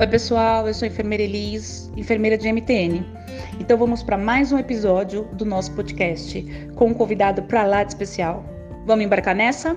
Oi, 0.00 0.06
pessoal, 0.06 0.68
eu 0.68 0.74
sou 0.74 0.86
a 0.86 0.88
enfermeira 0.88 1.24
Elis, 1.24 1.90
enfermeira 1.96 2.38
de 2.38 2.46
MTN. 2.52 3.04
Então 3.58 3.76
vamos 3.76 4.00
para 4.00 4.16
mais 4.16 4.52
um 4.52 4.58
episódio 4.58 5.24
do 5.32 5.44
nosso 5.44 5.72
podcast 5.72 6.40
com 6.76 6.90
um 6.90 6.94
convidado 6.94 7.42
para 7.42 7.64
lá 7.64 7.82
de 7.82 7.90
especial. 7.90 8.44
Vamos 8.86 9.04
embarcar 9.04 9.34
nessa? 9.34 9.76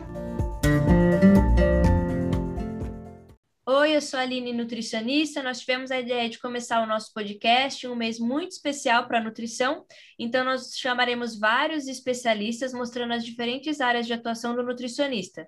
Oi, 3.73 3.95
eu 3.95 4.01
sou 4.01 4.19
a 4.19 4.23
Aline, 4.23 4.51
nutricionista. 4.51 5.41
Nós 5.41 5.61
tivemos 5.61 5.91
a 5.91 5.99
ideia 5.99 6.27
de 6.27 6.37
começar 6.39 6.83
o 6.83 6.85
nosso 6.85 7.13
podcast, 7.13 7.87
um 7.87 7.95
mês 7.95 8.19
muito 8.19 8.51
especial 8.51 9.07
para 9.07 9.19
a 9.19 9.23
nutrição. 9.23 9.85
Então, 10.19 10.43
nós 10.43 10.77
chamaremos 10.77 11.39
vários 11.39 11.87
especialistas 11.87 12.73
mostrando 12.73 13.13
as 13.13 13.23
diferentes 13.23 13.79
áreas 13.79 14.05
de 14.05 14.11
atuação 14.11 14.53
do 14.57 14.61
nutricionista. 14.61 15.47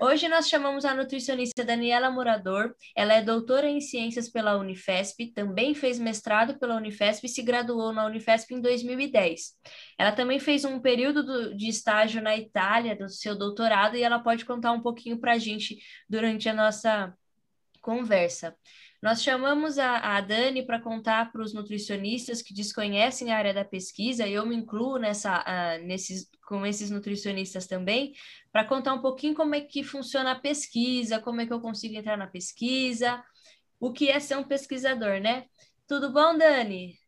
Hoje 0.00 0.28
nós 0.28 0.48
chamamos 0.48 0.84
a 0.84 0.94
nutricionista 0.94 1.64
Daniela 1.64 2.10
Morador. 2.10 2.74
Ela 2.96 3.14
é 3.14 3.22
doutora 3.22 3.68
em 3.68 3.80
ciências 3.80 4.28
pela 4.28 4.56
Unifesp, 4.56 5.32
também 5.32 5.76
fez 5.76 5.96
mestrado 6.00 6.58
pela 6.58 6.74
Unifesp 6.74 7.24
e 7.24 7.28
se 7.28 7.40
graduou 7.40 7.92
na 7.92 8.04
Unifesp 8.04 8.52
em 8.52 8.60
2010. 8.60 9.52
Ela 9.96 10.10
também 10.10 10.40
fez 10.40 10.64
um 10.64 10.80
período 10.80 11.56
de 11.56 11.68
estágio 11.68 12.20
na 12.20 12.36
Itália, 12.36 12.96
do 12.96 13.08
seu 13.08 13.38
doutorado, 13.38 13.96
e 13.96 14.02
ela 14.02 14.18
pode 14.18 14.44
contar 14.44 14.72
um 14.72 14.82
pouquinho 14.82 15.20
para 15.20 15.34
a 15.34 15.38
gente 15.38 15.78
durante 16.08 16.48
a 16.48 16.52
nossa 16.52 17.14
conversa. 17.84 18.56
Nós 19.02 19.22
chamamos 19.22 19.78
a, 19.78 20.16
a 20.16 20.20
Dani 20.22 20.64
para 20.64 20.80
contar 20.80 21.30
para 21.30 21.42
os 21.42 21.52
nutricionistas 21.52 22.40
que 22.40 22.54
desconhecem 22.54 23.30
a 23.30 23.36
área 23.36 23.52
da 23.52 23.64
pesquisa, 23.64 24.26
e 24.26 24.32
eu 24.32 24.46
me 24.46 24.56
incluo 24.56 24.96
nessa, 24.96 25.42
uh, 25.42 25.86
nesses, 25.86 26.30
com 26.48 26.64
esses 26.64 26.90
nutricionistas 26.90 27.66
também, 27.66 28.14
para 28.50 28.64
contar 28.64 28.94
um 28.94 29.02
pouquinho 29.02 29.34
como 29.34 29.54
é 29.54 29.60
que 29.60 29.84
funciona 29.84 30.32
a 30.32 30.40
pesquisa, 30.40 31.20
como 31.20 31.42
é 31.42 31.46
que 31.46 31.52
eu 31.52 31.60
consigo 31.60 31.94
entrar 31.94 32.16
na 32.16 32.26
pesquisa, 32.26 33.22
o 33.78 33.92
que 33.92 34.08
é 34.08 34.18
ser 34.18 34.38
um 34.38 34.44
pesquisador, 34.44 35.20
né? 35.20 35.44
Tudo 35.86 36.10
bom, 36.10 36.38
Dani? 36.38 36.98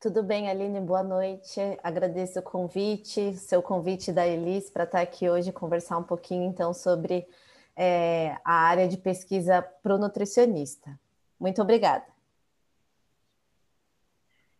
Tudo 0.00 0.22
bem, 0.22 0.48
Aline, 0.48 0.80
boa 0.80 1.02
noite. 1.02 1.60
Agradeço 1.82 2.38
o 2.38 2.42
convite, 2.42 3.34
seu 3.34 3.60
convite 3.60 4.10
da 4.10 4.26
Elis 4.26 4.70
para 4.70 4.84
estar 4.84 5.02
aqui 5.02 5.28
hoje 5.28 5.52
conversar 5.52 5.98
um 5.98 6.04
pouquinho 6.04 6.44
então 6.44 6.72
sobre 6.72 7.26
é, 7.80 8.36
a 8.44 8.54
área 8.54 8.88
de 8.88 8.96
pesquisa 8.96 9.62
para 9.62 9.94
o 9.94 9.98
nutricionista. 9.98 10.98
Muito 11.38 11.62
obrigada. 11.62 12.04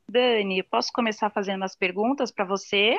Dani, 0.09 0.63
posso 0.63 0.93
começar 0.93 1.29
fazendo 1.29 1.57
umas 1.57 1.75
perguntas 1.75 2.31
para 2.31 2.45
você? 2.45 2.99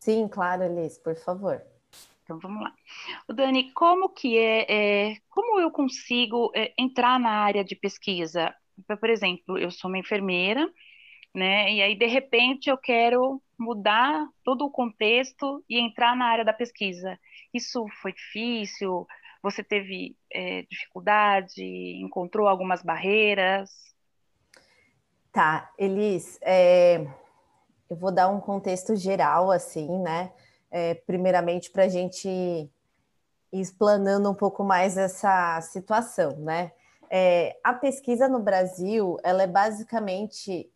Sim, 0.00 0.26
claro, 0.26 0.62
Elis, 0.64 0.98
por 0.98 1.14
favor. 1.14 1.62
Então 2.24 2.38
vamos 2.38 2.62
lá. 2.62 2.72
Dani, 3.28 3.70
como 3.72 4.08
que 4.08 4.38
é, 4.38 4.66
é 4.68 5.16
como 5.28 5.60
eu 5.60 5.70
consigo 5.70 6.50
é, 6.54 6.72
entrar 6.78 7.20
na 7.20 7.30
área 7.30 7.62
de 7.62 7.76
pesquisa? 7.76 8.54
Por 8.98 9.10
exemplo, 9.10 9.58
eu 9.58 9.70
sou 9.70 9.90
uma 9.90 9.98
enfermeira, 9.98 10.66
né? 11.34 11.72
E 11.72 11.82
aí 11.82 11.94
de 11.94 12.06
repente 12.06 12.70
eu 12.70 12.78
quero 12.78 13.40
mudar 13.58 14.26
todo 14.42 14.64
o 14.64 14.70
contexto 14.70 15.62
e 15.68 15.78
entrar 15.78 16.16
na 16.16 16.24
área 16.24 16.44
da 16.44 16.52
pesquisa. 16.52 17.18
Isso 17.52 17.86
foi 18.00 18.12
difícil? 18.12 19.06
Você 19.42 19.64
teve 19.64 20.16
é, 20.32 20.62
dificuldade? 20.62 21.62
Encontrou 22.00 22.46
algumas 22.46 22.82
barreiras? 22.82 23.70
Tá, 25.32 25.70
Elis, 25.76 26.38
é, 26.42 27.06
eu 27.90 27.96
vou 27.96 28.12
dar 28.12 28.28
um 28.28 28.40
contexto 28.40 28.94
geral, 28.94 29.50
assim, 29.50 29.98
né? 29.98 30.32
É, 30.70 30.94
primeiramente, 30.94 31.70
para 31.70 31.84
a 31.84 31.88
gente 31.88 32.28
ir 32.28 32.70
explanando 33.52 34.30
um 34.30 34.34
pouco 34.34 34.62
mais 34.62 34.96
essa 34.96 35.60
situação, 35.60 36.36
né? 36.38 36.72
A 37.62 37.74
pesquisa 37.74 38.26
no 38.26 38.40
Brasil, 38.40 39.18
ela 39.22 39.42
é 39.42 39.46
basicamente, 39.46 40.72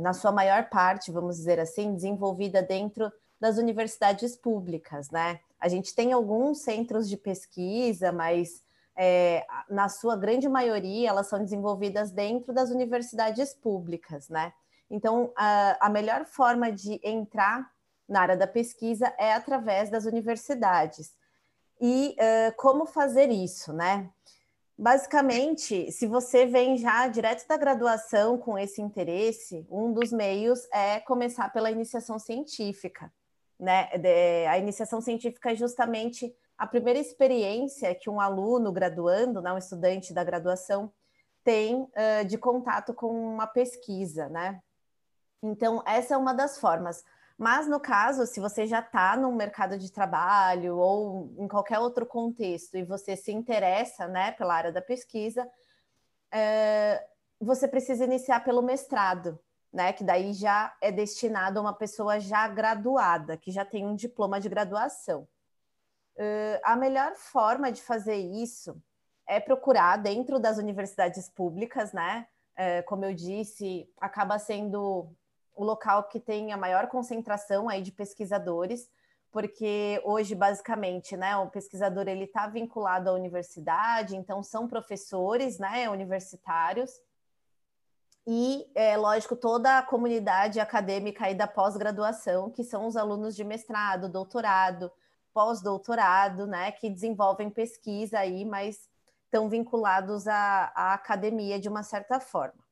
na 0.00 0.12
sua 0.12 0.32
maior 0.32 0.68
parte, 0.68 1.12
vamos 1.12 1.36
dizer 1.36 1.60
assim, 1.60 1.94
desenvolvida 1.94 2.60
dentro 2.60 3.12
das 3.40 3.58
universidades 3.58 4.34
públicas, 4.36 5.08
né? 5.10 5.38
A 5.60 5.68
gente 5.68 5.94
tem 5.94 6.12
alguns 6.12 6.60
centros 6.60 7.08
de 7.08 7.16
pesquisa, 7.16 8.12
mas 8.12 8.62
é, 8.96 9.46
na 9.68 9.88
sua 9.88 10.16
grande 10.16 10.48
maioria 10.48 11.08
elas 11.08 11.26
são 11.28 11.40
desenvolvidas 11.40 12.10
dentro 12.10 12.52
das 12.52 12.70
universidades 12.70 13.54
públicas, 13.54 14.28
né? 14.28 14.52
Então, 14.90 15.32
a, 15.36 15.86
a 15.86 15.90
melhor 15.90 16.24
forma 16.24 16.72
de 16.72 16.98
entrar 17.02 17.70
na 18.08 18.22
área 18.22 18.36
da 18.36 18.46
pesquisa 18.46 19.12
é 19.18 19.34
através 19.34 19.90
das 19.90 20.06
universidades. 20.06 21.14
E 21.80 22.16
uh, 22.18 22.56
como 22.56 22.86
fazer 22.86 23.30
isso, 23.30 23.72
né? 23.72 24.08
Basicamente, 24.76 25.90
se 25.92 26.06
você 26.06 26.46
vem 26.46 26.76
já 26.76 27.06
direto 27.08 27.46
da 27.46 27.56
graduação 27.56 28.38
com 28.38 28.56
esse 28.56 28.80
interesse, 28.80 29.66
um 29.70 29.92
dos 29.92 30.12
meios 30.12 30.66
é 30.72 31.00
começar 31.00 31.52
pela 31.52 31.70
iniciação 31.70 32.18
científica 32.18 33.12
né? 33.58 33.88
De, 33.98 34.46
a 34.46 34.58
iniciação 34.58 35.00
científica 35.00 35.52
é 35.52 35.54
justamente 35.54 36.34
a 36.56 36.66
primeira 36.66 36.98
experiência 36.98 37.94
que 37.94 38.10
um 38.10 38.20
aluno 38.20 38.72
graduando, 38.72 39.40
né, 39.40 39.52
um 39.52 39.58
estudante 39.58 40.12
da 40.12 40.24
graduação, 40.24 40.92
tem 41.44 41.82
uh, 41.82 42.24
de 42.26 42.36
contato 42.36 42.92
com 42.92 43.08
uma 43.08 43.46
pesquisa, 43.46 44.28
né? 44.28 44.60
Então, 45.42 45.82
essa 45.86 46.14
é 46.14 46.16
uma 46.16 46.34
das 46.34 46.58
formas. 46.58 47.04
Mas, 47.38 47.68
no 47.68 47.78
caso, 47.78 48.26
se 48.26 48.40
você 48.40 48.66
já 48.66 48.80
está 48.80 49.16
no 49.16 49.32
mercado 49.32 49.78
de 49.78 49.92
trabalho 49.92 50.76
ou 50.76 51.32
em 51.38 51.46
qualquer 51.46 51.78
outro 51.78 52.04
contexto 52.04 52.76
e 52.76 52.82
você 52.82 53.14
se 53.16 53.30
interessa 53.30 54.08
né, 54.08 54.32
pela 54.32 54.54
área 54.54 54.72
da 54.72 54.82
pesquisa, 54.82 55.46
uh, 55.46 57.06
você 57.40 57.68
precisa 57.68 58.04
iniciar 58.04 58.40
pelo 58.40 58.60
mestrado, 58.60 59.38
né? 59.72 59.92
Que 59.92 60.04
daí 60.04 60.32
já 60.32 60.74
é 60.80 60.90
destinado 60.90 61.58
a 61.58 61.62
uma 61.62 61.72
pessoa 61.72 62.18
já 62.18 62.46
graduada, 62.48 63.36
que 63.36 63.50
já 63.50 63.64
tem 63.64 63.86
um 63.86 63.94
diploma 63.94 64.40
de 64.40 64.48
graduação. 64.48 65.28
Uh, 66.16 66.58
a 66.64 66.74
melhor 66.76 67.14
forma 67.14 67.70
de 67.70 67.82
fazer 67.82 68.16
isso 68.16 68.80
é 69.26 69.38
procurar 69.38 69.96
dentro 69.98 70.38
das 70.38 70.58
universidades 70.58 71.28
públicas, 71.28 71.92
né? 71.92 72.26
Uh, 72.54 72.84
como 72.86 73.04
eu 73.04 73.14
disse, 73.14 73.88
acaba 74.00 74.38
sendo 74.38 75.14
o 75.54 75.64
local 75.64 76.04
que 76.04 76.18
tem 76.18 76.52
a 76.52 76.56
maior 76.56 76.88
concentração 76.88 77.68
aí 77.68 77.82
de 77.82 77.92
pesquisadores, 77.92 78.88
porque 79.30 80.00
hoje 80.04 80.34
basicamente, 80.34 81.16
né, 81.16 81.36
o 81.36 81.50
pesquisador 81.50 82.08
ele 82.08 82.24
está 82.24 82.46
vinculado 82.46 83.10
à 83.10 83.12
universidade, 83.12 84.16
então 84.16 84.42
são 84.42 84.66
professores, 84.66 85.58
né, 85.58 85.90
universitários 85.90 86.90
e, 88.30 88.70
é, 88.74 88.94
lógico, 88.94 89.34
toda 89.34 89.78
a 89.78 89.82
comunidade 89.82 90.60
acadêmica 90.60 91.24
aí 91.24 91.34
da 91.34 91.46
pós-graduação, 91.46 92.50
que 92.50 92.62
são 92.62 92.86
os 92.86 92.94
alunos 92.94 93.34
de 93.34 93.42
mestrado, 93.42 94.06
doutorado, 94.06 94.92
pós-doutorado, 95.32 96.46
né, 96.46 96.70
que 96.72 96.90
desenvolvem 96.90 97.48
pesquisa 97.48 98.18
aí, 98.18 98.44
mas 98.44 98.86
estão 99.24 99.48
vinculados 99.48 100.28
à, 100.28 100.70
à, 100.74 100.92
academia 100.92 101.58
de 101.58 101.70
uma 101.70 101.82
certa 101.82 102.20
forma. 102.20 102.62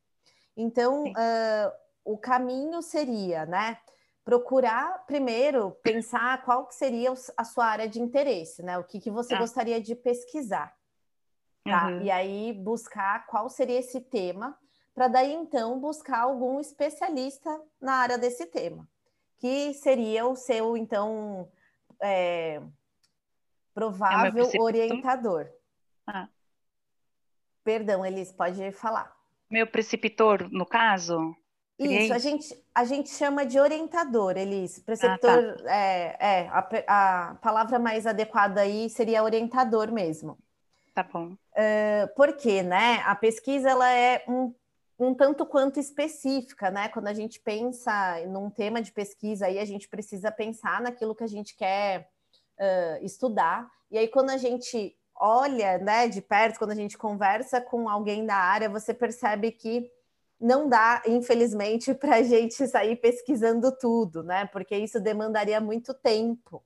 Então, 0.55 1.05
uh, 1.05 1.73
o 2.05 2.19
caminho 2.19 2.83
seria, 2.83 3.47
né, 3.47 3.79
procurar 4.27 5.07
primeiro 5.07 5.71
pensar 5.83 6.45
qual 6.45 6.67
que 6.67 6.75
seria 6.75 7.15
a 7.35 7.45
sua 7.45 7.65
área 7.65 7.89
de 7.89 7.99
interesse, 7.99 8.63
né, 8.63 8.77
o 8.77 8.85
que, 8.85 9.01
que 9.01 9.11
você 9.11 9.35
ah. 9.35 9.39
gostaria 9.39 9.81
de 9.81 9.95
pesquisar, 9.95 10.77
tá? 11.65 11.87
Uhum. 11.87 12.03
E 12.03 12.11
aí 12.11 12.53
buscar 12.53 13.25
qual 13.27 13.49
seria 13.49 13.79
esse 13.79 14.03
tema 14.03 14.55
para 14.97 15.09
daí 15.09 15.35
então 15.35 15.79
buscar 15.79 16.23
algum 16.23 16.59
especialista 16.59 17.61
na 17.79 17.97
área 17.97 18.17
desse 18.17 18.47
tema, 18.47 18.89
que 19.39 19.75
seria 19.75 20.27
o 20.27 20.35
seu 20.35 20.75
então 20.75 21.47
é, 22.01 22.63
provável 23.75 24.51
é 24.51 24.59
orientador. 24.59 25.47
Ah. 26.07 26.29
Perdão, 27.63 28.07
Elis, 28.07 28.33
pode 28.33 28.73
falar. 28.73 29.15
Meu 29.51 29.67
preceptor, 29.67 30.49
no 30.51 30.65
caso? 30.65 31.37
Isso, 31.79 32.15
a 32.15 32.19
gente, 32.19 32.65
a 32.75 32.85
gente 32.85 33.11
chama 33.11 33.45
de 33.45 33.61
orientador, 33.61 34.39
Elis. 34.39 34.79
Preceptor, 34.79 35.31
ah, 35.31 35.63
tá. 35.63 35.77
é, 35.77 36.17
é 36.19 36.49
a, 36.49 37.31
a, 37.33 37.35
palavra 37.35 37.79
mais 37.79 38.07
adequada 38.07 38.63
aí 38.63 38.89
seria 38.89 39.23
orientador 39.23 39.93
mesmo. 39.93 40.39
Tá 40.95 41.03
bom. 41.03 41.33
Uh, 41.33 42.09
porque, 42.17 42.63
né, 42.63 43.03
a 43.05 43.15
pesquisa 43.15 43.69
ela 43.69 43.91
é 43.91 44.25
um 44.27 44.55
um 44.99 45.15
tanto 45.15 45.45
quanto 45.45 45.79
específica, 45.79 46.71
né? 46.71 46.89
Quando 46.89 47.09
a 47.09 47.13
gente 47.13 47.39
pensa 47.41 48.25
num 48.27 48.49
tema 48.49 48.81
de 48.81 48.93
pesquisa, 48.93 49.47
aí 49.47 49.59
a 49.59 49.65
gente 49.65 49.89
precisa 49.89 50.31
pensar 50.31 50.81
naquilo 50.81 51.15
que 51.15 51.25
a 51.25 51.29
gente 51.29 51.55
quer 51.55 52.11
uh, 52.59 53.05
estudar. 53.05 53.71
E 53.91 53.99
aí, 53.99 54.09
quando 54.09 54.31
a 54.31 54.37
gente 54.37 54.97
olha 55.15 55.79
né, 55.79 56.09
de 56.09 56.21
perto, 56.21 56.59
quando 56.59 56.73
a 56.73 56.77
gente 56.77 56.97
conversa 56.97 57.61
com 57.61 57.89
alguém 57.89 58.25
da 58.27 58.37
área, 58.37 58.69
você 58.69 58.93
percebe 58.93 59.53
que 59.53 59.91
não 60.41 60.69
dá, 60.69 61.03
infelizmente, 61.07 61.93
para 61.95 62.17
a 62.17 62.23
gente 62.23 62.67
sair 62.67 62.97
pesquisando 62.97 63.73
tudo, 63.73 64.23
né? 64.23 64.47
Porque 64.47 64.77
isso 64.77 65.01
demandaria 65.01 65.61
muito 65.61 65.93
tempo. 65.93 66.63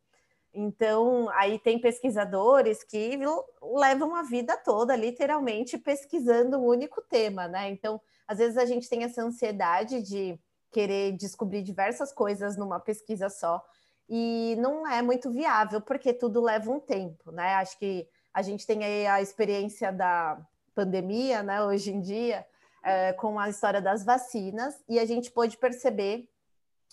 Então, 0.52 1.28
aí 1.30 1.60
tem 1.60 1.78
pesquisadores 1.78 2.82
que 2.82 3.18
levam 3.62 4.16
a 4.16 4.22
vida 4.22 4.56
toda, 4.56 4.96
literalmente, 4.96 5.78
pesquisando 5.78 6.58
um 6.58 6.66
único 6.66 7.00
tema, 7.00 7.46
né? 7.46 7.70
Então, 7.70 8.00
às 8.30 8.38
vezes 8.38 8.56
a 8.56 8.64
gente 8.64 8.88
tem 8.88 9.02
essa 9.02 9.20
ansiedade 9.20 10.00
de 10.00 10.38
querer 10.70 11.16
descobrir 11.16 11.62
diversas 11.62 12.12
coisas 12.12 12.56
numa 12.56 12.78
pesquisa 12.78 13.28
só, 13.28 13.60
e 14.08 14.54
não 14.60 14.86
é 14.86 15.02
muito 15.02 15.32
viável, 15.32 15.80
porque 15.80 16.12
tudo 16.12 16.40
leva 16.40 16.70
um 16.70 16.78
tempo, 16.78 17.32
né? 17.32 17.54
Acho 17.54 17.76
que 17.76 18.08
a 18.32 18.40
gente 18.40 18.64
tem 18.64 18.84
aí 18.84 19.04
a 19.04 19.20
experiência 19.20 19.92
da 19.92 20.40
pandemia, 20.76 21.42
né, 21.42 21.60
hoje 21.64 21.90
em 21.90 22.00
dia, 22.00 22.46
é, 22.84 23.12
com 23.14 23.36
a 23.36 23.48
história 23.48 23.82
das 23.82 24.04
vacinas, 24.04 24.80
e 24.88 25.00
a 25.00 25.04
gente 25.04 25.28
pôde 25.32 25.56
perceber 25.56 26.28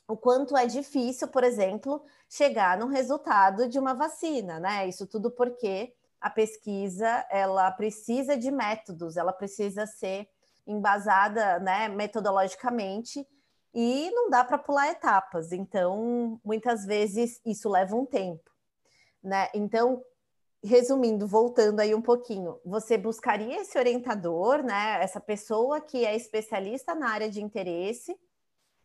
o 0.08 0.18
quanto 0.18 0.58
é 0.58 0.66
difícil, 0.66 1.28
por 1.28 1.44
exemplo, 1.44 2.04
chegar 2.28 2.80
no 2.80 2.88
resultado 2.88 3.70
de 3.70 3.78
uma 3.78 3.94
vacina, 3.94 4.60
né? 4.60 4.88
Isso 4.88 5.06
tudo 5.06 5.30
porque 5.30 5.94
a 6.20 6.32
pesquisa 6.32 7.28
ela 7.30 7.70
precisa 7.70 8.36
de 8.36 8.50
métodos, 8.50 9.18
ela 9.18 9.32
precisa 9.32 9.86
ser 9.86 10.28
embasada, 10.68 11.60
né, 11.60 11.88
metodologicamente 11.88 13.26
e 13.74 14.12
não 14.12 14.30
dá 14.30 14.44
para 14.44 14.58
pular 14.58 14.90
etapas. 14.90 15.52
Então, 15.52 16.40
muitas 16.44 16.86
vezes 16.86 17.40
isso 17.46 17.70
leva 17.70 17.96
um 17.96 18.06
tempo, 18.06 18.52
né? 19.24 19.50
Então, 19.54 20.04
resumindo, 20.64 21.28
voltando 21.28 21.80
aí 21.80 21.96
um 21.96 22.02
pouquinho, 22.02 22.60
você 22.66 22.98
buscaria 22.98 23.62
esse 23.62 23.78
orientador, 23.78 24.64
né, 24.64 25.02
essa 25.02 25.20
pessoa 25.20 25.80
que 25.80 26.06
é 26.06 26.16
especialista 26.16 26.94
na 26.94 27.10
área 27.10 27.30
de 27.30 27.42
interesse 27.42 28.18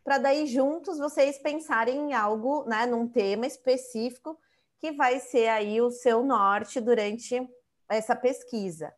para 0.05 0.19
daí 0.19 0.47
juntos 0.47 0.99
vocês 0.99 1.39
pensarem 1.39 2.11
em 2.11 2.13
algo, 2.13 2.65
né, 2.65 2.87
num 2.87 3.09
tema 3.09 3.47
específico 3.47 4.39
que 4.79 4.93
vai 4.93 5.21
ser 5.21 5.49
aí 5.49 5.81
o 5.81 5.91
seu 5.91 6.25
norte 6.25 6.81
durante 6.81 7.49
essa 7.89 8.17
pesquisa. 8.17 8.93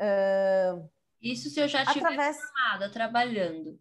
Uh, 0.00 0.88
Isso 1.20 1.50
se 1.50 1.60
eu 1.60 1.68
já 1.68 1.82
estiver 1.82 2.06
através... 2.06 2.36
formada, 2.36 2.90
trabalhando. 2.90 3.78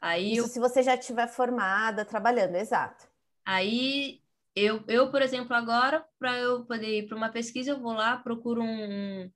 Aí 0.00 0.32
Isso 0.32 0.46
eu... 0.46 0.48
se 0.48 0.58
você 0.58 0.82
já 0.82 0.94
estiver 0.94 1.28
formada, 1.28 2.04
trabalhando, 2.04 2.56
exato. 2.56 3.08
Aí 3.44 4.20
eu, 4.54 4.82
eu 4.88 5.10
por 5.10 5.22
exemplo, 5.22 5.54
agora, 5.54 6.04
para 6.18 6.38
eu 6.38 6.64
poder 6.64 6.98
ir 6.98 7.06
para 7.06 7.16
uma 7.16 7.30
pesquisa, 7.30 7.70
eu 7.70 7.80
vou 7.80 7.92
lá, 7.92 8.16
procuro 8.16 8.62
um, 8.62 9.30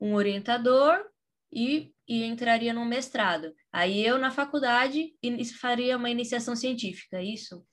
um 0.00 0.14
orientador 0.14 1.04
e, 1.52 1.92
e 2.08 2.24
entraria 2.24 2.72
no 2.72 2.84
mestrado. 2.84 3.54
Aí 3.72 4.04
eu, 4.04 4.18
na 4.18 4.30
faculdade, 4.30 5.14
faria 5.60 5.96
uma 5.96 6.10
iniciação 6.10 6.56
científica, 6.56 7.18
é 7.18 7.24
isso? 7.24 7.64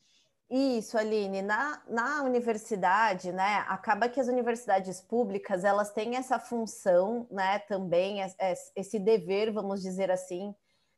Isso, 0.55 0.99
Aline. 0.99 1.41
Na, 1.41 1.81
na 1.87 2.21
universidade, 2.21 3.31
né, 3.31 3.65
acaba 3.67 4.07
que 4.07 4.19
as 4.19 4.27
universidades 4.27 5.01
públicas, 5.01 5.63
elas 5.63 5.91
têm 5.91 6.15
essa 6.15 6.37
função, 6.37 7.27
né, 7.31 7.57
também, 7.57 8.19
esse 8.75 8.99
dever, 8.99 9.51
vamos 9.51 9.81
dizer 9.81 10.11
assim, 10.11 10.53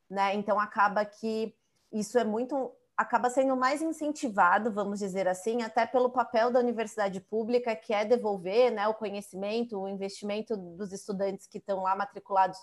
né, 0.09 0.35
então 0.35 0.59
acaba 0.59 1.05
que 1.05 1.55
isso 1.89 2.19
é 2.19 2.25
muito, 2.25 2.69
acaba 2.97 3.29
sendo 3.29 3.55
mais 3.55 3.81
incentivado, 3.81 4.73
vamos 4.73 4.99
dizer 4.99 5.25
assim, 5.25 5.61
até 5.61 5.85
pelo 5.85 6.09
papel 6.09 6.51
da 6.51 6.59
universidade 6.59 7.21
pública, 7.21 7.73
que 7.77 7.93
é 7.93 8.03
devolver, 8.03 8.73
né, 8.73 8.89
o 8.89 8.93
conhecimento, 8.93 9.79
o 9.79 9.87
investimento 9.87 10.57
dos 10.57 10.91
estudantes 10.91 11.47
que 11.47 11.59
estão 11.59 11.81
lá 11.81 11.95
matriculados 11.95 12.59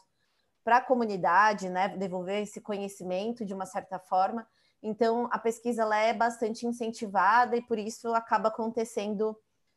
para 0.62 0.77
a 0.77 0.83
comunidade, 0.83 1.71
né, 1.71 1.89
devolver 1.89 2.43
esse 2.43 2.61
conhecimento 2.61 3.47
de 3.47 3.55
uma 3.55 3.65
certa 3.65 3.99
forma. 3.99 4.47
Então, 4.82 5.29
a 5.31 5.38
pesquisa 5.38 5.82
ela 5.82 5.96
é 5.96 6.12
bastante 6.12 6.67
incentivada 6.67 7.56
e 7.56 7.62
por 7.62 7.79
isso 7.79 8.12
acaba 8.14 8.49
acontecendo 8.49 9.31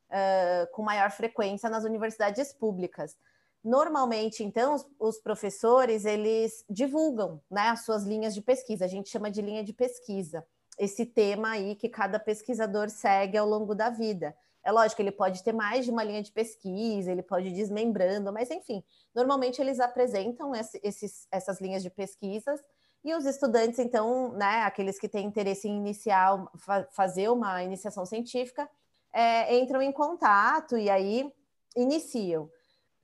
uh, 0.10 0.72
com 0.74 0.82
maior 0.82 1.12
frequência 1.12 1.70
nas 1.70 1.84
universidades 1.84 2.52
públicas. 2.52 3.16
Normalmente, 3.64 4.44
então, 4.44 4.76
os, 4.76 4.88
os, 5.00 5.20
professores 5.20 6.06
eles 6.06 6.64
divulgam, 6.70 7.42
né, 7.50 7.70
as 7.70 7.86
suas 7.86 8.04
linhas 8.04 8.34
de 8.34 8.42
pesquisa. 8.42 8.86
A 8.86 8.88
gente 8.88 9.10
chama 9.10 9.30
de 9.30 9.42
linha 9.42 9.64
de 9.64 9.74
pesquisa. 9.74 10.46
Esse 10.78 11.06
tema 11.06 11.52
aí 11.52 11.76
que 11.76 11.88
cada 11.88 12.20
pesquisador 12.20 12.90
segue 12.90 13.38
ao 13.38 13.48
longo 13.48 13.74
da 13.74 13.90
vida. 13.90 14.36
É 14.64 14.72
lógico, 14.72 15.02
ele 15.02 15.12
pode 15.12 15.44
ter 15.44 15.54
mais 15.54 15.86
de 15.86 15.92
uma 15.92 16.04
linha 16.04 16.24
de 16.24 16.32
pesquisa, 16.32 17.12
ele 17.12 17.22
pode 17.22 17.50
ir 17.50 17.54
desmembrando, 17.54 18.34
mas 18.34 18.50
enfim, 18.50 18.84
normalmente 19.14 19.62
eles 19.62 19.80
apresentam 19.80 20.56
esse, 20.56 20.80
esses, 20.84 21.28
essas 21.32 21.62
linhas 21.62 21.84
de 21.84 21.92
pesquisas 21.92 22.60
e 23.06 23.14
os 23.14 23.24
estudantes, 23.24 23.78
então, 23.78 24.32
né, 24.32 24.64
aqueles 24.64 24.98
que 24.98 25.08
têm 25.08 25.28
interesse 25.28 25.68
em 25.68 25.78
iniciar, 25.78 26.44
fa 26.58 26.88
fazer 26.92 27.30
uma 27.30 27.62
iniciação 27.62 28.04
científica, 28.04 28.68
é, 29.14 29.56
entram 29.56 29.80
em 29.80 29.92
contato 29.92 30.76
e 30.76 30.90
aí 30.90 31.32
iniciam. 31.78 32.50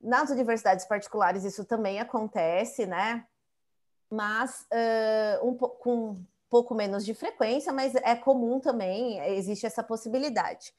Nas 0.00 0.28
universidades 0.28 0.84
particulares 0.86 1.44
isso 1.44 1.64
também 1.64 2.00
acontece, 2.00 2.84
né? 2.84 3.24
Mas 4.10 4.66
uh, 4.72 5.46
um 5.46 5.56
com 5.56 6.10
um 6.10 6.26
pouco 6.50 6.74
menos 6.74 7.04
de 7.04 7.14
frequência, 7.14 7.72
mas 7.72 7.94
é 7.94 8.16
comum 8.16 8.58
também, 8.58 9.20
existe 9.36 9.66
essa 9.66 9.84
possibilidade. 9.84 10.74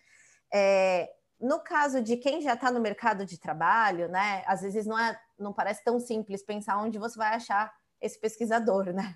É, 0.53 1.09
no 1.39 1.61
caso 1.61 2.01
de 2.01 2.17
quem 2.17 2.41
já 2.41 2.55
está 2.55 2.69
no 2.69 2.81
mercado 2.81 3.25
de 3.25 3.39
trabalho, 3.39 4.09
né, 4.09 4.43
às 4.45 4.61
vezes 4.61 4.85
não, 4.85 4.99
é, 4.99 5.17
não 5.39 5.53
parece 5.53 5.81
tão 5.81 5.97
simples 5.97 6.43
pensar 6.43 6.77
onde 6.77 6.99
você 6.99 7.17
vai 7.17 7.33
achar 7.33 7.73
esse 8.03 8.19
pesquisador, 8.19 8.93
né? 8.93 9.15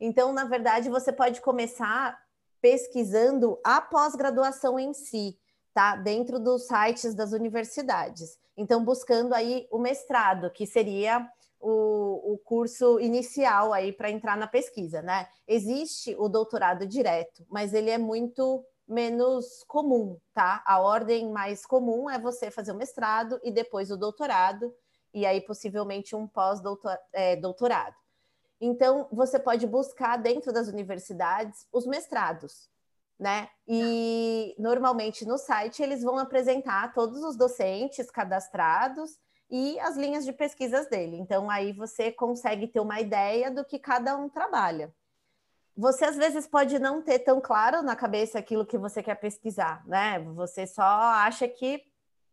Então, 0.00 0.32
na 0.32 0.44
verdade, 0.44 0.88
você 0.88 1.12
pode 1.12 1.40
começar 1.40 2.18
pesquisando 2.60 3.58
a 3.64 3.80
pós-graduação 3.80 4.78
em 4.78 4.94
si, 4.94 5.38
tá? 5.74 5.96
Dentro 5.96 6.38
dos 6.38 6.66
sites 6.66 7.14
das 7.14 7.32
universidades. 7.32 8.38
Então, 8.56 8.84
buscando 8.84 9.34
aí 9.34 9.66
o 9.70 9.78
mestrado, 9.78 10.50
que 10.50 10.66
seria 10.66 11.28
o, 11.58 12.34
o 12.34 12.38
curso 12.38 12.98
inicial 13.00 13.72
aí 13.72 13.92
para 13.92 14.10
entrar 14.10 14.36
na 14.36 14.46
pesquisa, 14.46 15.02
né? 15.02 15.28
Existe 15.46 16.14
o 16.18 16.28
doutorado 16.28 16.86
direto, 16.86 17.44
mas 17.50 17.74
ele 17.74 17.90
é 17.90 17.98
muito 17.98 18.64
menos 18.88 19.62
comum, 19.68 20.18
tá? 20.34 20.62
A 20.66 20.80
ordem 20.80 21.30
mais 21.30 21.64
comum 21.64 22.10
é 22.10 22.18
você 22.18 22.50
fazer 22.50 22.72
o 22.72 22.76
mestrado 22.76 23.38
e 23.44 23.52
depois 23.52 23.90
o 23.90 23.96
doutorado, 23.96 24.74
e 25.12 25.24
aí 25.24 25.40
possivelmente 25.40 26.16
um 26.16 26.26
pós-doutorado. 26.26 27.00
É, 27.12 27.36
então, 28.60 29.08
você 29.10 29.38
pode 29.38 29.66
buscar 29.66 30.16
dentro 30.16 30.52
das 30.52 30.68
universidades 30.68 31.66
os 31.72 31.86
mestrados, 31.86 32.68
né? 33.18 33.48
E 33.66 34.54
normalmente 34.58 35.24
no 35.24 35.38
site 35.38 35.82
eles 35.82 36.02
vão 36.02 36.18
apresentar 36.18 36.92
todos 36.92 37.22
os 37.22 37.36
docentes 37.36 38.10
cadastrados 38.10 39.18
e 39.50 39.78
as 39.80 39.96
linhas 39.96 40.24
de 40.24 40.32
pesquisas 40.32 40.88
dele. 40.88 41.16
Então, 41.16 41.50
aí 41.50 41.72
você 41.72 42.12
consegue 42.12 42.68
ter 42.68 42.80
uma 42.80 43.00
ideia 43.00 43.50
do 43.50 43.64
que 43.64 43.78
cada 43.78 44.16
um 44.16 44.28
trabalha 44.28 44.92
você 45.80 46.04
às 46.04 46.16
vezes 46.16 46.46
pode 46.46 46.78
não 46.78 47.00
ter 47.00 47.20
tão 47.20 47.40
claro 47.40 47.82
na 47.82 47.96
cabeça 47.96 48.38
aquilo 48.38 48.66
que 48.66 48.76
você 48.76 49.02
quer 49.02 49.14
pesquisar, 49.14 49.82
né? 49.86 50.20
Você 50.34 50.66
só 50.66 50.82
acha 50.82 51.48
que 51.48 51.82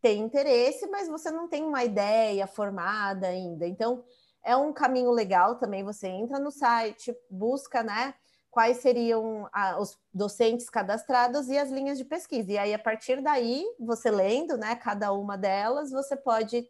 tem 0.02 0.20
interesse, 0.20 0.86
mas 0.88 1.08
você 1.08 1.32
não 1.32 1.48
tem 1.48 1.64
uma 1.64 1.84
ideia 1.84 2.46
formada 2.46 3.28
ainda. 3.28 3.66
Então, 3.66 4.04
é 4.44 4.56
um 4.56 4.74
caminho 4.74 5.12
legal 5.12 5.56
também. 5.56 5.84
Você 5.84 6.08
entra 6.08 6.40
no 6.40 6.52
site, 6.52 7.16
busca, 7.30 7.84
né? 7.84 8.14
Quais 8.50 8.78
seriam 8.78 9.48
a, 9.52 9.80
os 9.80 9.98
docentes 10.14 10.70
cadastrados 10.70 11.48
e 11.50 11.58
as 11.58 11.70
linhas 11.70 11.98
de 11.98 12.06
pesquisa. 12.06 12.54
E 12.54 12.58
aí, 12.58 12.74
a 12.74 12.80
partir 12.80 13.22
daí, 13.22 13.66
você 13.80 14.10
lendo, 14.10 14.58
né? 14.58 14.76
Cada 14.76 15.12
uma 15.12 15.38
delas, 15.38 15.92
você 15.92 16.16
pode 16.16 16.68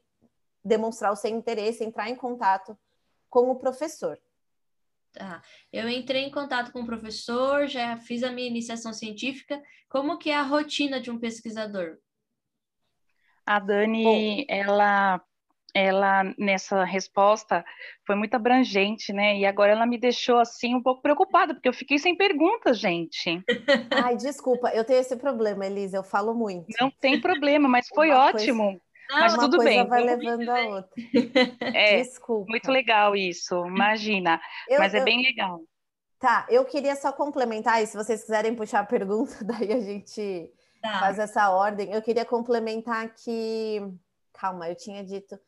demonstrar 0.64 1.12
o 1.12 1.16
seu 1.16 1.32
interesse, 1.32 1.84
entrar 1.84 2.10
em 2.10 2.16
contato 2.16 2.78
com 3.30 3.50
o 3.50 3.56
professor. 3.56 4.20
Tá. 5.14 5.42
Eu 5.72 5.90
entrei 5.90 6.24
em 6.24 6.32
contato 6.32 6.72
com 6.72 6.82
o 6.82 6.86
professor, 6.86 7.68
já 7.68 7.98
fiz 7.98 8.22
a 8.24 8.32
minha 8.32 8.48
iniciação 8.48 8.94
científica. 8.94 9.62
Como 9.90 10.18
que 10.18 10.30
é 10.30 10.36
a 10.36 10.44
rotina 10.44 11.00
de 11.00 11.10
um 11.10 11.18
pesquisador? 11.18 11.98
A 13.46 13.60
Dani, 13.60 14.04
Bom, 14.04 14.46
ela, 14.54 15.22
ela 15.74 16.24
nessa 16.38 16.84
resposta 16.84 17.64
foi 18.06 18.16
muito 18.16 18.34
abrangente, 18.36 19.14
né? 19.14 19.38
E 19.38 19.46
agora 19.46 19.72
ela 19.72 19.86
me 19.86 19.98
deixou 19.98 20.40
assim 20.40 20.76
um 20.76 20.82
pouco 20.82 21.02
preocupada, 21.02 21.54
porque 21.54 21.70
eu 21.70 21.74
fiquei 21.74 22.00
sem 22.00 22.16
perguntas, 22.16 22.80
gente. 22.80 23.44
Ai, 23.92 24.16
desculpa, 24.16 24.70
eu 24.70 24.84
tenho 24.84 25.00
esse 25.00 25.16
problema, 25.16 25.66
Elisa, 25.66 25.98
eu 25.98 26.04
falo 26.04 26.34
muito. 26.34 26.68
Não 26.80 26.90
tem 26.90 27.20
problema, 27.20 27.68
mas 27.68 27.88
foi 27.88 28.10
Uma 28.10 28.28
ótimo. 28.28 28.64
Coisa... 28.64 28.88
Não, 29.10 29.20
mas 29.20 29.36
tudo 29.36 29.58
bem. 29.60 29.88
vai 29.88 30.04
levando 30.04 30.50
a 30.50 30.66
outra. 30.68 30.92
É, 31.74 32.02
Desculpa. 32.02 32.50
Muito 32.50 32.70
legal 32.72 33.16
isso, 33.16 33.66
imagina. 33.66 34.40
Eu, 34.68 34.80
mas 34.80 34.94
é 34.94 35.00
eu... 35.00 35.04
bem 35.04 35.24
legal. 35.24 35.62
Tá, 36.20 36.48
eu 36.50 36.66
queria 36.66 36.96
só 36.96 37.12
complementar, 37.12 37.82
e 37.82 37.88
se 37.88 37.96
vocês 37.96 38.22
quiserem 38.22 38.56
puxar 38.56 38.80
a 38.80 38.86
pergunta, 38.86 39.34
daí 39.46 39.72
a 39.72 39.80
gente 39.80 40.52
tá. 40.82 41.00
faz 41.00 41.20
essa 41.20 41.50
ordem. 41.52 41.94
Eu 41.94 42.02
queria 42.02 42.26
complementar 42.26 43.14
que. 43.14 43.82
Calma, 44.34 44.70
eu 44.70 44.76
tinha 44.76 45.04
dito. 45.04 45.40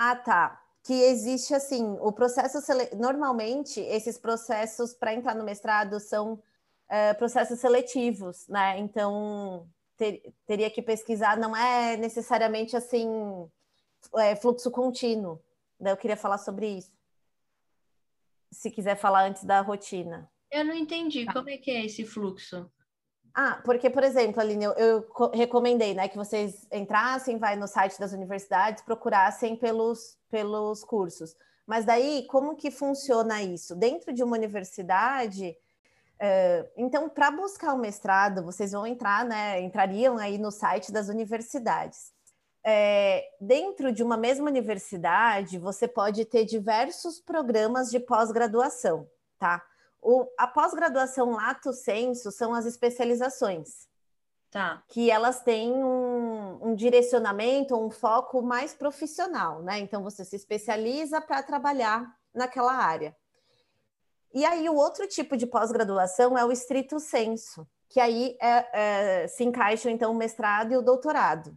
Ah, 0.00 0.14
tá. 0.14 0.62
Que 0.84 0.92
existe 0.92 1.52
assim, 1.52 1.98
o 2.00 2.12
processo. 2.12 2.60
Sele... 2.60 2.88
Normalmente, 2.94 3.80
esses 3.80 4.16
processos 4.16 4.94
para 4.94 5.12
entrar 5.12 5.34
no 5.34 5.42
mestrado 5.42 5.98
são 5.98 6.34
uh, 6.34 7.18
processos 7.18 7.58
seletivos, 7.58 8.46
né? 8.46 8.78
Então, 8.78 9.68
ter, 9.96 10.32
teria 10.46 10.70
que 10.70 10.80
pesquisar, 10.80 11.36
não 11.36 11.54
é 11.54 11.96
necessariamente 11.96 12.76
assim 12.76 13.08
é, 14.14 14.36
fluxo 14.36 14.70
contínuo. 14.70 15.42
Daí 15.80 15.92
eu 15.92 15.96
queria 15.96 16.16
falar 16.16 16.38
sobre 16.38 16.68
isso. 16.68 16.92
Se 18.52 18.70
quiser 18.70 18.94
falar 18.94 19.24
antes 19.24 19.42
da 19.42 19.60
rotina. 19.60 20.30
Eu 20.48 20.64
não 20.64 20.74
entendi. 20.74 21.24
Tá. 21.24 21.32
Como 21.32 21.50
é 21.50 21.58
que 21.58 21.72
é 21.72 21.84
esse 21.84 22.04
fluxo? 22.04 22.70
Ah, 23.40 23.60
porque, 23.64 23.88
por 23.88 24.02
exemplo, 24.02 24.40
Aline, 24.40 24.64
eu, 24.64 24.72
eu, 24.72 25.30
recomendei 25.32 25.94
né, 25.94 26.08
que 26.08 26.16
vocês 26.16 26.66
entrassem, 26.72 27.38
vai 27.38 27.54
no 27.54 27.68
site 27.68 27.96
das 27.96 28.10
universidades, 28.12 28.82
procurassem 28.82 29.54
pelos, 29.54 30.18
pelos 30.28 30.82
cursos. 30.82 31.36
Mas 31.64 31.84
daí, 31.84 32.26
como 32.28 32.56
que 32.56 32.68
funciona 32.68 33.40
isso? 33.40 33.76
Dentro 33.76 34.12
de 34.12 34.24
uma 34.24 34.36
universidade, 34.36 35.56
uh, 36.20 36.68
então, 36.76 37.08
para 37.08 37.30
buscar 37.30 37.74
o 37.74 37.76
um 37.76 37.80
mestrado, 37.80 38.42
vocês 38.42 38.72
vão 38.72 38.84
entrar, 38.84 39.24
né? 39.24 39.60
Entrariam 39.60 40.18
aí 40.18 40.36
no 40.36 40.50
site 40.50 40.90
das 40.90 41.08
universidades. 41.08 42.12
É, 42.66 43.24
dentro 43.40 43.92
de 43.92 44.02
uma 44.02 44.16
mesma 44.16 44.50
universidade, 44.50 45.60
você 45.60 45.86
pode 45.86 46.24
ter 46.24 46.44
diversos 46.44 47.20
programas 47.20 47.88
de 47.88 48.00
pós-graduação, 48.00 49.08
tá? 49.38 49.62
O, 50.00 50.26
a 50.38 50.46
pós-graduação 50.46 51.32
lato 51.32 51.72
senso 51.72 52.30
são 52.30 52.54
as 52.54 52.66
especializações. 52.66 53.88
Tá. 54.50 54.82
Que 54.88 55.10
elas 55.10 55.42
têm 55.42 55.72
um, 55.72 56.68
um 56.68 56.74
direcionamento, 56.74 57.76
um 57.76 57.90
foco 57.90 58.40
mais 58.40 58.72
profissional, 58.72 59.62
né? 59.62 59.78
Então 59.78 60.02
você 60.02 60.24
se 60.24 60.36
especializa 60.36 61.20
para 61.20 61.42
trabalhar 61.42 62.16
naquela 62.34 62.72
área. 62.72 63.14
E 64.32 64.44
aí 64.44 64.68
o 64.68 64.74
outro 64.74 65.06
tipo 65.06 65.36
de 65.36 65.46
pós-graduação 65.46 66.36
é 66.36 66.44
o 66.44 66.52
estrito 66.52 66.98
senso, 66.98 67.66
que 67.88 68.00
aí 68.00 68.36
é, 68.40 69.22
é, 69.22 69.28
se 69.28 69.44
encaixam 69.44 69.90
então 69.90 70.12
o 70.12 70.16
mestrado 70.16 70.72
e 70.72 70.76
o 70.76 70.82
doutorado. 70.82 71.56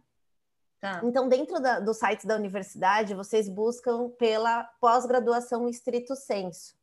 Tá. 0.80 1.00
Então, 1.04 1.28
dentro 1.28 1.60
da, 1.60 1.78
do 1.78 1.94
site 1.94 2.26
da 2.26 2.34
universidade, 2.34 3.14
vocês 3.14 3.48
buscam 3.48 4.10
pela 4.18 4.64
pós-graduação 4.80 5.68
estrito 5.68 6.16
senso. 6.16 6.74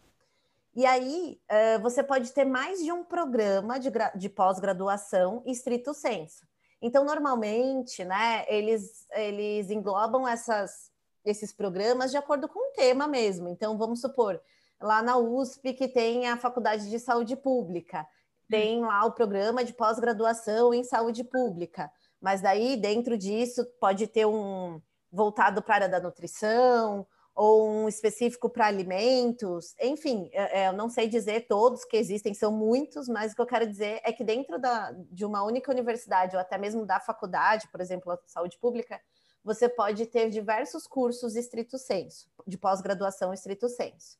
E 0.75 0.85
aí, 0.85 1.39
uh, 1.49 1.81
você 1.81 2.03
pode 2.03 2.31
ter 2.31 2.45
mais 2.45 2.83
de 2.83 2.91
um 2.91 3.03
programa 3.03 3.79
de, 3.79 3.89
de 4.15 4.29
pós-graduação 4.29 5.43
estrito 5.45 5.93
senso. 5.93 6.47
Então, 6.81 7.03
normalmente, 7.03 8.05
né, 8.05 8.45
eles, 8.47 9.05
eles 9.11 9.69
englobam 9.69 10.27
essas, 10.27 10.91
esses 11.25 11.51
programas 11.51 12.11
de 12.11 12.17
acordo 12.17 12.47
com 12.47 12.69
o 12.69 12.73
tema 12.73 13.07
mesmo. 13.07 13.49
Então, 13.49 13.77
vamos 13.77 13.99
supor, 13.99 14.39
lá 14.79 15.01
na 15.01 15.17
USP, 15.17 15.73
que 15.73 15.87
tem 15.87 16.27
a 16.27 16.37
Faculdade 16.37 16.89
de 16.89 16.99
Saúde 16.99 17.35
Pública, 17.35 18.07
tem 18.49 18.81
lá 18.81 19.05
o 19.05 19.11
programa 19.11 19.63
de 19.63 19.73
pós-graduação 19.73 20.73
em 20.73 20.83
saúde 20.83 21.23
pública. 21.23 21.91
Mas 22.19 22.41
daí, 22.41 22.77
dentro 22.77 23.17
disso, 23.17 23.65
pode 23.79 24.07
ter 24.07 24.25
um 24.25 24.81
voltado 25.11 25.61
para 25.61 25.73
a 25.73 25.77
área 25.77 25.89
da 25.89 25.99
nutrição, 25.99 27.05
ou 27.41 27.69
um 27.69 27.87
específico 27.87 28.49
para 28.49 28.67
alimentos, 28.67 29.73
enfim, 29.79 30.29
é, 30.33 30.63
é, 30.63 30.67
eu 30.67 30.73
não 30.73 30.89
sei 30.89 31.07
dizer 31.07 31.47
todos 31.47 31.85
que 31.85 31.95
existem, 31.95 32.33
são 32.33 32.51
muitos, 32.51 33.07
mas 33.07 33.31
o 33.31 33.35
que 33.35 33.41
eu 33.41 33.45
quero 33.45 33.65
dizer 33.65 34.01
é 34.03 34.11
que 34.11 34.25
dentro 34.25 34.59
da, 34.59 34.91
de 35.09 35.23
uma 35.23 35.41
única 35.45 35.71
universidade, 35.71 36.35
ou 36.35 36.41
até 36.41 36.57
mesmo 36.57 36.85
da 36.85 36.99
faculdade, 36.99 37.69
por 37.71 37.79
exemplo, 37.79 38.11
a 38.11 38.19
saúde 38.25 38.57
pública, 38.59 38.99
você 39.41 39.69
pode 39.69 40.05
ter 40.07 40.29
diversos 40.29 40.85
cursos 40.85 41.37
estrito 41.37 41.77
senso, 41.77 42.29
de 42.45 42.57
pós-graduação 42.57 43.33
estrito 43.33 43.69
senso. 43.69 44.17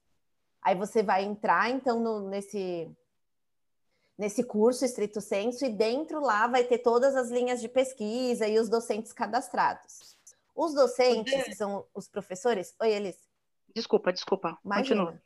Aí 0.62 0.74
você 0.74 1.04
vai 1.04 1.26
entrar, 1.26 1.70
então, 1.70 2.00
no, 2.00 2.30
nesse, 2.30 2.90
nesse 4.18 4.46
curso 4.46 4.86
estrito 4.86 5.20
senso, 5.20 5.66
e 5.66 5.70
dentro 5.70 6.22
lá 6.22 6.48
vai 6.48 6.64
ter 6.64 6.78
todas 6.78 7.18
as 7.18 7.30
linhas 7.30 7.60
de 7.60 7.68
pesquisa 7.68 8.48
e 8.48 8.58
os 8.58 8.70
docentes 8.70 9.12
cadastrados. 9.12 10.18
Os 10.60 10.74
docentes, 10.74 11.42
que 11.46 11.56
são 11.56 11.86
os 11.96 12.10
professores. 12.10 12.76
Oi, 12.82 12.92
Elis. 12.92 13.16
Desculpa, 13.74 14.12
desculpa. 14.12 14.58
Imagina. 14.66 15.06
Continua. 15.06 15.24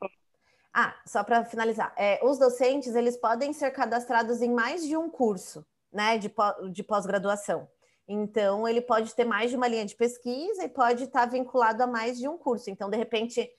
Ah, 0.71 0.95
só 1.07 1.23
para 1.23 1.43
finalizar. 1.43 1.91
É, 1.97 2.19
os 2.23 2.37
docentes, 2.37 2.93
eles 2.93 3.17
podem 3.17 3.51
ser 3.51 3.71
cadastrados 3.71 4.43
em 4.43 4.51
mais 4.51 4.85
de 4.85 4.95
um 4.95 5.09
curso, 5.09 5.65
né, 5.91 6.19
de, 6.19 6.31
de 6.71 6.83
pós-graduação. 6.83 7.67
Então, 8.07 8.67
ele 8.67 8.79
pode 8.79 9.15
ter 9.15 9.25
mais 9.25 9.49
de 9.49 9.57
uma 9.57 9.67
linha 9.67 9.85
de 9.85 9.95
pesquisa 9.95 10.65
e 10.65 10.69
pode 10.69 11.05
estar 11.05 11.25
vinculado 11.25 11.81
a 11.81 11.87
mais 11.87 12.19
de 12.19 12.27
um 12.27 12.37
curso. 12.37 12.69
Então, 12.69 12.87
de 12.87 12.97
repente, 12.97 13.49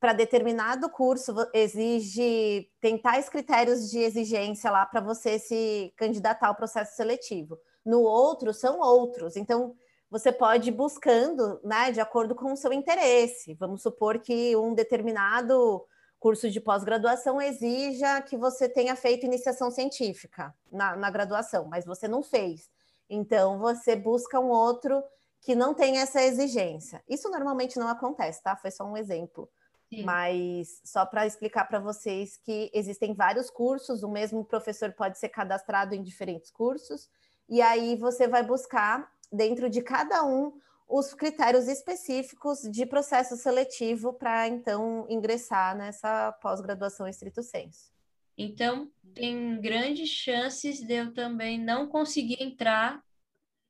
para 0.00 0.14
determinado 0.14 0.88
curso, 0.88 1.34
exige 1.52 2.70
tem 2.80 2.96
tais 2.96 3.28
critérios 3.28 3.90
de 3.90 3.98
exigência 3.98 4.70
lá 4.70 4.86
para 4.86 5.02
você 5.02 5.38
se 5.38 5.92
candidatar 5.94 6.48
ao 6.48 6.54
processo 6.54 6.96
seletivo. 6.96 7.58
No 7.84 8.00
outro, 8.00 8.54
são 8.54 8.80
outros. 8.80 9.36
Então, 9.36 9.76
você 10.10 10.32
pode 10.32 10.70
ir 10.70 10.72
buscando, 10.72 11.60
né, 11.62 11.92
de 11.92 12.00
acordo 12.00 12.34
com 12.34 12.52
o 12.52 12.56
seu 12.56 12.72
interesse. 12.72 13.54
Vamos 13.54 13.82
supor 13.82 14.18
que 14.18 14.56
um 14.56 14.74
determinado 14.74 15.84
curso 16.18 16.50
de 16.50 16.60
pós-graduação 16.60 17.40
exija 17.40 18.20
que 18.22 18.36
você 18.36 18.68
tenha 18.68 18.96
feito 18.96 19.26
iniciação 19.26 19.70
científica 19.70 20.54
na, 20.72 20.96
na, 20.96 21.10
graduação, 21.10 21.66
mas 21.68 21.84
você 21.84 22.08
não 22.08 22.22
fez. 22.22 22.68
Então, 23.08 23.58
você 23.58 23.94
busca 23.94 24.40
um 24.40 24.48
outro 24.48 25.02
que 25.40 25.54
não 25.54 25.72
tem 25.72 25.98
essa 25.98 26.22
exigência. 26.22 27.02
Isso 27.08 27.30
normalmente 27.30 27.78
não 27.78 27.88
acontece, 27.88 28.42
tá? 28.42 28.56
Foi 28.56 28.70
só 28.70 28.84
um 28.84 28.96
exemplo. 28.96 29.48
Sim. 29.88 30.02
Mas 30.02 30.80
só 30.84 31.06
para 31.06 31.26
explicar 31.26 31.66
para 31.66 31.78
vocês 31.78 32.36
que 32.36 32.70
existem 32.74 33.14
vários 33.14 33.48
cursos, 33.48 34.02
o 34.02 34.08
mesmo 34.08 34.44
professor 34.44 34.92
pode 34.92 35.18
ser 35.18 35.28
cadastrado 35.28 35.94
em 35.94 36.02
diferentes 36.02 36.50
cursos, 36.50 37.08
e 37.48 37.62
aí 37.62 37.96
você 37.96 38.28
vai 38.28 38.42
buscar 38.42 39.10
dentro 39.32 39.68
de 39.68 39.82
cada 39.82 40.24
um 40.24 40.52
os 40.88 41.12
critérios 41.12 41.68
específicos 41.68 42.62
de 42.62 42.86
processo 42.86 43.36
seletivo 43.36 44.14
para 44.14 44.48
então 44.48 45.06
ingressar 45.08 45.76
nessa 45.76 46.32
pós-graduação 46.40 47.06
estrito 47.06 47.42
senso. 47.42 47.92
Então, 48.36 48.90
tem 49.14 49.60
grandes 49.60 50.08
chances 50.08 50.80
de 50.80 50.94
eu 50.94 51.12
também 51.12 51.58
não 51.58 51.88
conseguir 51.88 52.42
entrar 52.42 53.02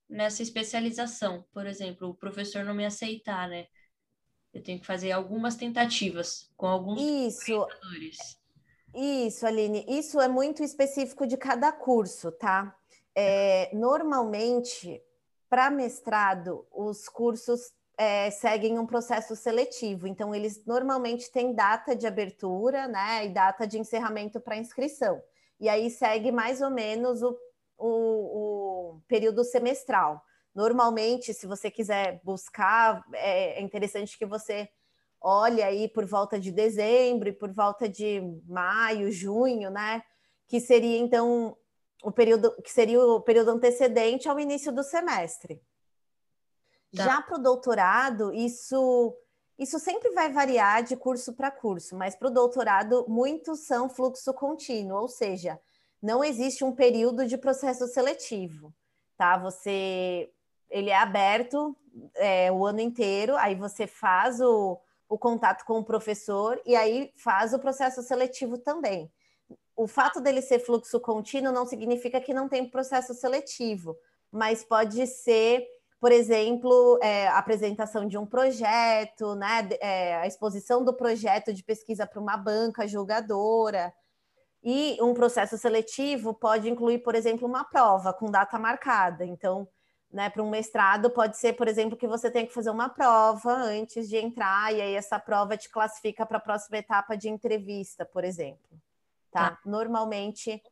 nessa 0.09 0.43
especialização. 0.43 1.45
Por 1.53 1.67
exemplo, 1.67 2.11
o 2.11 2.15
professor 2.15 2.65
não 2.65 2.75
me 2.75 2.85
aceitar, 2.85 3.49
né? 3.49 3.67
Eu 4.53 4.63
tenho 4.63 4.79
que 4.79 4.87
fazer 4.87 5.11
algumas 5.11 5.57
tentativas 5.57 6.51
com 6.57 6.67
alguns 6.67 7.01
Isso. 7.01 7.67
Isso, 8.95 9.47
Aline, 9.47 9.85
isso 9.89 10.21
é 10.21 10.29
muito 10.29 10.63
específico 10.63 11.27
de 11.27 11.37
cada 11.37 11.71
curso, 11.73 12.33
tá? 12.33 12.75
É, 13.15 13.75
normalmente, 13.75 15.03
para 15.49 15.71
mestrado, 15.71 16.67
os 16.73 17.09
cursos 17.09 17.73
é, 17.99 18.31
seguem 18.31 18.79
um 18.79 18.87
processo 18.87 19.35
seletivo, 19.35 20.07
então 20.07 20.35
eles 20.35 20.65
normalmente 20.65 21.33
têm 21.33 21.53
data 21.53 21.97
de 21.97 22.07
abertura, 22.07 22.87
né, 22.87 23.27
e 23.27 23.31
data 23.31 23.67
de 23.67 23.79
encerramento 23.79 24.41
para 24.41 24.57
inscrição. 24.57 25.21
E 25.59 25.69
aí 25.69 25.91
segue 25.91 26.31
mais 26.31 26.61
ou 26.61 26.71
menos 26.71 27.23
o, 27.23 27.37
o, 27.77 27.89
o, 27.89 29.03
período 29.09 29.43
semestral. 29.43 30.23
Normalmente, 30.55 31.35
se 31.35 31.47
você 31.47 31.71
quiser 31.71 32.21
buscar, 32.23 33.03
é, 33.13 33.59
é 33.59 33.63
interessante 33.63 34.17
que 34.17 34.27
você 34.27 34.69
olhe 35.21 35.63
aí 35.63 35.89
por 35.89 36.07
volta 36.07 36.39
de 36.39 36.53
dezembro 36.53 37.29
e 37.29 37.33
por 37.33 37.53
volta 37.53 37.89
de 37.89 38.21
maio, 38.47 39.11
junho, 39.11 39.71
né? 39.71 40.03
Que 40.47 40.61
seria 40.61 40.99
então 40.99 41.57
o 42.03 42.13
período 42.13 42.55
que 42.63 42.71
seria 42.71 43.01
o 43.01 43.21
período 43.21 43.51
antecedente 43.51 44.29
ao 44.29 44.39
início 44.39 44.73
do 44.73 44.83
semestre. 44.83 45.61
Tá. 46.95 47.05
Já 47.05 47.23
para 47.23 47.39
o 47.39 47.43
doutorado, 47.43 48.33
isso 48.33 49.15
isso 49.59 49.81
sempre 49.81 50.11
vai 50.11 50.33
variar 50.33 50.85
de 50.85 50.97
curso 50.97 51.33
para 51.33 51.51
curso, 51.51 51.97
mas 51.97 52.15
para 52.15 52.29
o 52.29 52.31
doutorado, 52.31 53.05
muitos 53.09 53.67
são 53.67 53.89
fluxo 53.89 54.33
contínuo, 54.33 55.01
ou 55.01 55.09
seja, 55.09 55.61
não 56.01 56.23
existe 56.23 56.63
um 56.63 56.73
período 56.73 57.27
de 57.27 57.37
processo 57.37 57.89
seletivo, 57.89 58.73
tá? 59.17 59.37
Você, 59.37 60.31
ele 60.71 60.91
é 60.91 60.97
aberto 60.97 61.77
é, 62.15 62.53
o 62.53 62.65
ano 62.65 62.79
inteiro, 62.79 63.37
aí 63.37 63.57
você 63.57 63.85
faz 63.85 64.41
o, 64.41 64.79
o 65.09 65.19
contato 65.19 65.65
com 65.65 65.81
o 65.81 65.85
professor 65.85 66.63
e 66.65 66.77
aí 66.77 67.13
faz 67.17 67.53
o 67.53 67.59
processo 67.59 68.01
seletivo 68.01 68.59
também 68.59 69.11
o 69.79 69.87
fato 69.87 70.21
dele 70.21 70.43
ser 70.43 70.59
fluxo 70.59 70.99
contínuo 70.99 71.53
não 71.53 71.65
significa 71.65 72.21
que 72.21 72.35
não 72.35 72.49
tem 72.49 72.69
processo 72.69 73.15
seletivo, 73.15 73.97
mas 74.31 74.65
pode 74.65 75.07
ser, 75.07 75.65
por 76.01 76.11
exemplo, 76.11 76.99
é, 77.01 77.29
a 77.29 77.39
apresentação 77.39 78.05
de 78.07 78.19
um 78.19 78.27
projeto, 78.27 79.37
né, 79.37 79.69
é, 79.81 80.17
a 80.17 80.27
exposição 80.27 80.85
do 80.85 80.93
projeto 80.93 81.55
de 81.55 81.63
pesquisa 81.63 82.07
para 82.09 82.21
uma 82.21 82.37
banca 82.37 82.89
julgadora. 82.89 83.95
E 84.65 84.99
um 85.01 85.15
processo 85.15 85.57
seletivo 85.57 86.35
pode 86.35 86.69
incluir, 86.69 86.99
por 86.99 87.15
exemplo, 87.15 87.47
uma 87.47 87.63
prova 87.63 88.13
com 88.13 88.27
data 88.27 88.59
marcada. 88.59 89.25
Então, 89.25 89.69
né, 90.11 90.29
para 90.29 90.43
um 90.43 90.51
mestrado, 90.51 91.09
pode 91.09 91.37
ser, 91.39 91.53
por 91.53 91.69
exemplo, 91.69 91.97
que 91.97 92.09
você 92.09 92.29
tem 92.33 92.45
que 92.47 92.53
fazer 92.53 92.71
uma 92.71 92.89
prova 92.89 93.53
antes 93.53 94.09
de 94.09 94.17
entrar, 94.17 94.75
e 94.75 94.81
aí 94.81 94.95
essa 94.97 95.21
prova 95.21 95.57
te 95.57 95.71
classifica 95.71 96.27
para 96.27 96.39
a 96.39 96.41
próxima 96.41 96.79
etapa 96.79 97.17
de 97.17 97.29
entrevista, 97.29 98.05
por 98.05 98.25
exemplo 98.25 98.81
tá? 99.31 99.51
tá? 99.51 99.59
Normalmente 99.65 100.63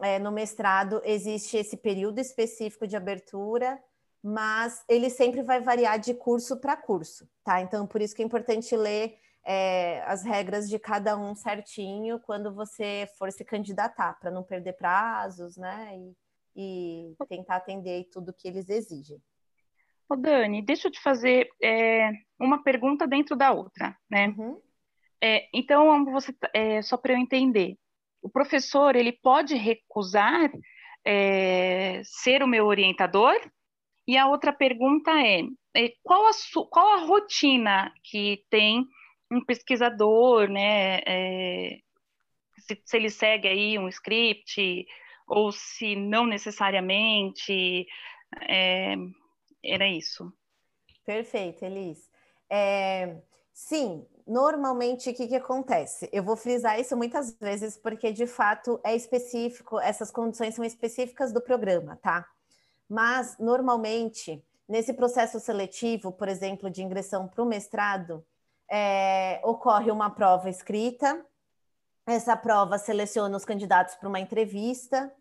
é, 0.00 0.18
no 0.18 0.32
mestrado 0.32 1.00
existe 1.04 1.56
esse 1.56 1.76
período 1.76 2.18
específico 2.18 2.86
de 2.86 2.96
abertura, 2.96 3.82
mas 4.22 4.84
ele 4.88 5.10
sempre 5.10 5.42
vai 5.42 5.60
variar 5.60 5.98
de 5.98 6.14
curso 6.14 6.60
para 6.60 6.76
curso, 6.76 7.28
tá? 7.42 7.60
Então, 7.60 7.86
por 7.86 8.00
isso 8.00 8.14
que 8.14 8.22
é 8.22 8.24
importante 8.24 8.76
ler 8.76 9.18
é, 9.44 10.02
as 10.06 10.22
regras 10.22 10.68
de 10.68 10.78
cada 10.78 11.16
um 11.16 11.34
certinho 11.34 12.20
quando 12.20 12.54
você 12.54 13.08
for 13.18 13.32
se 13.32 13.44
candidatar, 13.44 14.18
para 14.20 14.30
não 14.30 14.44
perder 14.44 14.74
prazos, 14.74 15.56
né? 15.56 15.96
E, 15.96 16.16
e 16.54 17.26
tentar 17.28 17.56
atender 17.56 18.08
tudo 18.12 18.32
que 18.32 18.46
eles 18.46 18.68
exigem. 18.68 19.20
Ô 20.08 20.14
Dani, 20.14 20.62
deixa 20.62 20.88
eu 20.88 20.92
te 20.92 21.00
fazer 21.00 21.48
é, 21.60 22.10
uma 22.38 22.62
pergunta 22.62 23.06
dentro 23.06 23.34
da 23.34 23.50
outra, 23.50 23.96
né? 24.10 24.28
Uhum. 24.28 24.60
É, 25.20 25.48
então, 25.54 26.04
você, 26.06 26.34
é, 26.52 26.82
só 26.82 26.96
para 26.96 27.12
eu 27.12 27.18
entender, 27.18 27.78
o 28.22 28.30
professor 28.30 28.94
ele 28.94 29.12
pode 29.12 29.54
recusar 29.54 30.50
é, 31.04 32.00
ser 32.04 32.42
o 32.42 32.46
meu 32.46 32.66
orientador? 32.66 33.34
E 34.06 34.16
a 34.16 34.28
outra 34.28 34.52
pergunta 34.52 35.10
é, 35.10 35.42
é 35.76 35.92
qual, 36.02 36.26
a 36.26 36.30
qual 36.70 36.94
a 36.94 37.04
rotina 37.04 37.92
que 38.04 38.44
tem 38.48 38.86
um 39.30 39.44
pesquisador, 39.44 40.48
né? 40.48 41.00
É, 41.06 41.78
se, 42.60 42.80
se, 42.84 42.96
ele 42.96 43.10
segue 43.10 43.48
aí 43.48 43.78
um 43.78 43.88
script 43.88 44.86
ou 45.26 45.50
se 45.50 45.96
não 45.96 46.26
necessariamente. 46.26 47.86
É, 48.48 48.94
era 49.64 49.86
isso. 49.86 50.32
Perfeito, 51.04 51.64
Elis. 51.64 52.10
Sim, 53.52 54.06
normalmente 54.26 55.10
o 55.10 55.14
que, 55.14 55.28
que 55.28 55.36
acontece? 55.36 56.08
Eu 56.12 56.22
vou 56.22 56.36
frisar 56.36 56.80
isso 56.80 56.96
muitas 56.96 57.32
vezes 57.38 57.76
porque 57.76 58.12
de 58.12 58.26
fato 58.26 58.80
é 58.82 58.94
específico, 58.96 59.78
essas 59.80 60.10
condições 60.10 60.54
são 60.54 60.64
específicas 60.64 61.32
do 61.32 61.40
programa, 61.40 61.96
tá? 61.96 62.26
Mas 62.88 63.36
normalmente 63.38 64.44
nesse 64.68 64.94
processo 64.94 65.38
seletivo, 65.38 66.10
por 66.12 66.28
exemplo, 66.28 66.70
de 66.70 66.82
ingressão 66.82 67.28
para 67.28 67.42
o 67.42 67.46
mestrado, 67.46 68.24
é, 68.70 69.40
ocorre 69.44 69.90
uma 69.90 70.08
prova 70.08 70.48
escrita. 70.48 71.24
Essa 72.06 72.36
prova 72.36 72.78
seleciona 72.78 73.36
os 73.36 73.44
candidatos 73.44 73.94
para 73.96 74.08
uma 74.08 74.18
entrevista, 74.18 75.12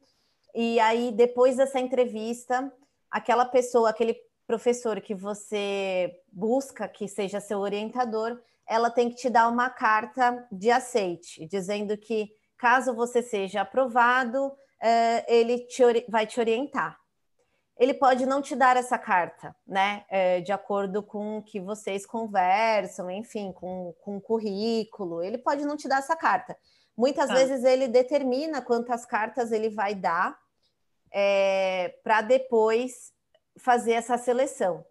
e 0.53 0.79
aí, 0.79 1.11
depois 1.11 1.57
dessa 1.57 1.79
entrevista, 1.79 2.71
aquela 3.09 3.45
pessoa, 3.45 3.89
aquele 3.89 4.15
professor 4.51 4.99
que 4.99 5.15
você 5.15 6.13
busca 6.29 6.85
que 6.85 7.07
seja 7.07 7.39
seu 7.39 7.59
orientador, 7.59 8.37
ela 8.67 8.89
tem 8.89 9.09
que 9.09 9.15
te 9.15 9.29
dar 9.29 9.47
uma 9.47 9.69
carta 9.69 10.45
de 10.51 10.69
aceite, 10.69 11.45
dizendo 11.45 11.97
que 11.97 12.29
caso 12.57 12.93
você 12.93 13.23
seja 13.23 13.61
aprovado, 13.61 14.51
é, 14.81 15.33
ele 15.33 15.59
te, 15.67 15.81
vai 16.09 16.27
te 16.27 16.37
orientar 16.37 16.99
ele 17.79 17.95
pode 17.95 18.27
não 18.27 18.43
te 18.43 18.55
dar 18.55 18.77
essa 18.77 18.95
carta, 18.95 19.55
né? 19.65 20.05
É, 20.07 20.39
de 20.39 20.51
acordo 20.51 21.01
com 21.01 21.39
o 21.39 21.43
que 21.43 21.59
vocês 21.59 22.05
conversam, 22.05 23.09
enfim, 23.09 23.51
com, 23.51 23.95
com 24.03 24.17
o 24.17 24.21
currículo. 24.21 25.23
Ele 25.23 25.39
pode 25.39 25.65
não 25.65 25.75
te 25.75 25.87
dar 25.87 25.97
essa 25.97 26.15
carta. 26.15 26.55
Muitas 26.95 27.27
tá. 27.27 27.33
vezes 27.33 27.63
ele 27.63 27.87
determina 27.87 28.61
quantas 28.61 29.03
cartas 29.03 29.51
ele 29.51 29.69
vai 29.69 29.95
dar 29.95 30.37
é, 31.11 31.95
para 32.03 32.21
depois 32.21 33.11
fazer 33.57 33.93
essa 33.93 34.17
seleção. 34.17 34.85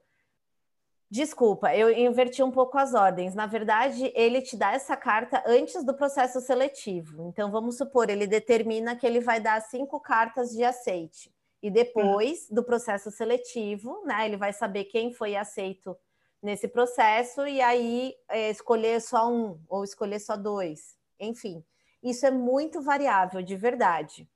Desculpa, 1.11 1.75
eu 1.75 1.91
inverti 1.91 2.41
um 2.41 2.53
pouco 2.53 2.79
as 2.79 2.95
ordens. 2.95 3.35
Na 3.35 3.45
verdade, 3.45 4.13
ele 4.15 4.41
te 4.41 4.57
dá 4.57 4.73
essa 4.73 4.97
carta 4.97 5.43
antes 5.45 5.83
do 5.85 5.93
processo 5.93 6.41
seletivo. 6.41 7.27
Então, 7.27 7.51
vamos 7.51 7.77
supor, 7.77 8.09
ele 8.09 8.29
determina 8.29 8.95
que 8.95 9.05
ele 9.05 9.19
vai 9.19 9.41
dar 9.41 9.61
cinco 9.61 9.99
cartas 9.99 10.51
de 10.51 10.63
aceite. 10.63 11.35
E 11.61 11.69
depois 11.69 12.49
do 12.49 12.63
processo 12.63 13.11
seletivo, 13.11 14.05
né, 14.05 14.25
ele 14.25 14.37
vai 14.37 14.53
saber 14.53 14.85
quem 14.85 15.13
foi 15.13 15.35
aceito 15.35 15.97
nesse 16.41 16.69
processo 16.69 17.45
e 17.45 17.61
aí 17.61 18.15
é, 18.29 18.49
escolher 18.49 19.01
só 19.01 19.29
um 19.29 19.61
ou 19.69 19.83
escolher 19.83 20.21
só 20.21 20.37
dois. 20.37 20.97
Enfim, 21.19 21.65
isso 22.01 22.25
é 22.25 22.31
muito 22.31 22.81
variável 22.81 23.43
de 23.43 23.57
verdade. 23.57 24.31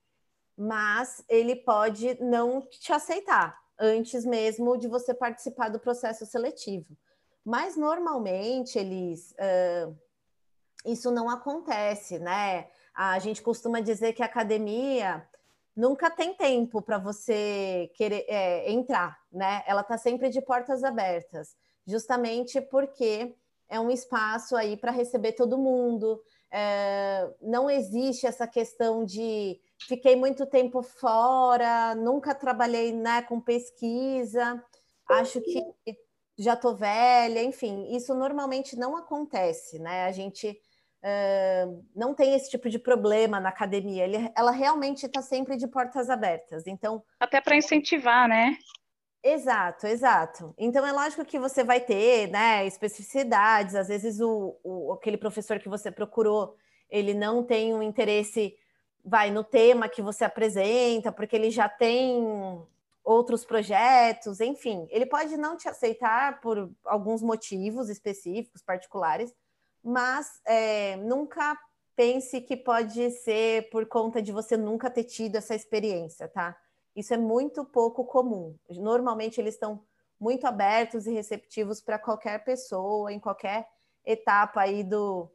Mas 0.56 1.24
ele 1.28 1.54
pode 1.54 2.20
não 2.20 2.60
te 2.60 2.92
aceitar 2.92 3.63
antes 3.78 4.24
mesmo 4.24 4.76
de 4.76 4.88
você 4.88 5.12
participar 5.12 5.68
do 5.68 5.80
processo 5.80 6.24
seletivo. 6.26 6.96
Mas 7.44 7.76
normalmente 7.76 8.78
eles 8.78 9.32
uh, 9.32 9.96
isso 10.84 11.10
não 11.10 11.28
acontece, 11.28 12.18
né? 12.18 12.68
A 12.94 13.18
gente 13.18 13.42
costuma 13.42 13.80
dizer 13.80 14.12
que 14.12 14.22
a 14.22 14.26
academia 14.26 15.26
nunca 15.74 16.10
tem 16.10 16.34
tempo 16.34 16.80
para 16.80 16.98
você 16.98 17.90
querer 17.94 18.24
é, 18.28 18.70
entrar, 18.70 19.18
né? 19.32 19.62
Ela 19.66 19.80
está 19.80 19.98
sempre 19.98 20.28
de 20.28 20.40
portas 20.40 20.84
abertas, 20.84 21.56
justamente 21.86 22.60
porque 22.60 23.34
é 23.68 23.80
um 23.80 23.90
espaço 23.90 24.54
aí 24.56 24.76
para 24.76 24.92
receber 24.92 25.32
todo 25.32 25.58
mundo. 25.58 26.22
É, 26.50 27.28
não 27.40 27.68
existe 27.68 28.26
essa 28.26 28.46
questão 28.46 29.04
de 29.04 29.58
fiquei 29.86 30.16
muito 30.16 30.46
tempo 30.46 30.82
fora, 30.82 31.94
nunca 31.94 32.34
trabalhei 32.34 32.92
né, 32.92 33.22
com 33.22 33.40
pesquisa, 33.40 34.62
acho 35.08 35.40
que 35.40 35.62
já 36.38 36.54
estou 36.54 36.74
velha, 36.74 37.42
enfim, 37.42 37.94
isso 37.94 38.14
normalmente 38.14 38.76
não 38.76 38.96
acontece, 38.96 39.78
né? 39.78 40.04
A 40.04 40.12
gente 40.12 40.48
uh, 40.48 41.84
não 41.94 42.14
tem 42.14 42.34
esse 42.34 42.50
tipo 42.50 42.68
de 42.68 42.78
problema 42.78 43.38
na 43.38 43.50
academia. 43.50 44.04
Ele, 44.04 44.32
ela 44.36 44.50
realmente 44.50 45.06
está 45.06 45.22
sempre 45.22 45.56
de 45.56 45.68
portas 45.68 46.10
abertas. 46.10 46.66
Então 46.66 47.02
até 47.20 47.40
para 47.40 47.56
incentivar, 47.56 48.28
né? 48.28 48.56
Exato, 49.22 49.86
exato. 49.86 50.54
Então 50.58 50.86
é 50.86 50.92
lógico 50.92 51.24
que 51.24 51.38
você 51.38 51.64
vai 51.64 51.80
ter, 51.80 52.28
né, 52.30 52.66
especificidades. 52.66 53.74
Às 53.74 53.88
vezes 53.88 54.20
o, 54.20 54.58
o 54.62 54.92
aquele 54.92 55.16
professor 55.16 55.58
que 55.58 55.68
você 55.68 55.90
procurou, 55.90 56.56
ele 56.90 57.14
não 57.14 57.42
tem 57.42 57.72
um 57.72 57.82
interesse, 57.82 58.54
vai 59.04 59.30
no 59.30 59.44
tema 59.44 59.88
que 59.88 60.00
você 60.00 60.24
apresenta, 60.24 61.12
porque 61.12 61.36
ele 61.36 61.50
já 61.50 61.68
tem 61.68 62.64
outros 63.04 63.44
projetos, 63.44 64.40
enfim, 64.40 64.86
ele 64.90 65.04
pode 65.04 65.36
não 65.36 65.56
te 65.56 65.68
aceitar 65.68 66.40
por 66.40 66.70
alguns 66.86 67.20
motivos 67.22 67.90
específicos, 67.90 68.62
particulares, 68.62 69.34
mas 69.82 70.40
é, 70.46 70.96
nunca 70.96 71.54
pense 71.94 72.40
que 72.40 72.56
pode 72.56 73.10
ser 73.10 73.68
por 73.68 73.86
conta 73.86 74.22
de 74.22 74.32
você 74.32 74.56
nunca 74.56 74.90
ter 74.90 75.04
tido 75.04 75.36
essa 75.36 75.54
experiência, 75.54 76.26
tá? 76.26 76.56
Isso 76.96 77.12
é 77.12 77.18
muito 77.18 77.64
pouco 77.64 78.04
comum. 78.04 78.56
Normalmente 78.70 79.40
eles 79.40 79.54
estão 79.54 79.84
muito 80.18 80.46
abertos 80.46 81.06
e 81.06 81.12
receptivos 81.12 81.80
para 81.80 81.98
qualquer 81.98 82.42
pessoa, 82.44 83.12
em 83.12 83.20
qualquer 83.20 83.68
etapa 84.04 84.62
aí 84.62 84.82
do 84.82 85.30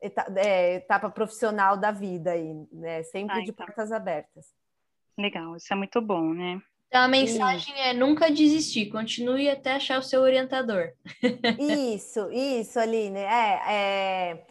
etapa, 0.00 0.32
é, 0.36 0.74
etapa 0.76 1.10
profissional 1.10 1.76
da 1.76 1.90
vida 1.90 2.32
aí, 2.32 2.54
né? 2.72 3.02
Sempre 3.04 3.38
ah, 3.38 3.42
de 3.42 3.50
então. 3.50 3.66
portas 3.66 3.92
abertas. 3.92 4.46
Legal, 5.18 5.56
isso 5.56 5.72
é 5.72 5.76
muito 5.76 6.00
bom, 6.00 6.32
né? 6.32 6.60
Então 6.88 7.02
a 7.02 7.08
mensagem 7.08 7.74
isso. 7.74 7.82
é 7.82 7.92
nunca 7.92 8.30
desistir, 8.30 8.86
continue 8.86 9.50
até 9.50 9.72
achar 9.72 9.98
o 9.98 10.02
seu 10.02 10.22
orientador. 10.22 10.92
isso, 11.58 12.30
isso, 12.32 12.78
Aline. 12.78 13.18
É, 13.18 13.60
é, 13.68 14.46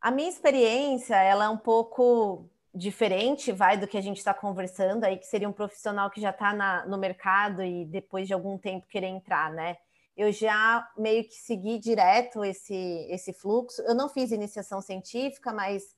a 0.00 0.10
minha 0.10 0.28
experiência 0.28 1.14
ela 1.14 1.44
é 1.44 1.48
um 1.48 1.56
pouco 1.56 2.48
diferente, 2.74 3.52
vai, 3.52 3.78
do 3.78 3.86
que 3.86 3.96
a 3.96 4.00
gente 4.00 4.18
está 4.18 4.34
conversando 4.34 5.04
aí, 5.04 5.16
que 5.16 5.26
seria 5.26 5.48
um 5.48 5.52
profissional 5.52 6.10
que 6.10 6.20
já 6.20 6.30
está 6.30 6.84
no 6.86 6.98
mercado 6.98 7.62
e 7.62 7.84
depois 7.86 8.26
de 8.26 8.34
algum 8.34 8.58
tempo 8.58 8.86
querer 8.88 9.06
entrar, 9.06 9.52
né? 9.52 9.76
Eu 10.16 10.32
já 10.32 10.88
meio 10.96 11.24
que 11.24 11.34
segui 11.34 11.78
direto 11.78 12.44
esse, 12.44 13.06
esse 13.10 13.32
fluxo. 13.32 13.82
Eu 13.82 13.94
não 13.94 14.08
fiz 14.08 14.32
iniciação 14.32 14.80
científica, 14.80 15.52
mas 15.52 15.94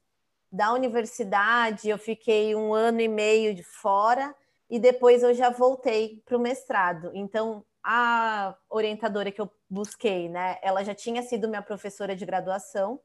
da 0.50 0.72
universidade 0.72 1.88
eu 1.88 1.98
fiquei 1.98 2.54
um 2.54 2.74
ano 2.74 3.00
e 3.00 3.08
meio 3.08 3.54
de 3.54 3.62
fora 3.62 4.34
e 4.68 4.78
depois 4.78 5.22
eu 5.22 5.32
já 5.34 5.50
voltei 5.50 6.22
para 6.24 6.36
o 6.36 6.40
mestrado. 6.40 7.10
Então, 7.14 7.64
a 7.82 8.56
orientadora 8.68 9.30
que 9.30 9.40
eu 9.40 9.50
busquei, 9.68 10.28
né, 10.28 10.58
ela 10.62 10.84
já 10.84 10.94
tinha 10.94 11.22
sido 11.22 11.48
minha 11.48 11.62
professora 11.62 12.14
de 12.16 12.26
graduação. 12.26 13.00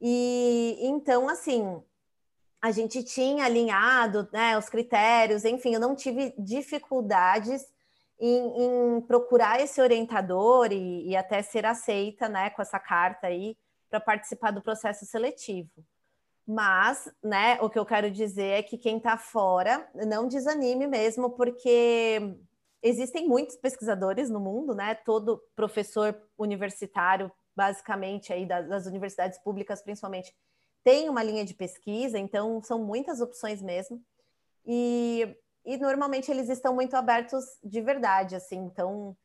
E 0.00 0.78
então, 0.80 1.28
assim, 1.28 1.82
a 2.60 2.70
gente 2.70 3.02
tinha 3.04 3.44
alinhado 3.44 4.28
né, 4.32 4.58
os 4.58 4.68
critérios, 4.68 5.44
enfim, 5.44 5.74
eu 5.74 5.80
não 5.80 5.94
tive 5.94 6.34
dificuldades 6.38 7.66
em, 8.18 8.96
em 8.96 9.00
procurar 9.02 9.60
esse 9.60 9.80
orientador 9.80 10.72
e, 10.72 11.10
e, 11.10 11.16
até 11.16 11.42
ser 11.42 11.66
aceita 11.66 12.28
né, 12.28 12.50
com 12.50 12.62
essa 12.62 12.78
carta 12.78 13.26
aí 13.26 13.56
para 13.90 14.00
participar 14.00 14.50
do 14.50 14.62
processo 14.62 15.04
seletivo. 15.04 15.70
Mas, 16.46 17.10
né, 17.22 17.58
o 17.60 17.68
que 17.68 17.78
eu 17.78 17.84
quero 17.84 18.10
dizer 18.10 18.58
é 18.58 18.62
que 18.62 18.78
quem 18.78 18.98
está 18.98 19.18
fora 19.18 19.88
não 19.94 20.28
desanime 20.28 20.86
mesmo, 20.86 21.30
porque 21.30 22.36
existem 22.82 23.26
muitos 23.26 23.56
pesquisadores 23.56 24.30
no 24.30 24.38
mundo, 24.38 24.74
né? 24.74 24.94
Todo 24.94 25.42
professor 25.56 26.16
universitário, 26.38 27.32
basicamente 27.54 28.32
aí 28.32 28.46
das, 28.46 28.68
das 28.68 28.86
universidades 28.86 29.38
públicas, 29.40 29.82
principalmente, 29.82 30.32
tem 30.84 31.08
uma 31.08 31.22
linha 31.22 31.44
de 31.44 31.52
pesquisa, 31.52 32.16
então 32.16 32.62
são 32.62 32.78
muitas 32.78 33.20
opções 33.20 33.60
mesmo. 33.60 34.00
e, 34.64 35.36
e 35.66 35.76
normalmente 35.76 36.30
eles 36.30 36.48
estão 36.48 36.74
muito 36.74 36.94
abertos 36.94 37.44
de 37.62 37.80
verdade, 37.80 38.36
assim, 38.36 38.56
então 38.56 39.16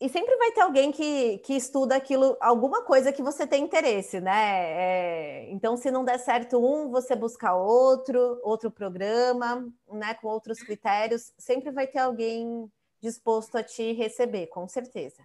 e 0.00 0.08
sempre 0.08 0.34
vai 0.36 0.50
ter 0.52 0.62
alguém 0.62 0.90
que, 0.90 1.38
que 1.38 1.52
estuda 1.52 1.94
aquilo, 1.94 2.34
alguma 2.40 2.82
coisa 2.82 3.12
que 3.12 3.22
você 3.22 3.46
tem 3.46 3.64
interesse, 3.64 4.18
né? 4.18 4.32
É, 4.32 5.50
então, 5.50 5.76
se 5.76 5.90
não 5.90 6.06
der 6.06 6.18
certo 6.18 6.56
um, 6.56 6.90
você 6.90 7.14
busca 7.14 7.54
outro, 7.54 8.40
outro 8.42 8.70
programa, 8.70 9.70
né? 9.92 10.14
Com 10.14 10.28
outros 10.28 10.62
critérios, 10.62 11.34
sempre 11.36 11.70
vai 11.70 11.86
ter 11.86 11.98
alguém 11.98 12.66
disposto 12.98 13.56
a 13.56 13.62
te 13.62 13.92
receber, 13.92 14.46
com 14.46 14.66
certeza. 14.66 15.22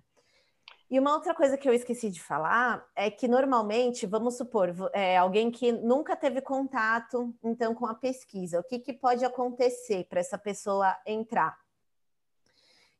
E 0.89 0.99
uma 0.99 1.13
outra 1.13 1.33
coisa 1.33 1.57
que 1.57 1.67
eu 1.67 1.73
esqueci 1.73 2.09
de 2.09 2.21
falar 2.21 2.85
é 2.95 3.09
que 3.09 3.27
normalmente, 3.27 4.05
vamos 4.05 4.37
supor, 4.37 4.73
é, 4.93 5.17
alguém 5.17 5.49
que 5.49 5.71
nunca 5.71 6.15
teve 6.15 6.41
contato, 6.41 7.33
então, 7.43 7.73
com 7.73 7.87
a 7.87 7.95
pesquisa, 7.95 8.59
o 8.59 8.63
que, 8.63 8.79
que 8.79 8.93
pode 8.93 9.25
acontecer 9.25 10.05
para 10.05 10.19
essa 10.19 10.37
pessoa 10.37 10.95
entrar? 11.05 11.57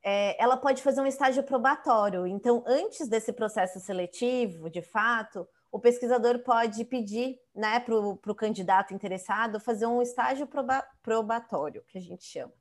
é, 0.07 0.39
ela 0.41 0.55
pode 0.55 0.83
fazer 0.83 1.01
um 1.01 1.07
estágio 1.07 1.41
probatório. 1.41 2.27
Então, 2.27 2.63
antes 2.67 3.07
desse 3.07 3.33
processo 3.33 3.79
seletivo, 3.79 4.69
de 4.69 4.83
fato, 4.83 5.47
o 5.71 5.79
pesquisador 5.79 6.43
pode 6.43 6.85
pedir 6.85 7.39
né, 7.55 7.79
para 7.79 7.95
o 7.95 8.35
candidato 8.35 8.93
interessado 8.93 9.59
fazer 9.59 9.87
um 9.87 10.03
estágio 10.03 10.45
proba 10.45 10.87
probatório, 11.01 11.83
que 11.87 11.97
a 11.97 12.01
gente 12.01 12.23
chama. 12.23 12.53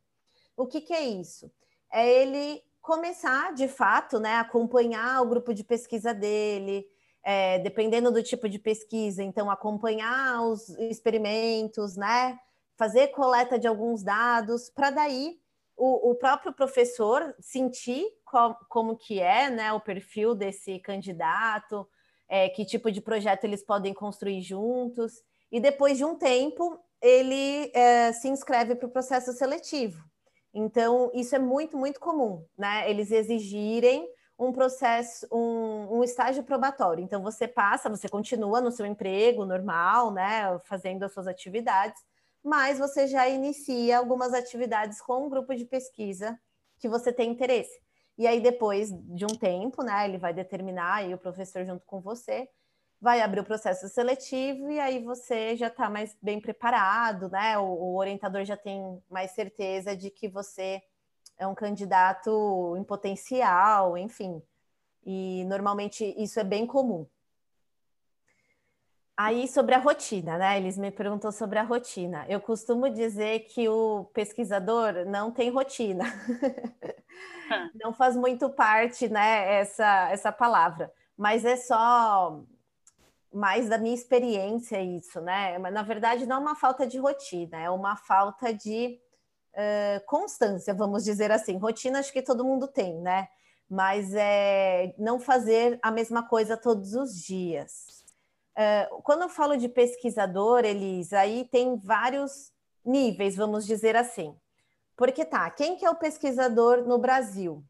O 0.57 0.67
que, 0.67 0.81
que 0.81 0.95
é 0.95 1.03
isso? 1.03 1.53
É 1.93 2.09
ele 2.09 2.63
começar, 2.85 3.55
de 3.55 3.66
fato, 3.66 4.20
né, 4.20 4.37
acompanhar 4.37 5.23
o 5.23 5.27
grupo 5.27 5.55
de 5.55 5.64
pesquisa 5.64 6.12
dele, 6.12 6.87
é, 7.25 7.59
dependendo 7.61 8.12
do 8.12 8.23
tipo 8.23 8.47
de 8.47 8.59
pesquisa, 8.59 9.23
então 9.23 9.51
acompanhar 9.51 10.42
os 10.42 10.68
experimentos, 10.68 11.97
né, 11.97 12.38
fazer 12.77 13.09
coleta 13.09 13.59
de 13.59 13.66
alguns 13.66 14.03
dados, 14.03 14.68
para 14.68 14.90
daí 14.90 15.38
o, 15.75 16.11
o 16.11 16.14
próprio 16.14 16.53
professor 16.53 17.35
sentir 17.40 18.05
com, 18.23 18.55
como 18.68 18.99
que 18.99 19.18
é 19.18 19.49
né, 19.49 19.73
o 19.73 19.81
perfil 19.81 20.35
desse 20.35 20.79
candidato, 20.81 21.88
é, 22.29 22.51
que 22.51 22.66
tipo 22.66 22.92
de 22.92 23.01
projeto 23.01 23.44
eles 23.44 23.64
podem 23.64 23.94
construir 23.94 24.42
juntos, 24.42 25.23
e 25.51 25.59
depois 25.59 25.97
de 25.97 26.05
um 26.05 26.16
tempo 26.16 26.79
ele 27.01 27.70
é, 27.75 28.12
se 28.12 28.29
inscreve 28.29 28.75
para 28.75 28.87
o 28.87 28.92
processo 28.92 29.33
seletivo. 29.33 30.05
Então, 30.55 31.11
isso 31.12 31.35
é 31.35 31.38
muito, 31.38 31.77
muito 31.77 31.99
comum, 31.99 32.47
né? 32.57 32.88
Eles 32.88 33.11
exigirem 33.11 34.09
um 34.38 34.53
processo, 34.53 35.27
um, 35.33 35.99
um, 35.99 36.05
estágio 36.05 36.45
probatório. 36.45 37.03
Então, 37.03 37.21
você 37.21 37.49
passa, 37.49 37.90
você 37.90 38.09
continua 38.09 38.61
no 38.61 38.71
seu 38.71 38.87
emprego 38.87 39.45
normal, 39.45 40.12
né? 40.12 40.57
Fazendo 40.61 41.03
as 41.03 41.12
suas 41.12 41.27
atividades, 41.27 42.01
mas 42.43 42.79
você 42.79 43.09
já 43.09 43.29
inicia 43.29 43.99
algumas 43.99 44.33
atividades 44.33 45.01
com 45.01 45.27
um 45.27 45.29
grupo 45.29 45.55
de 45.57 45.64
pesquisa 45.64 46.38
que 46.79 46.88
você 46.88 47.12
tem 47.12 47.31
interesse. 47.31 47.83
E 48.17 48.27
aí, 48.27 48.40
depois 48.40 48.90
de 48.93 49.25
um 49.25 49.37
tempo, 49.37 49.83
né, 49.83 50.05
ele 50.05 50.19
vai 50.19 50.33
determinar, 50.33 50.97
aí 50.97 51.12
o 51.12 51.19
professor 51.19 51.64
junto 51.64 51.85
com 51.85 52.01
você, 52.01 52.49
vai 53.05 53.21
abrir 53.21 53.40
o 53.40 53.45
processo 53.45 53.87
seletivo 53.87 54.71
e 54.71 54.81
aí 54.81 54.99
você 54.99 55.55
já 55.57 55.67
está 55.67 55.90
mais 55.90 56.17
bem 56.23 56.40
preparado, 56.40 57.29
né? 57.29 57.59
O, 57.59 57.64
o, 57.64 57.97
orientador 57.99 58.47
já 58.47 58.57
tem 58.57 58.99
mais 59.11 59.33
certeza 59.33 59.95
de 59.95 60.09
que 60.09 60.27
você 60.27 60.83
é 61.37 61.47
um 61.47 61.55
candidato 61.55 62.75
em 62.79 62.83
potencial, 62.83 63.99
enfim. 63.99 64.43
E 65.05 65.45
normalmente 65.45 66.14
isso 66.17 66.40
é 66.40 66.45
bem 66.45 66.67
comum. 66.67 67.07
Aí, 69.14 69.47
sobre 69.49 69.75
a 69.75 69.79
rotina, 69.79 70.38
né? 70.38 70.57
Eles 70.57 70.79
me 70.79 70.90
perguntou 70.90 71.31
sobre 71.31 71.59
a 71.59 71.62
rotina. 71.62 72.25
Eu 72.27 72.40
costumo 72.40 72.88
dizer 72.88 73.40
que 73.40 73.69
o 73.69 74.07
pesquisador 74.14 75.05
não 75.07 75.31
tem 75.31 75.51
rotina. 75.51 76.05
não 77.75 77.93
faz 77.93 78.17
muito 78.17 78.49
parte, 78.49 79.09
né, 79.09 79.61
essa, 79.61 80.09
essa 80.11 80.33
palavra. 80.33 80.90
Mas 81.17 81.45
é 81.45 81.57
só 81.57 82.43
mais 83.35 83.68
da 83.68 83.77
minha 83.79 83.94
experiência 83.94 84.81
isso, 84.81 85.20
né? 85.20 85.59
Mas, 85.59 85.75
na 85.75 85.83
verdade, 85.83 86.27
não 86.27 86.37
é 86.37 86.38
uma 86.38 86.55
falta 86.55 86.87
de 86.87 86.99
rotina, 86.99 87.59
é 87.59 87.68
uma 87.68 87.97
falta 87.97 88.55
de 88.55 88.99
uh, 89.55 90.05
constância, 90.07 90.73
vamos 90.73 91.05
dizer 91.05 91.33
assim. 91.33 91.59
Rotina 91.59 91.99
acho 91.99 92.12
que 92.12 92.23
todo 92.23 92.44
mundo 92.44 92.68
tem, 92.68 93.01
né? 93.01 93.29
Mas 93.68 94.14
é 94.14 94.94
não 94.99 95.18
fazer 95.18 95.79
a 95.83 95.90
mesma 95.90 96.29
coisa 96.29 96.57
todos 96.57 96.94
os 96.94 97.14
dias 97.14 98.05
Uh, 98.55 99.03
quando 99.03 99.23
eu 99.23 99.29
falo 99.29 99.57
de 99.57 99.68
pesquisador, 99.68 100.64
Elisa, 100.64 101.18
aí 101.18 101.44
tem 101.44 101.77
vários 101.77 102.53
níveis, 102.85 103.35
vamos 103.35 103.66
dizer 103.66 103.97
assim. 103.97 104.38
Porque 104.97 105.25
tá, 105.25 105.51
quem 105.51 105.77
que 105.77 105.85
é 105.85 105.90
o 105.90 105.97
pesquisador 105.97 106.87
no 106.87 106.97
Brasil? 106.97 107.64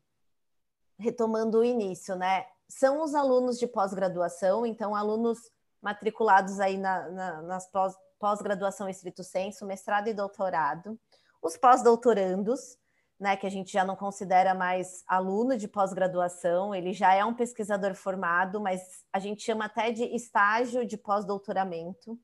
Retomando 0.98 1.60
o 1.60 1.64
início, 1.64 2.14
né? 2.16 2.46
São 2.68 3.02
os 3.02 3.14
alunos 3.14 3.58
de 3.58 3.66
pós-graduação, 3.66 4.66
então 4.66 4.94
alunos 4.94 5.38
matriculados 5.84 6.58
aí 6.60 6.78
na, 6.78 7.10
na, 7.10 7.42
nas 7.42 7.70
pós-graduação 8.18 8.86
pós 8.86 8.96
estrito 8.96 9.22
senso, 9.22 9.66
mestrado 9.66 10.08
e 10.08 10.14
doutorado, 10.14 10.98
os 11.42 11.58
pós-doutorandos, 11.58 12.78
né, 13.20 13.36
que 13.36 13.46
a 13.46 13.50
gente 13.50 13.70
já 13.70 13.84
não 13.84 13.94
considera 13.94 14.54
mais 14.54 15.04
aluno 15.06 15.58
de 15.58 15.68
pós-graduação, 15.68 16.74
ele 16.74 16.94
já 16.94 17.14
é 17.14 17.22
um 17.22 17.34
pesquisador 17.34 17.94
formado, 17.94 18.60
mas 18.60 19.04
a 19.12 19.18
gente 19.18 19.42
chama 19.42 19.66
até 19.66 19.92
de 19.92 20.04
estágio 20.04 20.86
de 20.86 20.96
pós-doutoramento. 20.96 22.18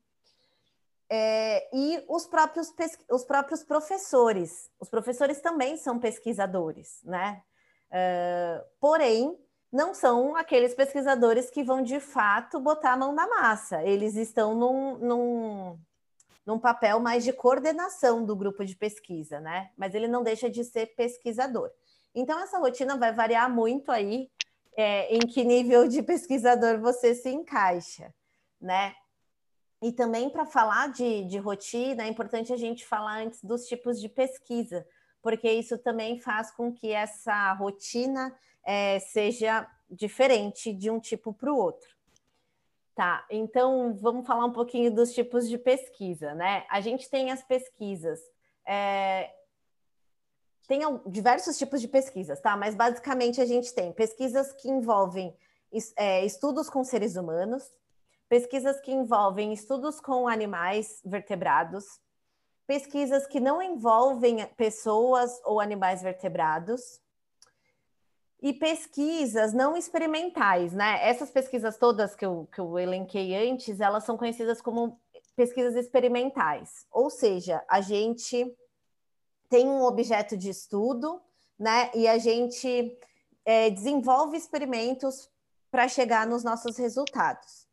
É, 1.07 1.69
e 1.75 2.03
os 2.07 2.25
próprios, 2.25 2.73
os 3.11 3.23
próprios 3.23 3.63
professores. 3.63 4.71
Os 4.79 4.89
professores 4.89 5.39
também 5.39 5.77
são 5.77 5.99
pesquisadores, 5.99 7.01
né? 7.03 7.43
Uh, 7.91 8.63
porém, 8.79 9.37
não 9.71 9.93
são 9.93 10.35
aqueles 10.35 10.73
pesquisadores 10.73 11.49
que 11.49 11.63
vão 11.63 11.81
de 11.81 11.99
fato 11.99 12.59
botar 12.59 12.93
a 12.93 12.97
mão 12.97 13.13
na 13.13 13.27
massa. 13.27 13.83
Eles 13.83 14.15
estão 14.15 14.53
num, 14.53 14.97
num 14.97 15.79
num 16.45 16.59
papel 16.59 16.99
mais 16.99 17.23
de 17.23 17.31
coordenação 17.31 18.25
do 18.25 18.35
grupo 18.35 18.65
de 18.65 18.75
pesquisa, 18.75 19.39
né? 19.39 19.69
Mas 19.77 19.93
ele 19.93 20.07
não 20.07 20.23
deixa 20.23 20.49
de 20.49 20.63
ser 20.63 20.87
pesquisador. 20.95 21.69
Então, 22.13 22.39
essa 22.39 22.57
rotina 22.57 22.97
vai 22.97 23.13
variar 23.13 23.49
muito 23.49 23.91
aí 23.91 24.29
é, 24.75 25.15
em 25.15 25.19
que 25.19 25.43
nível 25.43 25.87
de 25.87 26.01
pesquisador 26.01 26.79
você 26.79 27.13
se 27.13 27.29
encaixa, 27.29 28.13
né? 28.59 28.93
E 29.81 29.91
também 29.91 30.29
para 30.29 30.45
falar 30.45 30.91
de, 30.91 31.25
de 31.25 31.37
rotina, 31.37 32.03
é 32.03 32.07
importante 32.07 32.53
a 32.53 32.57
gente 32.57 32.85
falar 32.85 33.23
antes 33.23 33.43
dos 33.43 33.65
tipos 33.65 33.99
de 33.99 34.09
pesquisa, 34.09 34.85
porque 35.21 35.51
isso 35.51 35.77
também 35.77 36.19
faz 36.19 36.51
com 36.51 36.71
que 36.71 36.91
essa 36.91 37.53
rotina 37.53 38.35
é, 38.63 38.99
seja 38.99 39.67
diferente 39.89 40.73
de 40.73 40.89
um 40.89 40.99
tipo 40.99 41.33
para 41.33 41.51
o 41.51 41.57
outro. 41.57 41.89
Tá, 42.93 43.25
então 43.29 43.95
vamos 43.95 44.27
falar 44.27 44.45
um 44.45 44.51
pouquinho 44.51 44.93
dos 44.93 45.13
tipos 45.13 45.47
de 45.47 45.57
pesquisa, 45.57 46.35
né? 46.35 46.65
A 46.69 46.81
gente 46.81 47.09
tem 47.09 47.31
as 47.31 47.41
pesquisas. 47.41 48.19
É... 48.65 49.33
Tem 50.67 50.81
diversos 51.07 51.57
tipos 51.57 51.81
de 51.81 51.87
pesquisas, 51.87 52.39
tá? 52.39 52.55
Mas 52.55 52.75
basicamente 52.75 53.41
a 53.41 53.45
gente 53.45 53.73
tem 53.73 53.91
pesquisas 53.91 54.53
que 54.53 54.69
envolvem 54.69 55.35
é, 55.95 56.25
estudos 56.25 56.69
com 56.69 56.83
seres 56.83 57.15
humanos, 57.15 57.63
pesquisas 58.29 58.79
que 58.81 58.91
envolvem 58.91 59.51
estudos 59.53 59.99
com 59.99 60.27
animais 60.27 61.01
vertebrados, 61.03 61.85
pesquisas 62.67 63.25
que 63.25 63.39
não 63.39 63.61
envolvem 63.61 64.45
pessoas 64.55 65.41
ou 65.43 65.59
animais 65.59 66.01
vertebrados, 66.01 67.01
e 68.41 68.51
pesquisas 68.53 69.53
não 69.53 69.77
experimentais, 69.77 70.73
né? 70.73 70.97
Essas 71.07 71.29
pesquisas 71.29 71.77
todas 71.77 72.15
que 72.15 72.25
eu, 72.25 72.47
que 72.51 72.59
eu 72.59 72.79
elenquei 72.79 73.35
antes, 73.49 73.79
elas 73.79 74.03
são 74.03 74.17
conhecidas 74.17 74.59
como 74.61 74.99
pesquisas 75.35 75.75
experimentais. 75.75 76.85
Ou 76.91 77.09
seja, 77.09 77.63
a 77.69 77.81
gente 77.81 78.51
tem 79.47 79.67
um 79.67 79.83
objeto 79.83 80.35
de 80.35 80.49
estudo, 80.49 81.21
né? 81.59 81.91
E 81.93 82.07
a 82.07 82.17
gente 82.17 82.97
é, 83.45 83.69
desenvolve 83.69 84.35
experimentos 84.37 85.29
para 85.69 85.87
chegar 85.87 86.25
nos 86.25 86.43
nossos 86.43 86.77
resultados. 86.77 87.67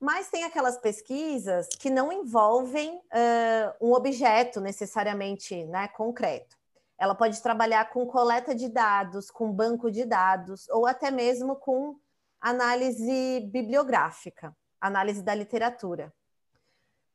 Mas 0.00 0.30
tem 0.30 0.42
aquelas 0.42 0.78
pesquisas 0.78 1.68
que 1.78 1.88
não 1.88 2.10
envolvem 2.10 2.96
uh, 2.96 3.86
um 3.86 3.92
objeto 3.92 4.60
necessariamente 4.60 5.64
né, 5.66 5.86
concreto. 5.88 6.56
Ela 7.02 7.16
pode 7.16 7.42
trabalhar 7.42 7.90
com 7.90 8.06
coleta 8.06 8.54
de 8.54 8.68
dados, 8.68 9.28
com 9.28 9.50
banco 9.50 9.90
de 9.90 10.04
dados, 10.04 10.68
ou 10.68 10.86
até 10.86 11.10
mesmo 11.10 11.56
com 11.56 11.98
análise 12.40 13.40
bibliográfica, 13.50 14.56
análise 14.80 15.20
da 15.20 15.34
literatura. 15.34 16.14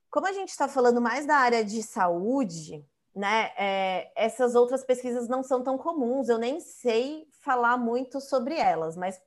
Como 0.09 0.27
a 0.27 0.33
gente 0.33 0.49
está 0.49 0.67
falando 0.67 0.99
mais 0.99 1.25
da 1.25 1.37
área 1.37 1.63
de 1.63 1.81
saúde, 1.81 2.85
né, 3.15 3.53
é, 3.57 4.11
essas 4.13 4.55
outras 4.55 4.83
pesquisas 4.83 5.29
não 5.29 5.41
são 5.41 5.63
tão 5.63 5.77
comuns, 5.77 6.27
eu 6.27 6.37
nem 6.37 6.59
sei 6.59 7.25
falar 7.39 7.77
muito 7.77 8.19
sobre 8.19 8.57
elas, 8.57 8.97
mas 8.97 9.17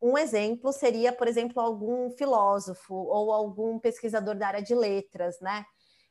um 0.00 0.16
exemplo 0.16 0.72
seria, 0.72 1.12
por 1.12 1.26
exemplo, 1.26 1.60
algum 1.60 2.10
filósofo 2.10 2.94
ou 2.94 3.32
algum 3.32 3.76
pesquisador 3.80 4.36
da 4.36 4.46
área 4.46 4.62
de 4.62 4.72
letras, 4.72 5.40
né? 5.40 5.66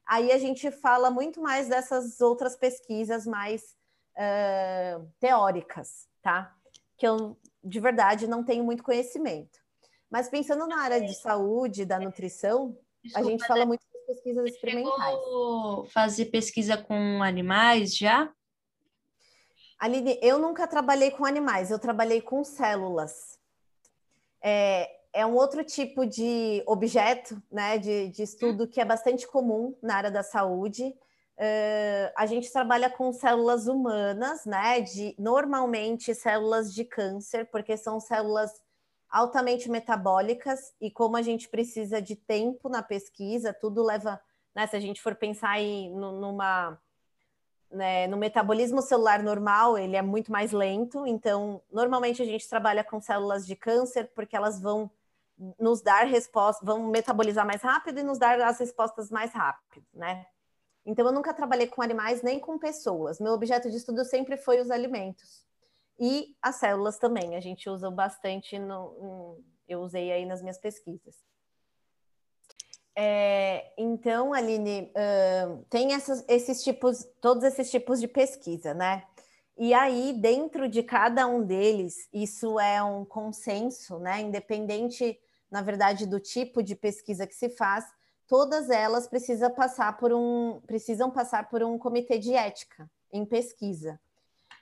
aí 0.06 0.32
a 0.32 0.38
gente 0.38 0.70
fala 0.70 1.10
muito 1.10 1.42
mais 1.42 1.68
dessas 1.68 2.22
outras 2.22 2.56
pesquisas 2.56 3.26
mais 3.26 3.76
uh, 4.17 5.08
teóricas, 5.19 6.08
tá? 6.21 6.56
Que 6.97 7.08
eu, 7.08 7.38
de 7.63 7.80
verdade, 7.80 8.28
não 8.28 8.43
tenho 8.43 8.63
muito 8.63 8.84
conhecimento. 8.84 9.60
Mas 10.10 10.30
pensando 10.30 10.67
na 10.67 10.80
área 10.82 11.01
de 11.01 11.13
saúde, 11.13 11.86
da 11.86 11.99
nutrição, 11.99 12.78
Desculpa, 13.04 13.28
a 13.28 13.32
gente 13.32 13.47
fala 13.47 13.65
muito 13.65 13.84
das 13.93 14.15
pesquisas 14.15 14.45
experimentais. 14.45 15.19
fazer 15.91 16.25
pesquisa 16.25 16.78
com 16.78 17.21
animais 17.21 17.95
já? 17.95 18.32
Aline, 19.78 20.17
eu 20.21 20.39
nunca 20.39 20.67
trabalhei 20.67 21.12
com 21.12 21.25
animais, 21.25 21.69
eu 21.69 21.78
trabalhei 21.78 22.21
com 22.21 22.43
células. 22.43 23.38
É, 24.41 24.89
é 25.13 25.25
um 25.25 25.34
outro 25.34 25.63
tipo 25.63 26.06
de 26.06 26.63
objeto, 26.65 27.41
né, 27.51 27.78
de, 27.78 28.10
de 28.10 28.23
estudo 28.23 28.67
que 28.67 28.80
é 28.80 28.86
bastante 28.86 29.28
comum 29.28 29.78
na 29.82 29.95
área 29.95 30.12
da 30.12 30.23
saúde. 30.23 30.95
Uh, 31.38 32.12
a 32.15 32.26
gente 32.26 32.50
trabalha 32.52 32.89
com 32.89 33.12
células 33.12 33.67
humanas, 33.67 34.45
né, 34.45 34.80
de 34.80 35.13
normalmente 35.19 36.15
células 36.15 36.74
de 36.74 36.86
câncer, 36.86 37.50
porque 37.52 37.76
são 37.76 38.00
células 38.00 38.52
altamente 39.10 39.69
metabólicas 39.69 40.74
e 40.80 40.89
como 40.89 41.17
a 41.17 41.21
gente 41.21 41.50
precisa 41.50 42.02
de 42.02 42.15
tempo 42.15 42.69
na 42.69 42.82
pesquisa, 42.82 43.54
tudo 43.54 43.84
leva, 43.84 44.19
né, 44.56 44.65
se 44.65 44.78
a 44.78 44.80
gente 44.80 45.02
for 45.02 45.13
pensar 45.15 45.52
aí 45.52 45.89
numa 45.89 46.80
né, 47.71 48.08
no 48.08 48.15
metabolismo 48.15 48.82
celular 48.82 49.21
normal, 49.21 49.78
ele 49.78 49.98
é 49.98 50.02
muito 50.02 50.32
mais 50.32 50.52
lento, 50.52 51.06
então, 51.06 51.62
normalmente 51.71 52.21
a 52.21 52.26
gente 52.26 52.48
trabalha 52.48 52.84
com 52.84 53.02
células 53.02 53.45
de 53.45 53.56
câncer, 53.56 54.10
porque 54.15 54.36
elas 54.36 54.62
vão 54.62 54.89
nos 55.60 55.82
dar 55.82 56.06
respostas, 56.06 56.65
vão 56.65 56.88
metabolizar 56.89 57.45
mais 57.45 57.62
rápido 57.62 58.00
e 58.00 58.04
nos 58.04 58.17
dar 58.17 58.39
as 58.41 58.60
respostas 58.60 59.12
mais 59.12 59.34
rápido, 59.34 59.86
né? 59.93 60.26
Então, 60.86 61.06
eu 61.06 61.12
nunca 61.12 61.34
trabalhei 61.34 61.67
com 61.67 61.82
animais 61.82 62.21
nem 62.21 62.39
com 62.39 62.60
pessoas. 62.60 63.19
Meu 63.19 63.34
objeto 63.34 63.69
de 63.69 63.78
estudo 63.78 64.06
sempre 64.06 64.38
foi 64.38 64.62
os 64.62 64.69
alimentos. 64.69 65.43
E 66.00 66.36
as 66.41 66.58
células 66.58 66.98
também, 66.98 67.36
a 67.36 67.39
gente 67.39 67.69
usa 67.69 67.89
bastante, 67.89 68.60
no, 68.60 69.39
eu 69.67 69.80
usei 69.80 70.12
aí 70.12 70.26
nas 70.26 70.41
minhas 70.41 70.58
pesquisas. 70.58 71.15
É, 72.98 73.74
então, 73.78 74.34
Aline, 74.34 74.91
uh, 74.91 75.65
tem 75.69 75.93
essas, 75.93 76.24
esses 76.28 76.63
tipos, 76.63 77.06
todos 77.19 77.43
esses 77.43 77.69
tipos 77.69 78.00
de 78.00 78.08
pesquisa, 78.08 78.74
né? 78.74 79.04
E 79.58 79.74
aí, 79.74 80.13
dentro 80.13 80.67
de 80.67 80.84
cada 80.84 81.28
um 81.28 81.43
deles, 81.43 82.10
isso 82.13 82.60
é 82.60 82.82
um 82.84 83.04
consenso, 83.06 84.00
né? 84.00 84.21
Independente, 84.21 85.17
na 85.50 85.62
verdade, 85.62 86.06
do 86.06 86.19
tipo 86.19 86.62
de 86.62 86.76
pesquisa 86.76 87.28
que 87.28 87.36
se 87.36 87.50
faz, 87.50 87.86
todas 88.28 88.70
elas 88.70 89.08
precisam 89.08 89.52
passar 89.52 89.98
por 89.98 90.14
um, 90.14 90.60
precisam 90.66 91.12
passar 91.12 91.50
por 91.50 91.64
um 91.64 91.78
comitê 91.78 92.18
de 92.18 92.34
ética 92.34 92.90
em 93.12 93.26
pesquisa. 93.26 94.00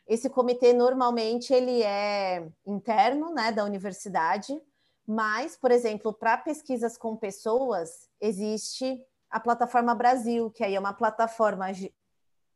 Esse 0.08 0.30
comitê 0.30 0.74
normalmente 0.74 1.54
ele 1.54 1.82
é 1.82 2.48
interno, 2.66 3.34
né, 3.34 3.52
da 3.52 3.64
universidade, 3.64 4.62
mas, 5.08 5.56
por 5.56 5.72
exemplo, 5.72 6.14
para 6.14 6.38
pesquisas 6.38 6.98
com 6.98 7.16
pessoas, 7.16 8.10
existe 8.20 9.02
a 9.30 9.40
plataforma 9.40 9.96
Brasil, 9.96 10.52
que 10.52 10.64
aí 10.64 10.76
é 10.76 10.80
uma 10.80 10.94
plataforma 10.94 11.68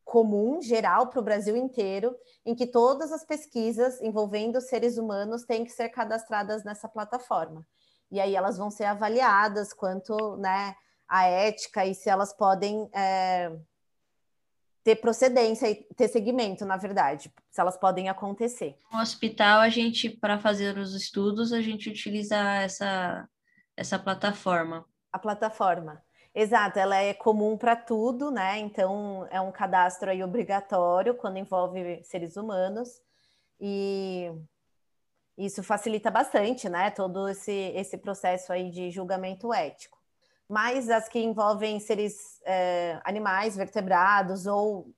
comum, 0.06 0.62
geral, 0.62 1.08
para 1.08 1.20
o 1.20 1.24
Brasil 1.24 1.56
inteiro, 1.58 2.16
em 2.46 2.56
que 2.56 2.66
todas 2.66 3.12
as 3.12 3.26
pesquisas 3.26 4.00
envolvendo 4.02 4.62
seres 4.62 4.98
humanos 4.98 5.44
têm 5.44 5.66
que 5.66 5.72
ser 5.72 5.90
cadastradas 5.90 6.64
nessa 6.64 6.88
plataforma. 6.88 7.68
E 8.10 8.20
aí 8.22 8.36
elas 8.36 8.58
vão 8.58 8.70
ser 8.70 8.86
avaliadas 8.86 9.74
quanto 9.74 10.38
né, 10.38 10.76
a 11.08 11.26
ética 11.26 11.86
e 11.86 11.96
se 11.96 12.10
elas 12.10 12.34
podem 12.34 12.90
é, 12.94 13.52
ter 14.84 14.96
procedência 14.98 15.70
e 15.70 15.76
ter 15.96 16.08
segmento, 16.08 16.66
na 16.66 16.78
verdade, 16.78 17.32
se 17.50 17.60
elas 17.60 17.78
podem 17.78 18.10
acontecer. 18.10 18.78
No 18.92 19.00
hospital, 19.00 19.60
a 19.60 19.70
gente, 19.70 20.10
para 20.10 20.40
fazer 20.40 20.78
os 20.78 20.94
estudos, 20.94 21.54
a 21.54 21.62
gente 21.62 21.90
utiliza 21.90 22.38
essa, 22.38 23.28
essa 23.76 24.00
plataforma. 24.00 24.86
A 25.12 25.20
plataforma. 25.20 26.02
Exato, 26.34 26.78
ela 26.78 26.96
é 26.98 27.14
comum 27.14 27.58
para 27.58 27.76
tudo, 27.76 28.30
né? 28.30 28.60
Então 28.60 29.28
é 29.32 29.42
um 29.42 29.52
cadastro 29.52 30.12
aí 30.12 30.24
obrigatório 30.24 31.16
quando 31.16 31.38
envolve 31.38 32.04
seres 32.04 32.38
humanos 32.38 33.02
e 33.60 34.32
isso 35.38 35.64
facilita 35.64 36.12
bastante, 36.12 36.70
né? 36.70 36.92
Todo 36.92 37.28
esse, 37.28 37.52
esse 37.52 37.98
processo 37.98 38.54
aí 38.54 38.70
de 38.70 38.92
julgamento 38.92 39.52
ético 39.54 39.97
mas 40.48 40.90
as 40.90 41.10
que 41.10 41.20
envolvem 41.20 41.80
seres 41.80 42.42
é, 42.46 43.00
animais, 43.04 43.56
vertebrados 43.56 44.46
ou 44.46 44.90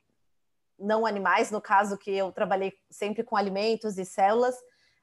não 0.78 1.06
animais, 1.06 1.52
no 1.52 1.60
caso 1.60 1.98
que 1.98 2.12
eu 2.12 2.32
trabalhei 2.32 2.74
sempre 2.90 3.24
com 3.24 3.36
alimentos 3.36 3.98
e 3.98 4.06
células, 4.06 4.56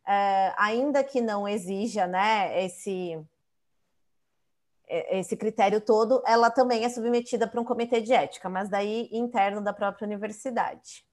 é, 0.07 0.55
ainda 0.57 1.03
que 1.03 1.21
não 1.21 1.49
exija 1.49 2.07
né, 2.07 2.65
esse, 2.65 3.21
é, 4.89 5.19
esse 5.19 5.37
critério 5.37 5.81
todo, 5.81 6.23
ela 6.25 6.51
também 6.51 6.85
é 6.85 6.89
submetida 6.89 7.47
para 7.49 7.61
um 7.61 7.65
comitê 7.65 8.01
de 8.01 8.13
ética, 8.13 8.49
mas 8.49 8.69
daí 8.69 9.09
interno 9.13 9.61
da 9.61 9.73
própria 9.73 10.07
universidade. 10.07 11.05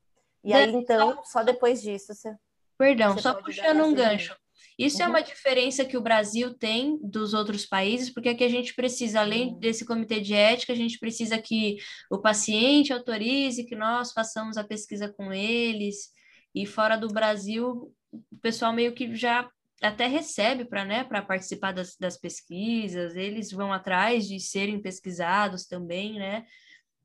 E 0.43 0.53
aí, 0.53 0.73
então, 0.75 1.23
só 1.23 1.41
depois 1.41 1.81
disso 1.81 2.13
você. 2.13 2.35
Perdão, 2.77 3.13
você 3.13 3.21
só 3.21 3.33
puxando 3.33 3.83
um 3.85 3.93
gancho. 3.93 4.35
Isso 4.77 4.97
uhum. 4.97 5.03
é 5.03 5.07
uma 5.07 5.21
diferença 5.21 5.85
que 5.85 5.97
o 5.97 6.01
Brasil 6.01 6.53
tem 6.53 6.97
dos 7.01 7.33
outros 7.33 7.65
países, 7.65 8.09
porque 8.09 8.29
aqui 8.29 8.43
a 8.43 8.49
gente 8.49 8.73
precisa, 8.73 9.21
além 9.21 9.57
desse 9.59 9.85
comitê 9.85 10.19
de 10.19 10.33
ética, 10.33 10.73
a 10.73 10.75
gente 10.75 10.99
precisa 10.99 11.37
que 11.37 11.77
o 12.09 12.19
paciente 12.19 12.91
autorize 12.91 13.65
que 13.65 13.75
nós 13.75 14.11
façamos 14.11 14.57
a 14.57 14.63
pesquisa 14.63 15.07
com 15.11 15.31
eles. 15.31 16.11
E 16.55 16.65
fora 16.65 16.95
do 16.95 17.07
Brasil, 17.07 17.93
o 18.11 18.37
pessoal 18.41 18.73
meio 18.73 18.93
que 18.93 19.15
já 19.15 19.49
até 19.81 20.07
recebe 20.07 20.65
para 20.65 20.85
né, 20.85 21.03
participar 21.03 21.73
das, 21.73 21.97
das 21.97 22.17
pesquisas, 22.17 23.15
eles 23.15 23.51
vão 23.51 23.73
atrás 23.73 24.27
de 24.27 24.39
serem 24.39 24.81
pesquisados 24.81 25.65
também, 25.65 26.17
né? 26.17 26.45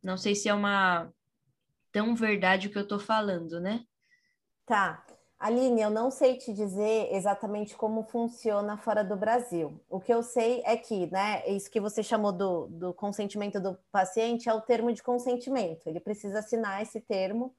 Não 0.03 0.16
sei 0.16 0.35
se 0.35 0.49
é 0.49 0.55
uma 0.55 1.12
tão 1.90 2.14
verdade 2.14 2.68
o 2.68 2.71
que 2.71 2.79
eu 2.79 2.83
estou 2.83 3.01
falando, 3.01 3.61
né? 3.61 3.83
Tá. 4.64 5.05
Aline, 5.38 5.81
eu 5.81 5.90
não 5.90 6.11
sei 6.11 6.37
te 6.37 6.53
dizer 6.53 7.14
exatamente 7.14 7.77
como 7.77 8.03
funciona 8.03 8.77
fora 8.77 9.05
do 9.05 9.16
Brasil. 9.16 9.81
O 9.88 10.01
que 10.01 10.12
eu 10.12 10.20
sei 10.20 10.62
é 10.64 10.77
que, 10.77 11.07
né, 11.12 11.48
isso 11.48 11.70
que 11.70 11.81
você 11.81 12.03
chamou 12.03 12.33
do, 12.33 12.66
do 12.66 12.92
consentimento 12.92 13.61
do 13.61 13.79
paciente 13.92 14.48
é 14.48 14.53
o 14.53 14.61
termo 14.61 14.92
de 14.92 15.01
consentimento. 15.01 15.87
Ele 15.87 16.01
precisa 16.01 16.40
assinar 16.40 16.83
esse 16.83 17.01
termo, 17.01 17.55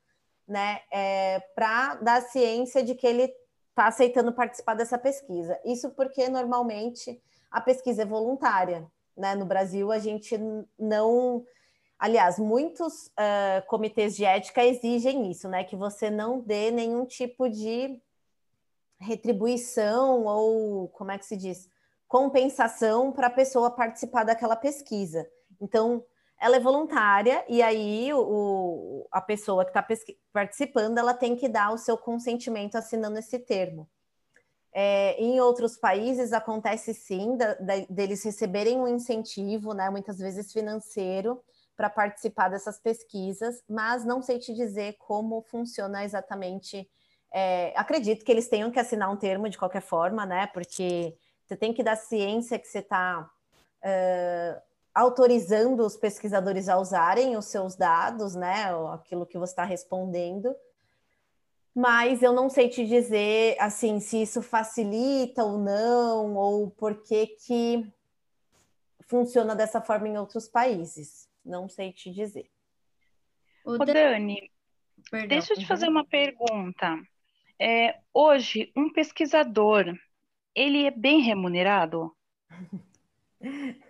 né, 0.45 0.81
é, 0.91 1.39
para 1.55 1.95
dar 1.95 2.21
ciência 2.23 2.83
de 2.83 2.95
que 2.95 3.07
ele 3.07 3.33
está 3.69 3.87
aceitando 3.87 4.33
participar 4.33 4.73
dessa 4.73 4.97
pesquisa. 4.97 5.57
Isso 5.63 5.89
porque 5.91 6.27
normalmente 6.27 7.21
a 7.49 7.61
pesquisa 7.61 8.01
é 8.01 8.05
voluntária, 8.05 8.85
né? 9.15 9.35
No 9.35 9.45
Brasil 9.45 9.89
a 9.89 9.99
gente 9.99 10.37
não 10.77 11.45
Aliás, 11.99 12.39
muitos 12.39 13.07
uh, 13.07 13.67
comitês 13.67 14.15
de 14.15 14.23
ética 14.23 14.63
exigem 14.63 15.29
isso, 15.29 15.49
né? 15.49 15.65
Que 15.65 15.75
você 15.75 16.09
não 16.09 16.39
dê 16.39 16.71
nenhum 16.71 17.05
tipo 17.05 17.49
de 17.49 18.01
retribuição 18.97 20.23
ou, 20.25 20.87
como 20.89 21.11
é 21.11 21.17
que 21.17 21.25
se 21.25 21.35
diz? 21.35 21.69
Compensação 22.07 23.11
para 23.11 23.27
a 23.27 23.31
pessoa 23.31 23.69
participar 23.69 24.23
daquela 24.23 24.55
pesquisa. 24.55 25.29
Então, 25.59 26.03
ela 26.39 26.55
é 26.55 26.59
voluntária 26.59 27.43
e 27.49 27.61
aí 27.61 28.13
o, 28.13 29.05
a 29.11 29.19
pessoa 29.19 29.65
que 29.65 29.71
está 29.71 29.85
participando 30.31 30.97
ela 30.97 31.13
tem 31.13 31.35
que 31.35 31.49
dar 31.49 31.71
o 31.73 31.77
seu 31.77 31.97
consentimento 31.97 32.75
assinando 32.75 33.19
esse 33.19 33.37
termo. 33.39 33.89
É, 34.71 35.21
em 35.21 35.41
outros 35.41 35.77
países 35.77 36.31
acontece 36.31 36.93
sim 36.93 37.35
da, 37.35 37.55
da, 37.55 37.73
deles 37.89 38.23
receberem 38.23 38.79
um 38.79 38.87
incentivo, 38.87 39.73
né, 39.73 39.89
muitas 39.89 40.17
vezes 40.19 40.53
financeiro, 40.53 41.43
para 41.79 41.89
participar 41.89 42.49
dessas 42.49 42.77
pesquisas, 42.77 43.63
mas 43.65 44.03
não 44.03 44.21
sei 44.21 44.37
te 44.37 44.53
dizer 44.53 44.97
como 44.99 45.41
funciona 45.43 46.03
exatamente. 46.03 46.85
É, 47.31 47.71
acredito 47.73 48.25
que 48.25 48.31
eles 48.33 48.49
tenham 48.49 48.69
que 48.69 48.77
assinar 48.77 49.09
um 49.09 49.15
termo 49.15 49.47
de 49.47 49.57
qualquer 49.57 49.81
forma, 49.81 50.25
né? 50.25 50.47
Porque 50.47 51.15
você 51.45 51.55
tem 51.55 51.71
que 51.73 51.81
dar 51.81 51.95
ciência 51.95 52.59
que 52.59 52.67
você 52.67 52.79
está 52.79 53.21
uh, 53.21 54.61
autorizando 54.93 55.85
os 55.85 55.95
pesquisadores 55.95 56.67
a 56.67 56.77
usarem 56.77 57.37
os 57.37 57.45
seus 57.45 57.77
dados, 57.77 58.35
né? 58.35 58.65
Aquilo 58.91 59.25
que 59.25 59.37
você 59.37 59.53
está 59.53 59.63
respondendo. 59.63 60.53
Mas 61.73 62.21
eu 62.21 62.33
não 62.33 62.49
sei 62.49 62.67
te 62.67 62.85
dizer 62.85 63.55
assim 63.57 64.01
se 64.01 64.21
isso 64.21 64.41
facilita 64.41 65.45
ou 65.45 65.57
não, 65.57 66.35
ou 66.35 66.71
por 66.71 67.03
que, 67.03 67.27
que 67.27 67.89
funciona 69.07 69.55
dessa 69.55 69.79
forma 69.79 70.09
em 70.09 70.17
outros 70.17 70.45
países 70.45 71.28
não 71.43 71.67
sei 71.67 71.91
te 71.93 72.11
dizer. 72.11 72.49
Ô, 73.63 73.77
Dani, 73.77 74.51
Perdão. 75.09 75.27
deixa 75.27 75.53
eu 75.53 75.57
te 75.57 75.65
fazer 75.65 75.87
uma 75.87 76.05
pergunta. 76.05 76.97
É, 77.59 77.99
hoje, 78.13 78.71
um 78.75 78.91
pesquisador, 78.91 79.85
ele 80.55 80.85
é 80.85 80.91
bem 80.91 81.21
remunerado? 81.21 82.15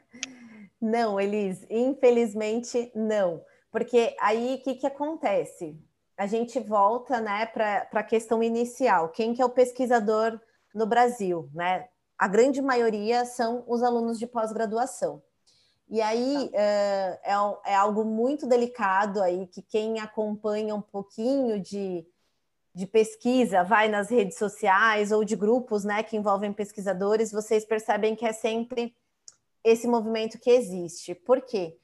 Não, 0.82 1.20
Elis, 1.20 1.66
infelizmente 1.70 2.90
não. 2.96 3.44
Porque 3.70 4.16
aí 4.20 4.56
o 4.56 4.64
que, 4.64 4.76
que 4.76 4.88
acontece? 4.88 5.78
A 6.18 6.26
gente 6.26 6.60
volta 6.60 7.20
né, 7.20 7.46
para 7.48 7.88
a 7.92 8.04
questão 8.04 8.42
inicial. 8.42 9.10
Quem 9.10 9.34
que 9.34 9.42
é 9.42 9.46
o 9.46 9.50
pesquisador 9.50 10.40
no 10.74 10.86
Brasil? 10.86 11.50
Né? 11.54 11.90
A 12.18 12.28
grande 12.28 12.62
maioria 12.62 13.26
são 13.26 13.64
os 13.68 13.84
alunos 13.84 14.18
de 14.18 14.26
pós-graduação. 14.26 15.22
E 15.90 16.02
aí 16.02 16.52
é, 16.54 17.20
é, 17.24 17.34
é, 17.66 17.76
algo 17.76 18.06
muito 18.06 18.46
delicado 18.46 19.22
aí 19.24 19.48
que 19.48 19.62
quem 19.64 20.00
acompanha 20.00 20.76
um 20.76 20.82
pouquinho 20.82 21.60
de, 21.60 22.06
de 22.76 22.86
pesquisa, 22.86 23.64
vai 23.64 23.88
nas 23.88 24.12
redes 24.12 24.38
sociais 24.38 25.12
ou 25.12 25.26
de 25.26 25.36
grupos 25.36 25.84
né, 25.84 26.04
que 26.04 26.16
envolvem 26.16 26.54
pesquisadores, 26.54 27.32
vocês 27.32 27.66
percebem 27.66 28.16
que 28.16 28.24
é 28.24 28.32
sempre 28.32 28.96
esse 29.64 29.88
movimento 29.88 30.38
que 30.38 30.52
existe. 30.52 31.16
Por 31.16 31.42
quê? 31.42 31.76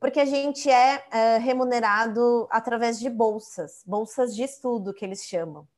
Porque 0.00 0.20
a 0.20 0.24
gente 0.24 0.70
é, 0.70 1.04
é 1.10 1.36
remunerado 1.36 2.48
através 2.50 2.98
de 2.98 3.10
bolsas, 3.10 3.82
bolsas 3.86 4.34
de 4.34 4.42
estudo 4.42 4.94
que 4.94 5.04
eles 5.04 5.26
chamam. 5.26 5.68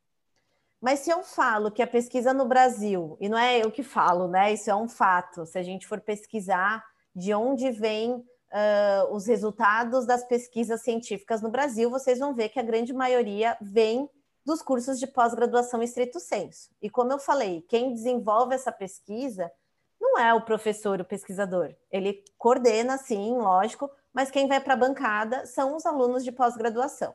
Mas 0.81 1.01
se 1.01 1.11
eu 1.11 1.25
falo 1.25 1.71
que 1.71 1.83
a 1.83 1.87
pesquisa 1.87 2.33
no 2.33 2.45
Brasil, 2.45 3.17
e 3.21 3.29
não 3.29 3.39
é 3.39 3.59
eu 3.59 3.73
que 3.73 3.83
falo, 3.83 4.29
né? 4.29 4.53
Isso 4.53 4.71
é 4.71 4.75
um 4.75 4.89
fato. 4.89 5.45
Se 5.47 5.59
a 5.59 5.63
gente 5.63 5.87
for 5.87 6.01
pesquisar 6.01 6.85
de 7.15 7.35
onde 7.35 7.71
vêm 7.71 8.15
uh, 8.15 9.15
os 9.15 9.27
resultados 9.27 10.07
das 10.07 10.25
pesquisas 10.25 10.83
científicas 10.83 11.43
no 11.43 11.51
Brasil, 11.51 11.91
vocês 11.91 12.19
vão 12.19 12.35
ver 12.35 12.49
que 12.49 12.61
a 12.61 12.65
grande 12.65 12.93
maioria 12.93 13.57
vem 13.61 14.09
dos 14.45 14.61
cursos 14.61 14.99
de 14.99 15.07
pós-graduação 15.07 15.83
estrito 15.83 16.19
senso. 16.19 16.71
E 16.81 16.91
como 16.91 17.13
eu 17.13 17.19
falei, 17.19 17.63
quem 17.63 17.93
desenvolve 17.93 18.55
essa 18.55 18.73
pesquisa 18.73 19.51
não 20.01 20.19
é 20.19 20.35
o 20.35 20.45
professor, 20.45 21.01
o 21.01 21.05
pesquisador. 21.05 21.75
Ele 21.91 22.25
coordena, 22.37 22.99
sim, 22.99 23.37
lógico, 23.37 23.89
mas 24.13 24.31
quem 24.31 24.49
vai 24.49 24.61
para 24.61 24.75
a 24.75 24.77
bancada 24.77 25.47
são 25.47 25.77
os 25.77 25.87
alunos 25.87 26.25
de 26.25 26.33
pós-graduação. 26.33 27.15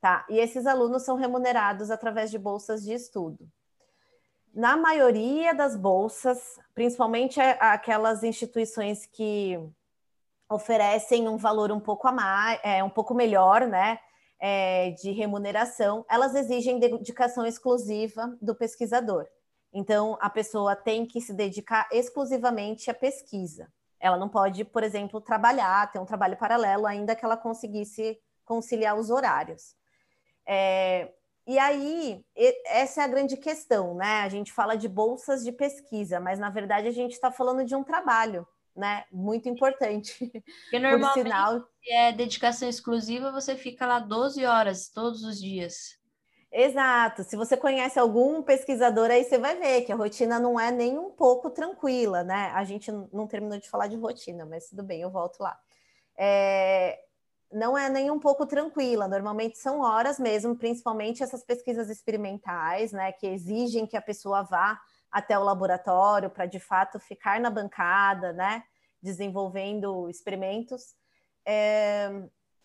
Tá? 0.00 0.26
E 0.30 0.38
esses 0.38 0.66
alunos 0.66 1.02
são 1.02 1.16
remunerados 1.16 1.90
através 1.90 2.30
de 2.30 2.38
bolsas 2.38 2.82
de 2.82 2.92
estudo. 2.92 3.48
Na 4.56 4.74
maioria 4.74 5.54
das 5.54 5.76
bolsas, 5.76 6.58
principalmente 6.74 7.38
aquelas 7.38 8.22
instituições 8.22 9.04
que 9.04 9.60
oferecem 10.48 11.28
um 11.28 11.36
valor 11.36 11.70
um 11.70 11.78
pouco 11.78 12.08
a 12.08 12.12
mais, 12.12 12.58
é, 12.62 12.82
um 12.82 12.88
pouco 12.88 13.12
melhor, 13.12 13.66
né? 13.66 13.98
É, 14.40 14.92
de 14.92 15.10
remuneração, 15.10 16.06
elas 16.08 16.34
exigem 16.34 16.78
dedicação 16.78 17.44
exclusiva 17.44 18.34
do 18.40 18.54
pesquisador. 18.54 19.26
Então, 19.74 20.16
a 20.22 20.30
pessoa 20.30 20.74
tem 20.74 21.04
que 21.04 21.20
se 21.20 21.34
dedicar 21.34 21.86
exclusivamente 21.92 22.90
à 22.90 22.94
pesquisa. 22.94 23.70
Ela 24.00 24.16
não 24.16 24.28
pode, 24.30 24.64
por 24.64 24.82
exemplo, 24.82 25.20
trabalhar, 25.20 25.92
ter 25.92 25.98
um 25.98 26.06
trabalho 26.06 26.38
paralelo, 26.38 26.86
ainda 26.86 27.14
que 27.14 27.26
ela 27.26 27.36
conseguisse 27.36 28.18
conciliar 28.42 28.96
os 28.96 29.10
horários. 29.10 29.76
É, 30.46 31.12
e 31.46 31.58
aí, 31.58 32.24
essa 32.66 33.02
é 33.02 33.04
a 33.04 33.08
grande 33.08 33.36
questão, 33.36 33.94
né? 33.94 34.22
A 34.22 34.28
gente 34.28 34.52
fala 34.52 34.74
de 34.74 34.88
bolsas 34.88 35.44
de 35.44 35.52
pesquisa, 35.52 36.18
mas 36.18 36.38
na 36.38 36.50
verdade 36.50 36.88
a 36.88 36.92
gente 36.92 37.12
está 37.12 37.30
falando 37.30 37.64
de 37.64 37.74
um 37.76 37.84
trabalho, 37.84 38.46
né? 38.74 39.04
Muito 39.12 39.48
importante. 39.48 40.18
Porque 40.64 40.78
normalmente, 40.78 41.14
Por 41.14 41.22
sinal... 41.22 41.68
é 41.88 42.12
dedicação 42.12 42.68
exclusiva, 42.68 43.30
você 43.30 43.54
fica 43.54 43.86
lá 43.86 44.00
12 44.00 44.44
horas 44.44 44.88
todos 44.88 45.22
os 45.22 45.40
dias. 45.40 45.96
Exato. 46.50 47.22
Se 47.22 47.36
você 47.36 47.56
conhece 47.56 47.98
algum 47.98 48.42
pesquisador 48.42 49.10
aí, 49.10 49.22
você 49.22 49.38
vai 49.38 49.56
ver 49.56 49.82
que 49.82 49.92
a 49.92 49.96
rotina 49.96 50.40
não 50.40 50.58
é 50.58 50.70
nem 50.70 50.98
um 50.98 51.10
pouco 51.10 51.50
tranquila, 51.50 52.24
né? 52.24 52.50
A 52.54 52.64
gente 52.64 52.90
não 53.12 53.26
terminou 53.26 53.58
de 53.58 53.68
falar 53.68 53.88
de 53.88 53.96
rotina, 53.96 54.46
mas 54.46 54.68
tudo 54.68 54.82
bem, 54.82 55.02
eu 55.02 55.10
volto 55.10 55.38
lá. 55.40 55.56
É, 56.18 56.98
não 57.52 57.76
é 57.76 57.88
nem 57.88 58.10
um 58.10 58.18
pouco 58.18 58.46
tranquila. 58.46 59.08
Normalmente 59.08 59.58
são 59.58 59.80
horas 59.80 60.18
mesmo, 60.18 60.56
principalmente 60.56 61.22
essas 61.22 61.44
pesquisas 61.44 61.88
experimentais, 61.88 62.92
né? 62.92 63.12
Que 63.12 63.26
exigem 63.26 63.86
que 63.86 63.96
a 63.96 64.02
pessoa 64.02 64.42
vá 64.42 64.80
até 65.10 65.38
o 65.38 65.44
laboratório 65.44 66.30
para 66.30 66.46
de 66.46 66.58
fato 66.58 66.98
ficar 66.98 67.40
na 67.40 67.50
bancada, 67.50 68.32
né? 68.32 68.64
Desenvolvendo 69.02 70.08
experimentos. 70.10 70.94
É, 71.46 72.10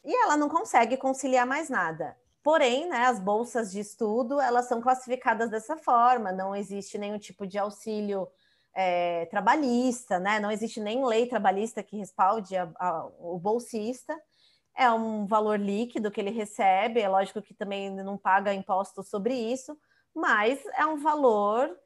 e 0.04 0.14
ela 0.24 0.36
não 0.36 0.50
consegue 0.50 0.98
conciliar 0.98 1.46
mais 1.46 1.70
nada. 1.70 2.18
Porém, 2.44 2.90
né, 2.90 3.06
as 3.06 3.20
bolsas 3.20 3.72
de 3.72 3.80
estudo 3.80 4.42
elas 4.42 4.66
são 4.66 4.82
classificadas 4.82 5.50
dessa 5.52 5.78
forma, 5.78 6.32
não 6.32 6.56
existe 6.56 6.98
nenhum 6.98 7.20
tipo 7.20 7.46
de 7.46 7.60
auxílio 7.60 8.28
é, 8.74 9.26
trabalhista, 9.28 10.20
né? 10.20 10.40
Não 10.40 10.52
existe 10.52 10.80
nem 10.80 11.06
lei 11.06 11.28
trabalhista 11.28 11.84
que 11.84 11.98
respalde 11.98 12.56
a, 12.56 12.70
a, 12.80 13.06
o 13.20 13.38
bolsista. 13.38 14.18
É 14.76 14.90
um 14.92 15.26
valor 15.26 15.60
líquido 15.60 16.10
que 16.10 16.20
ele 16.20 16.32
recebe, 16.32 17.02
é 17.02 17.10
lógico 17.10 17.42
que 17.42 17.54
também 17.54 17.90
não 17.90 18.18
paga 18.18 18.54
imposto 18.54 19.04
sobre 19.04 19.34
isso, 19.34 19.78
mas 20.14 20.60
é 20.76 20.86
um 20.86 20.98
valor 20.98 21.78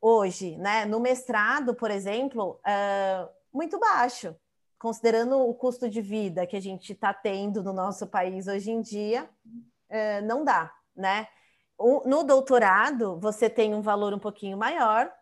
hoje, 0.00 0.56
né? 0.56 0.84
No 0.84 0.98
mestrado, 0.98 1.74
por 1.74 1.90
exemplo, 1.90 2.60
é 2.66 3.28
muito 3.52 3.78
baixo, 3.78 4.34
considerando 4.78 5.38
o 5.38 5.54
custo 5.54 5.88
de 5.88 6.00
vida 6.00 6.46
que 6.46 6.56
a 6.56 6.60
gente 6.60 6.92
está 6.92 7.14
tendo 7.14 7.62
no 7.62 7.72
nosso 7.72 8.06
país 8.06 8.48
hoje 8.48 8.70
em 8.70 8.80
dia 8.80 9.28
é, 9.88 10.20
não 10.22 10.42
dá, 10.44 10.72
né? 10.96 11.28
No 12.06 12.22
doutorado, 12.24 13.18
você 13.20 13.50
tem 13.50 13.74
um 13.74 13.82
valor 13.82 14.14
um 14.14 14.18
pouquinho 14.18 14.56
maior, 14.56 15.12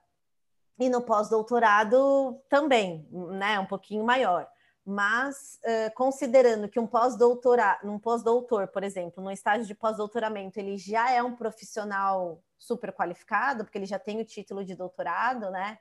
e 0.78 0.88
no 0.88 1.02
pós-doutorado 1.02 2.40
também, 2.48 3.06
né? 3.10 3.58
Um 3.58 3.66
pouquinho 3.66 4.04
maior. 4.04 4.48
Mas, 4.84 5.58
uh, 5.64 5.94
considerando 5.94 6.68
que 6.68 6.80
um 6.80 6.86
pós-doutorado, 6.86 7.88
um 7.88 7.98
pós-doutor, 7.98 8.68
por 8.68 8.82
exemplo, 8.82 9.22
no 9.22 9.30
estágio 9.30 9.66
de 9.66 9.74
pós-doutoramento, 9.74 10.58
ele 10.58 10.78
já 10.78 11.10
é 11.10 11.22
um 11.22 11.36
profissional 11.36 12.42
super 12.58 12.92
qualificado, 12.92 13.64
porque 13.64 13.78
ele 13.78 13.86
já 13.86 13.98
tem 13.98 14.20
o 14.20 14.24
título 14.24 14.64
de 14.64 14.74
doutorado, 14.74 15.50
né? 15.50 15.78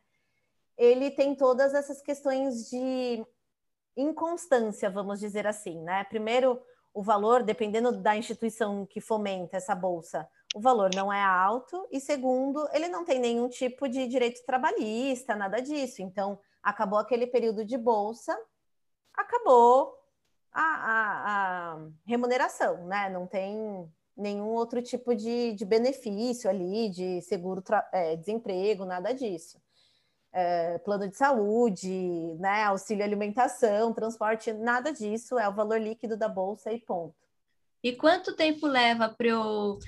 Ele 0.78 1.12
tem 1.12 1.36
todas 1.36 1.74
essas 1.74 2.02
questões 2.02 2.70
de 2.70 3.26
inconstância, 3.96 4.90
vamos 4.90 5.20
dizer 5.20 5.48
assim, 5.48 5.82
né? 5.82 6.04
Primeiro, 6.06 6.62
o 6.94 7.02
valor, 7.02 7.44
dependendo 7.44 7.92
da 7.92 8.16
instituição 8.16 8.86
que 8.86 9.02
fomenta 9.02 9.58
essa 9.58 9.76
bolsa, 9.76 10.28
o 10.56 10.60
valor 10.60 10.90
não 10.96 11.12
é 11.14 11.22
alto, 11.22 11.88
e 11.92 12.00
segundo, 12.00 12.68
ele 12.74 12.88
não 12.88 13.06
tem 13.06 13.20
nenhum 13.20 13.48
tipo 13.48 13.88
de 13.88 14.08
direito 14.08 14.44
trabalhista, 14.46 15.36
nada 15.36 15.62
disso. 15.62 16.02
Então, 16.02 16.40
acabou 16.64 16.98
aquele 16.98 17.28
período 17.28 17.64
de 17.64 17.78
bolsa, 17.78 18.36
acabou 19.22 19.98
a, 20.52 20.62
a, 20.62 21.74
a 21.74 21.88
remuneração, 22.06 22.86
né? 22.88 23.10
Não 23.10 23.28
tem 23.28 23.90
nenhum 24.16 24.50
outro 24.50 24.82
tipo 24.82 25.16
de, 25.16 25.54
de 25.54 25.66
benefício 25.66 26.50
ali, 26.50 26.90
de 26.90 27.22
seguro, 27.22 27.64
é, 27.94 28.16
desemprego, 28.16 28.86
nada 28.86 29.14
disso 29.14 29.60
é, 30.32 30.78
plano 30.80 31.08
de 31.08 31.16
saúde, 31.16 32.36
né, 32.40 32.64
auxílio 32.64 33.04
alimentação, 33.04 33.94
transporte, 33.94 34.54
nada 34.54 34.92
disso, 34.92 35.40
é 35.40 35.48
o 35.48 35.54
valor 35.54 35.80
líquido 35.80 36.16
da 36.16 36.28
bolsa 36.28 36.72
e 36.72 36.80
ponto. 36.80 37.16
E 37.84 37.96
quanto 37.96 38.36
tempo 38.36 38.68
leva 38.68 39.10
para 39.10 39.28
eu 39.28 39.80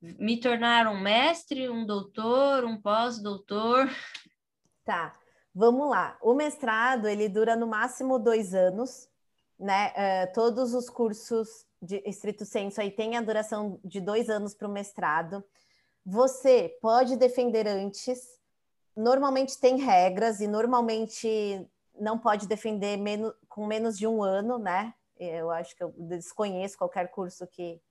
me 0.00 0.38
tornar 0.38 0.86
um 0.86 1.00
mestre, 1.00 1.68
um 1.68 1.84
doutor, 1.84 2.64
um 2.64 2.80
pós-doutor? 2.80 3.88
Tá, 4.84 5.17
vamos 5.58 5.90
lá. 5.90 6.16
O 6.22 6.34
mestrado 6.34 7.08
ele 7.08 7.28
dura 7.28 7.56
no 7.56 7.66
máximo 7.66 8.16
dois 8.16 8.54
anos, 8.54 9.08
né? 9.58 9.88
Uh, 9.90 10.32
todos 10.32 10.72
os 10.72 10.88
cursos 10.88 11.66
de 11.82 12.00
estrito 12.06 12.44
senso 12.44 12.80
aí 12.80 12.92
tem 12.92 13.16
a 13.16 13.20
duração 13.20 13.80
de 13.84 14.00
dois 14.00 14.30
anos 14.30 14.54
para 14.54 14.68
o 14.68 14.70
mestrado. 14.70 15.42
Você 16.06 16.78
pode 16.80 17.16
defender 17.16 17.66
antes, 17.66 18.38
normalmente 18.96 19.58
tem 19.58 19.78
regras 19.78 20.40
e 20.40 20.46
normalmente 20.46 21.68
não 21.98 22.16
pode 22.16 22.46
defender 22.46 22.96
menos, 22.96 23.34
com 23.48 23.66
menos 23.66 23.98
de 23.98 24.06
um 24.06 24.22
ano, 24.22 24.58
né? 24.58 24.94
Eu 25.18 25.50
acho 25.50 25.74
que 25.74 25.82
eu 25.82 25.92
desconheço 25.98 26.78
qualquer 26.78 27.10
curso 27.10 27.44
que, 27.48 27.82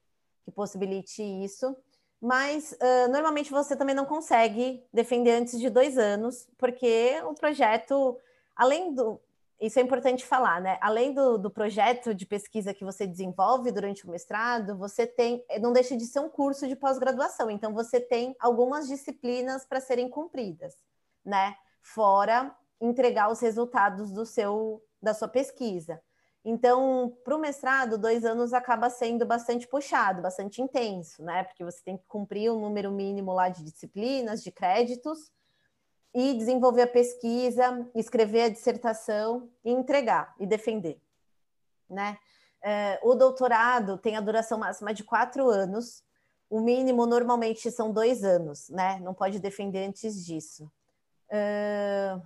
que 0.46 0.52
possibilite 0.52 1.22
isso. 1.22 1.76
Mas 2.22 2.72
uh, 2.74 3.12
normalmente 3.12 3.52
você 3.52 3.76
também 3.76 3.96
não 3.96 4.06
consegue 4.06 4.84
defender 4.92 5.32
antes 5.32 5.60
de 5.60 5.70
dois 5.70 5.98
anos, 5.98 6.48
porque 6.58 7.22
o 7.26 7.34
projeto, 7.34 8.18
além 8.56 8.94
do. 8.94 9.20
Isso 9.60 9.80
é 9.80 9.82
importante 9.82 10.24
falar, 10.24 10.62
né? 10.62 10.78
Além 10.82 11.14
do, 11.14 11.38
do 11.38 11.50
projeto 11.50 12.14
de 12.14 12.26
pesquisa 12.28 12.76
que 12.76 12.86
você 12.86 13.08
desenvolve 13.08 13.72
durante 13.72 14.06
o 14.06 14.10
mestrado, 14.10 14.78
você 14.78 15.06
tem. 15.08 15.44
Não 15.62 15.74
deixa 15.74 15.96
de 15.98 16.06
ser 16.06 16.20
um 16.20 16.30
curso 16.30 16.68
de 16.68 16.76
pós-graduação, 16.76 17.50
então 17.50 17.74
você 17.74 18.00
tem 18.00 18.36
algumas 18.40 18.88
disciplinas 18.88 19.66
para 19.66 19.80
serem 19.80 20.10
cumpridas 20.10 20.76
né? 21.28 21.56
Fora 21.82 22.56
entregar 22.80 23.30
os 23.30 23.40
resultados 23.42 24.12
do 24.12 24.26
seu 24.26 24.82
da 25.00 25.14
sua 25.14 25.28
pesquisa. 25.28 26.02
Então, 26.50 27.14
para 27.26 27.36
o 27.36 27.40
mestrado, 27.40 27.98
dois 27.98 28.24
anos 28.24 28.54
acaba 28.54 28.90
sendo 28.90 29.26
bastante 29.26 29.68
puxado, 29.68 30.22
bastante 30.22 30.62
intenso, 30.62 31.22
né? 31.22 31.44
Porque 31.44 31.62
você 31.62 31.84
tem 31.84 31.98
que 31.98 32.06
cumprir 32.08 32.50
um 32.50 32.62
número 32.62 32.90
mínimo 32.90 33.34
lá 33.34 33.50
de 33.50 33.62
disciplinas, 33.62 34.42
de 34.42 34.50
créditos, 34.50 35.30
e 36.16 36.34
desenvolver 36.36 36.84
a 36.84 36.88
pesquisa, 36.88 37.86
escrever 37.94 38.44
a 38.44 38.50
dissertação 38.50 39.52
e 39.62 39.72
entregar 39.72 40.34
e 40.40 40.48
defender, 40.48 41.02
né? 41.90 42.18
É, 42.64 42.98
o 43.04 43.14
doutorado 43.14 43.98
tem 43.98 44.16
a 44.16 44.22
duração 44.22 44.58
máxima 44.58 44.94
de 44.94 45.04
quatro 45.04 45.50
anos, 45.50 46.02
o 46.50 46.62
mínimo 46.62 47.06
normalmente 47.06 47.70
são 47.70 47.92
dois 47.92 48.24
anos, 48.24 48.70
né? 48.70 49.02
Não 49.02 49.14
pode 49.14 49.38
defender 49.38 49.86
antes 49.86 50.26
disso. 50.26 50.72
É, 51.30 52.18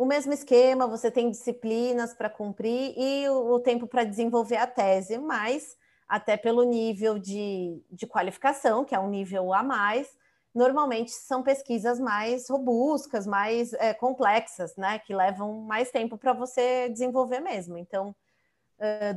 o 0.00 0.06
mesmo 0.06 0.32
esquema, 0.32 0.86
você 0.86 1.10
tem 1.10 1.30
disciplinas 1.30 2.14
para 2.14 2.30
cumprir 2.30 2.94
e 2.96 3.28
o, 3.28 3.52
o 3.52 3.60
tempo 3.60 3.86
para 3.86 4.02
desenvolver 4.02 4.56
a 4.56 4.66
tese, 4.66 5.18
mas 5.18 5.76
até 6.08 6.38
pelo 6.38 6.62
nível 6.62 7.18
de, 7.18 7.84
de 7.90 8.06
qualificação, 8.06 8.82
que 8.82 8.94
é 8.94 8.98
um 8.98 9.10
nível 9.10 9.52
a 9.52 9.62
mais, 9.62 10.08
normalmente 10.54 11.10
são 11.10 11.42
pesquisas 11.42 12.00
mais 12.00 12.48
robustas, 12.48 13.26
mais 13.26 13.74
é, 13.74 13.92
complexas, 13.92 14.74
né? 14.74 14.98
Que 15.00 15.14
levam 15.14 15.60
mais 15.60 15.90
tempo 15.90 16.16
para 16.16 16.32
você 16.32 16.88
desenvolver 16.88 17.40
mesmo. 17.40 17.76
Então, 17.76 18.16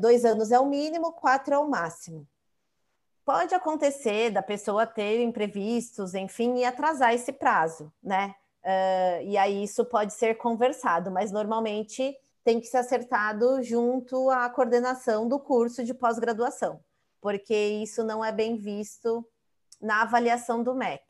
dois 0.01 0.25
anos 0.25 0.51
é 0.51 0.59
o 0.59 0.65
mínimo, 0.65 1.13
quatro 1.13 1.53
é 1.53 1.57
o 1.57 1.69
máximo. 1.69 2.27
Pode 3.23 3.55
acontecer 3.55 4.31
da 4.31 4.43
pessoa 4.43 4.85
ter 4.85 5.23
imprevistos, 5.23 6.13
enfim, 6.13 6.57
e 6.57 6.65
atrasar 6.65 7.13
esse 7.13 7.31
prazo, 7.31 7.89
né? 8.03 8.35
Uh, 8.63 9.23
e 9.23 9.37
aí 9.37 9.63
isso 9.63 9.83
pode 9.83 10.13
ser 10.13 10.35
conversado, 10.35 11.11
mas 11.11 11.31
normalmente 11.31 12.15
tem 12.43 12.59
que 12.59 12.67
ser 12.67 12.77
acertado 12.77 13.61
junto 13.61 14.29
à 14.29 14.49
coordenação 14.49 15.27
do 15.27 15.39
curso 15.39 15.83
de 15.83 15.93
pós-graduação, 15.93 16.79
porque 17.21 17.55
isso 17.55 18.03
não 18.03 18.23
é 18.23 18.31
bem 18.31 18.57
visto 18.57 19.25
na 19.81 20.01
avaliação 20.01 20.63
do 20.63 20.73
MEC. 20.73 21.03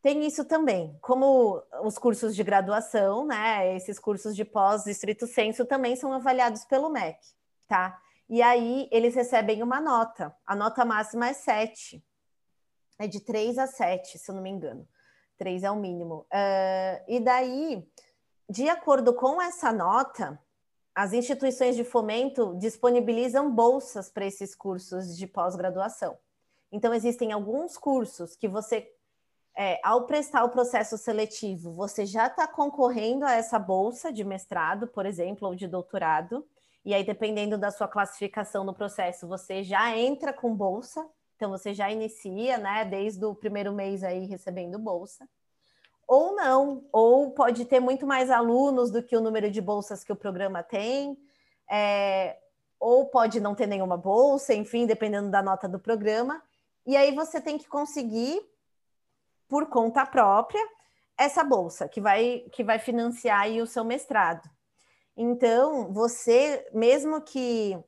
Tem 0.00 0.26
isso 0.26 0.44
também, 0.44 0.98
como 1.00 1.62
os 1.82 1.96
cursos 1.96 2.36
de 2.36 2.42
graduação, 2.42 3.26
né? 3.26 3.74
Esses 3.74 3.98
cursos 3.98 4.36
de 4.36 4.44
pós-estrito 4.44 5.26
senso 5.26 5.64
também 5.64 5.96
são 5.96 6.12
avaliados 6.12 6.64
pelo 6.66 6.90
MEC, 6.90 7.18
tá? 7.66 7.98
E 8.28 8.42
aí 8.42 8.88
eles 8.90 9.14
recebem 9.14 9.62
uma 9.62 9.80
nota. 9.80 10.34
A 10.46 10.54
nota 10.54 10.84
máxima 10.84 11.28
é 11.28 11.32
7. 11.32 12.04
É 12.98 13.06
de 13.06 13.20
3 13.20 13.58
a 13.58 13.66
7, 13.66 14.18
se 14.18 14.30
eu 14.30 14.34
não 14.34 14.42
me 14.42 14.50
engano. 14.50 14.86
Três 15.36 15.62
é 15.62 15.70
o 15.70 15.76
mínimo. 15.76 16.26
Uh, 16.32 17.04
e 17.08 17.20
daí, 17.20 17.86
de 18.48 18.68
acordo 18.68 19.12
com 19.14 19.40
essa 19.42 19.72
nota, 19.72 20.38
as 20.94 21.12
instituições 21.12 21.74
de 21.74 21.82
fomento 21.82 22.54
disponibilizam 22.56 23.50
bolsas 23.50 24.08
para 24.08 24.24
esses 24.24 24.54
cursos 24.54 25.16
de 25.16 25.26
pós-graduação. 25.26 26.16
Então, 26.70 26.94
existem 26.94 27.32
alguns 27.32 27.76
cursos 27.76 28.36
que 28.36 28.46
você, 28.46 28.88
é, 29.56 29.80
ao 29.82 30.06
prestar 30.06 30.44
o 30.44 30.50
processo 30.50 30.96
seletivo, 30.96 31.72
você 31.72 32.06
já 32.06 32.28
está 32.28 32.46
concorrendo 32.46 33.24
a 33.24 33.32
essa 33.32 33.58
bolsa 33.58 34.12
de 34.12 34.24
mestrado, 34.24 34.86
por 34.86 35.04
exemplo, 35.04 35.48
ou 35.48 35.54
de 35.54 35.66
doutorado. 35.66 36.46
E 36.84 36.94
aí, 36.94 37.04
dependendo 37.04 37.58
da 37.58 37.70
sua 37.70 37.88
classificação 37.88 38.62
no 38.62 38.74
processo, 38.74 39.26
você 39.26 39.64
já 39.64 39.96
entra 39.96 40.32
com 40.32 40.54
bolsa 40.54 41.04
então 41.34 41.50
você 41.50 41.74
já 41.74 41.90
inicia, 41.90 42.58
né, 42.58 42.84
desde 42.84 43.24
o 43.24 43.34
primeiro 43.34 43.72
mês 43.72 44.02
aí 44.02 44.26
recebendo 44.26 44.78
bolsa. 44.78 45.28
Ou 46.06 46.34
não, 46.34 46.84
ou 46.92 47.30
pode 47.30 47.64
ter 47.64 47.80
muito 47.80 48.06
mais 48.06 48.30
alunos 48.30 48.90
do 48.90 49.02
que 49.02 49.16
o 49.16 49.20
número 49.20 49.50
de 49.50 49.60
bolsas 49.60 50.04
que 50.04 50.12
o 50.12 50.16
programa 50.16 50.62
tem, 50.62 51.18
é, 51.70 52.38
ou 52.78 53.06
pode 53.06 53.40
não 53.40 53.54
ter 53.54 53.66
nenhuma 53.66 53.96
bolsa, 53.96 54.52
enfim, 54.52 54.86
dependendo 54.86 55.30
da 55.30 55.42
nota 55.42 55.66
do 55.66 55.78
programa. 55.78 56.42
E 56.86 56.96
aí 56.96 57.14
você 57.14 57.40
tem 57.40 57.56
que 57.56 57.66
conseguir, 57.66 58.40
por 59.48 59.66
conta 59.66 60.04
própria, 60.04 60.62
essa 61.16 61.42
bolsa 61.42 61.88
que 61.88 62.00
vai, 62.00 62.44
que 62.52 62.62
vai 62.62 62.78
financiar 62.78 63.48
o 63.50 63.66
seu 63.66 63.84
mestrado. 63.84 64.48
Então, 65.16 65.92
você, 65.92 66.68
mesmo 66.72 67.20
que 67.22 67.78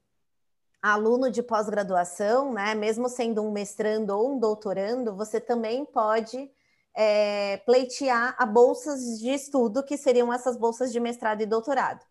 aluno 0.93 1.31
de 1.31 1.43
pós-graduação, 1.43 2.53
né, 2.53 2.75
mesmo 2.75 3.09
sendo 3.09 3.43
um 3.43 3.51
mestrando 3.51 4.17
ou 4.17 4.35
um 4.35 4.39
doutorando, 4.39 5.15
você 5.15 5.41
também 5.41 5.85
pode 5.85 6.51
é, 6.95 7.59
pleitear 7.59 8.35
a 8.39 8.47
bolsas 8.47 9.19
de 9.19 9.31
estudo, 9.31 9.85
que 9.85 9.97
seriam 9.97 10.33
essas 10.33 10.57
bolsas 10.57 10.93
de 10.93 10.99
mestrado 10.99 11.43
e 11.43 11.47
doutorado, 11.47 12.05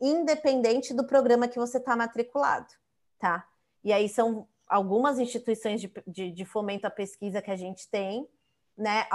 independente 0.00 0.92
do 0.92 1.06
programa 1.06 1.46
que 1.46 1.58
você 1.58 1.78
está 1.78 1.94
matriculado, 1.94 2.66
tá? 3.18 3.46
E 3.84 3.92
aí 3.92 4.08
são 4.08 4.48
algumas 4.66 5.18
instituições 5.18 5.80
de, 5.80 5.92
de, 6.06 6.32
de, 6.32 6.44
fomento 6.44 6.86
à 6.86 6.90
pesquisa 6.90 7.42
que 7.42 7.50
a 7.50 7.56
gente 7.56 7.88
tem, 7.88 8.26
né? 8.76 9.06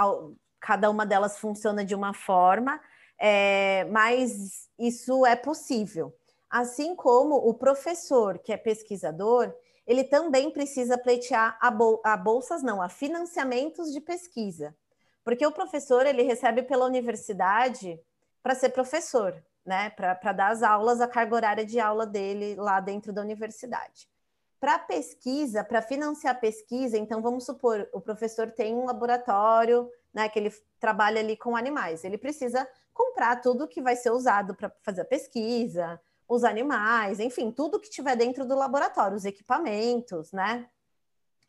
Cada 0.60 0.88
uma 0.90 1.04
delas 1.04 1.38
funciona 1.38 1.84
de 1.84 1.94
uma 1.94 2.14
forma, 2.14 2.80
é, 3.18 3.84
mas 3.90 4.68
isso 4.78 5.26
é 5.26 5.36
possível. 5.36 6.14
Assim 6.50 6.94
como 6.94 7.36
o 7.36 7.54
professor, 7.54 8.38
que 8.38 8.52
é 8.52 8.56
pesquisador, 8.56 9.54
ele 9.86 10.04
também 10.04 10.50
precisa 10.50 10.98
pleitear 10.98 11.58
a, 11.60 11.70
bol 11.70 12.00
a 12.04 12.16
bolsas, 12.16 12.62
não, 12.62 12.80
a 12.80 12.88
financiamentos 12.88 13.92
de 13.92 14.00
pesquisa. 14.00 14.76
Porque 15.24 15.46
o 15.46 15.52
professor, 15.52 16.06
ele 16.06 16.22
recebe 16.22 16.62
pela 16.62 16.86
universidade 16.86 18.00
para 18.42 18.54
ser 18.54 18.70
professor, 18.70 19.42
né? 19.64 19.90
Para 19.90 20.32
dar 20.32 20.52
as 20.52 20.62
aulas, 20.62 21.00
a 21.00 21.08
carga 21.08 21.34
horária 21.34 21.66
de 21.66 21.78
aula 21.78 22.06
dele 22.06 22.54
lá 22.54 22.80
dentro 22.80 23.12
da 23.12 23.20
universidade. 23.20 24.08
Para 24.60 24.78
pesquisa, 24.78 25.62
para 25.62 25.82
financiar 25.82 26.40
pesquisa, 26.40 26.98
então 26.98 27.22
vamos 27.22 27.44
supor, 27.44 27.88
o 27.92 28.00
professor 28.00 28.50
tem 28.50 28.74
um 28.74 28.86
laboratório, 28.86 29.88
né, 30.12 30.28
que 30.28 30.38
ele 30.38 30.52
trabalha 30.80 31.20
ali 31.20 31.36
com 31.36 31.54
animais. 31.54 32.04
Ele 32.04 32.18
precisa 32.18 32.68
comprar 32.92 33.40
tudo 33.40 33.68
que 33.68 33.80
vai 33.80 33.94
ser 33.94 34.10
usado 34.10 34.54
para 34.54 34.70
fazer 34.82 35.02
a 35.02 35.04
pesquisa, 35.04 36.00
os 36.28 36.44
animais, 36.44 37.18
enfim, 37.18 37.50
tudo 37.50 37.80
que 37.80 37.88
tiver 37.88 38.14
dentro 38.14 38.44
do 38.44 38.54
laboratório, 38.54 39.16
os 39.16 39.24
equipamentos, 39.24 40.30
né? 40.30 40.68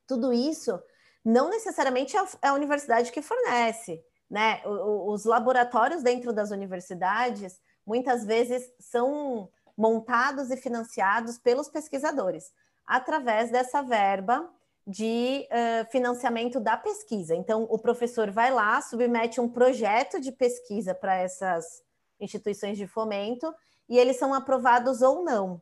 Tudo 0.07 0.31
isso 0.31 0.81
não 1.23 1.49
necessariamente 1.49 2.15
é, 2.15 2.23
é 2.41 2.47
a 2.47 2.53
universidade 2.53 3.11
que 3.11 3.21
fornece, 3.21 4.01
né? 4.29 4.61
Os 4.65 5.25
laboratórios 5.25 6.01
dentro 6.01 6.31
das 6.31 6.49
universidades 6.49 7.59
muitas 7.85 8.23
vezes 8.25 8.71
são 8.79 9.49
montados 9.77 10.49
e 10.49 10.57
financiados 10.57 11.37
pelos 11.37 11.69
pesquisadores 11.69 12.51
através 12.85 13.51
dessa 13.51 13.81
verba 13.81 14.49
de 14.85 15.47
uh, 15.51 15.91
financiamento 15.91 16.59
da 16.59 16.75
pesquisa. 16.75 17.35
Então, 17.35 17.67
o 17.69 17.77
professor 17.77 18.31
vai 18.31 18.51
lá, 18.51 18.81
submete 18.81 19.39
um 19.39 19.47
projeto 19.47 20.19
de 20.19 20.31
pesquisa 20.31 20.95
para 20.95 21.15
essas 21.15 21.83
instituições 22.19 22.77
de 22.77 22.87
fomento 22.87 23.53
e 23.89 23.97
eles 23.97 24.17
são 24.17 24.33
aprovados 24.33 25.01
ou 25.01 25.23
não. 25.23 25.61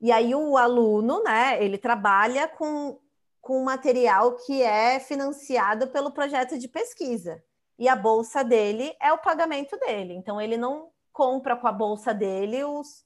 E 0.00 0.10
aí 0.10 0.34
o 0.34 0.56
aluno, 0.56 1.22
né, 1.22 1.62
ele 1.62 1.76
trabalha 1.76 2.46
com, 2.48 2.98
com 3.40 3.62
material 3.64 4.36
que 4.36 4.62
é 4.62 5.00
financiado 5.00 5.88
pelo 5.88 6.12
projeto 6.12 6.58
de 6.58 6.68
pesquisa. 6.68 7.42
E 7.78 7.88
a 7.88 7.96
bolsa 7.96 8.44
dele 8.44 8.94
é 9.00 9.12
o 9.12 9.18
pagamento 9.18 9.76
dele. 9.78 10.14
Então 10.14 10.40
ele 10.40 10.56
não 10.56 10.90
compra 11.12 11.56
com 11.56 11.66
a 11.66 11.72
bolsa 11.72 12.14
dele 12.14 12.64
os, 12.64 13.04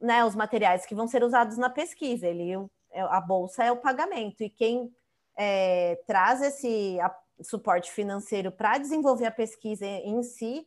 né, 0.00 0.24
os 0.24 0.34
materiais 0.34 0.84
que 0.84 0.94
vão 0.94 1.06
ser 1.06 1.22
usados 1.22 1.56
na 1.56 1.70
pesquisa. 1.70 2.26
Ele, 2.26 2.52
a 2.92 3.20
bolsa 3.20 3.64
é 3.64 3.70
o 3.70 3.76
pagamento. 3.76 4.42
E 4.42 4.50
quem 4.50 4.92
é, 5.36 6.00
traz 6.06 6.42
esse 6.42 6.98
a, 7.00 7.14
suporte 7.40 7.90
financeiro 7.90 8.50
para 8.50 8.78
desenvolver 8.78 9.26
a 9.26 9.32
pesquisa 9.32 9.86
em 9.86 10.22
si 10.22 10.66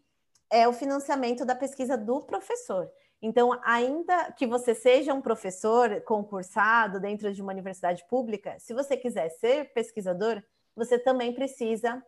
é 0.49 0.67
o 0.67 0.73
financiamento 0.73 1.45
da 1.45 1.55
pesquisa 1.55 1.97
do 1.97 2.21
professor. 2.21 2.89
Então, 3.21 3.59
ainda 3.63 4.31
que 4.33 4.45
você 4.45 4.75
seja 4.75 5.13
um 5.13 5.21
professor 5.21 6.01
concursado 6.01 6.99
dentro 6.99 7.33
de 7.33 7.41
uma 7.41 7.51
universidade 7.51 8.05
pública, 8.07 8.55
se 8.59 8.73
você 8.73 8.95
quiser 8.95 9.29
ser 9.29 9.73
pesquisador, 9.73 10.43
você 10.75 10.99
também 10.99 11.33
precisa 11.33 12.03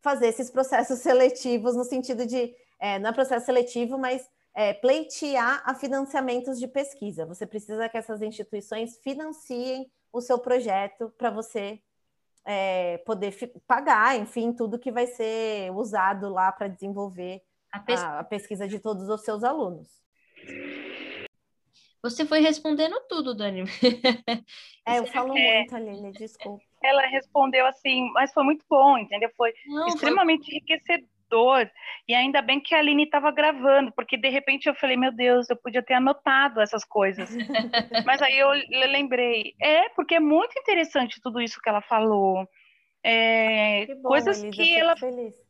fazer 0.00 0.28
esses 0.28 0.50
processos 0.50 0.98
seletivos 1.00 1.76
no 1.76 1.84
sentido 1.84 2.26
de, 2.26 2.54
é, 2.78 2.98
não 2.98 3.10
é 3.10 3.12
processo 3.12 3.46
seletivo, 3.46 3.98
mas 3.98 4.28
é, 4.54 4.72
pleitear 4.72 5.62
a 5.64 5.74
financiamentos 5.74 6.58
de 6.58 6.66
pesquisa. 6.66 7.26
Você 7.26 7.46
precisa 7.46 7.88
que 7.88 7.98
essas 7.98 8.22
instituições 8.22 8.96
financiem 8.98 9.90
o 10.12 10.20
seu 10.20 10.38
projeto 10.38 11.12
para 11.18 11.30
você 11.30 11.80
é, 12.44 12.98
poder 12.98 13.36
pagar, 13.66 14.18
enfim, 14.18 14.52
tudo 14.52 14.78
que 14.78 14.90
vai 14.90 15.06
ser 15.06 15.70
usado 15.72 16.28
lá 16.28 16.50
para 16.50 16.68
desenvolver 16.68 17.42
a, 17.76 17.80
pes 17.80 18.02
a, 18.02 18.20
a 18.20 18.24
pesquisa 18.24 18.66
de 18.66 18.78
todos 18.78 19.08
os 19.08 19.22
seus 19.22 19.44
alunos. 19.44 19.88
Você 22.02 22.24
foi 22.24 22.40
respondendo 22.40 23.00
tudo, 23.08 23.34
Dani. 23.34 23.64
É, 24.88 25.00
eu 25.00 25.06
falo 25.06 25.36
é, 25.36 25.58
muito, 25.58 25.74
Aline, 25.74 26.12
desculpa. 26.12 26.62
Ela 26.80 27.04
respondeu 27.08 27.66
assim, 27.66 28.08
mas 28.12 28.32
foi 28.32 28.44
muito 28.44 28.64
bom, 28.70 28.96
entendeu? 28.96 29.28
Foi 29.36 29.52
Não, 29.66 29.88
extremamente 29.88 30.44
foi... 30.44 30.54
enriquecedor. 30.54 31.68
E 32.06 32.14
ainda 32.14 32.40
bem 32.40 32.60
que 32.60 32.72
a 32.72 32.78
Aline 32.78 33.02
estava 33.02 33.32
gravando, 33.32 33.90
porque 33.90 34.16
de 34.16 34.28
repente 34.28 34.68
eu 34.68 34.74
falei, 34.76 34.96
meu 34.96 35.10
Deus, 35.10 35.50
eu 35.50 35.56
podia 35.56 35.82
ter 35.82 35.94
anotado 35.94 36.60
essas 36.60 36.84
coisas. 36.84 37.28
mas 38.06 38.22
aí 38.22 38.38
eu 38.38 38.50
lembrei, 38.92 39.54
é, 39.60 39.88
porque 39.88 40.14
é 40.14 40.20
muito 40.20 40.56
interessante 40.56 41.20
tudo 41.20 41.40
isso 41.40 41.60
que 41.60 41.68
ela 41.68 41.82
falou. 41.82 42.48
É, 43.02 43.86
que 43.86 43.94
bom, 43.96 44.08
coisas 44.08 44.40
Elisa, 44.40 44.56
que 44.56 44.78
ela. 44.78 44.96
Feliz 44.96 45.45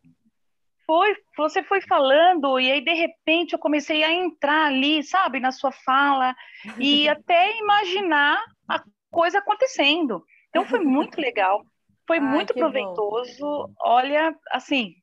foi, 0.86 1.16
você 1.36 1.62
foi 1.64 1.80
falando, 1.82 2.58
e 2.60 2.70
aí 2.70 2.80
de 2.80 2.94
repente 2.94 3.52
eu 3.52 3.58
comecei 3.58 4.04
a 4.04 4.12
entrar 4.12 4.66
ali, 4.66 5.02
sabe, 5.02 5.40
na 5.40 5.50
sua 5.50 5.72
fala, 5.72 6.34
e 6.78 7.08
até 7.08 7.58
imaginar 7.58 8.42
a 8.68 8.82
coisa 9.10 9.38
acontecendo. 9.38 10.24
Então 10.48 10.64
foi 10.64 10.80
muito 10.80 11.20
legal, 11.20 11.64
foi 12.06 12.18
Ai, 12.18 12.24
muito 12.24 12.54
proveitoso. 12.54 13.40
Bom. 13.40 13.74
Olha, 13.80 14.34
assim, 14.52 14.94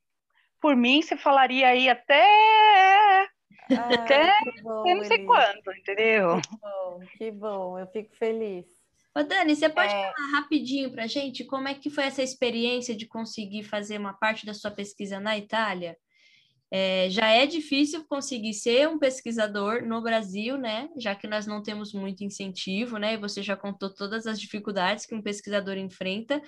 por 0.61 0.75
mim 0.75 1.01
você 1.01 1.17
falaria 1.17 1.67
aí 1.67 1.89
até. 1.89 3.27
Ai, 3.69 3.93
até 3.93 4.33
bom, 4.61 4.87
eu 4.87 4.95
não 4.95 5.03
sei 5.03 5.25
quando, 5.25 5.75
entendeu? 5.77 6.41
Que 6.41 6.57
bom, 6.57 6.99
que 7.17 7.31
bom, 7.31 7.79
eu 7.79 7.87
fico 7.87 8.15
feliz. 8.15 8.82
Ô, 9.15 9.21
Dani, 9.21 9.55
você 9.55 9.69
pode 9.69 9.93
é... 9.93 10.11
falar 10.11 10.31
rapidinho 10.31 10.91
para 10.91 11.03
a 11.03 11.07
gente 11.07 11.43
como 11.43 11.67
é 11.67 11.73
que 11.75 11.89
foi 11.89 12.05
essa 12.05 12.23
experiência 12.23 12.95
de 12.95 13.05
conseguir 13.05 13.63
fazer 13.63 13.99
uma 13.99 14.13
parte 14.13 14.45
da 14.45 14.53
sua 14.53 14.71
pesquisa 14.71 15.19
na 15.19 15.37
Itália? 15.37 15.95
É, 16.75 17.07
já 17.11 17.27
é 17.27 17.45
difícil 17.45 18.03
conseguir 18.07 18.55
ser 18.55 18.89
um 18.89 18.97
pesquisador 18.97 19.85
no 19.85 20.01
Brasil, 20.01 20.57
né? 20.57 20.89
Já 20.97 21.13
que 21.13 21.27
nós 21.27 21.45
não 21.45 21.61
temos 21.61 21.93
muito 21.93 22.23
incentivo, 22.23 22.97
né? 22.97 23.13
E 23.13 23.17
você 23.17 23.43
já 23.43 23.55
contou 23.55 23.93
todas 23.93 24.25
as 24.25 24.39
dificuldades 24.39 25.05
que 25.05 25.13
um 25.13 25.21
pesquisador 25.21 25.77
enfrenta. 25.77 26.41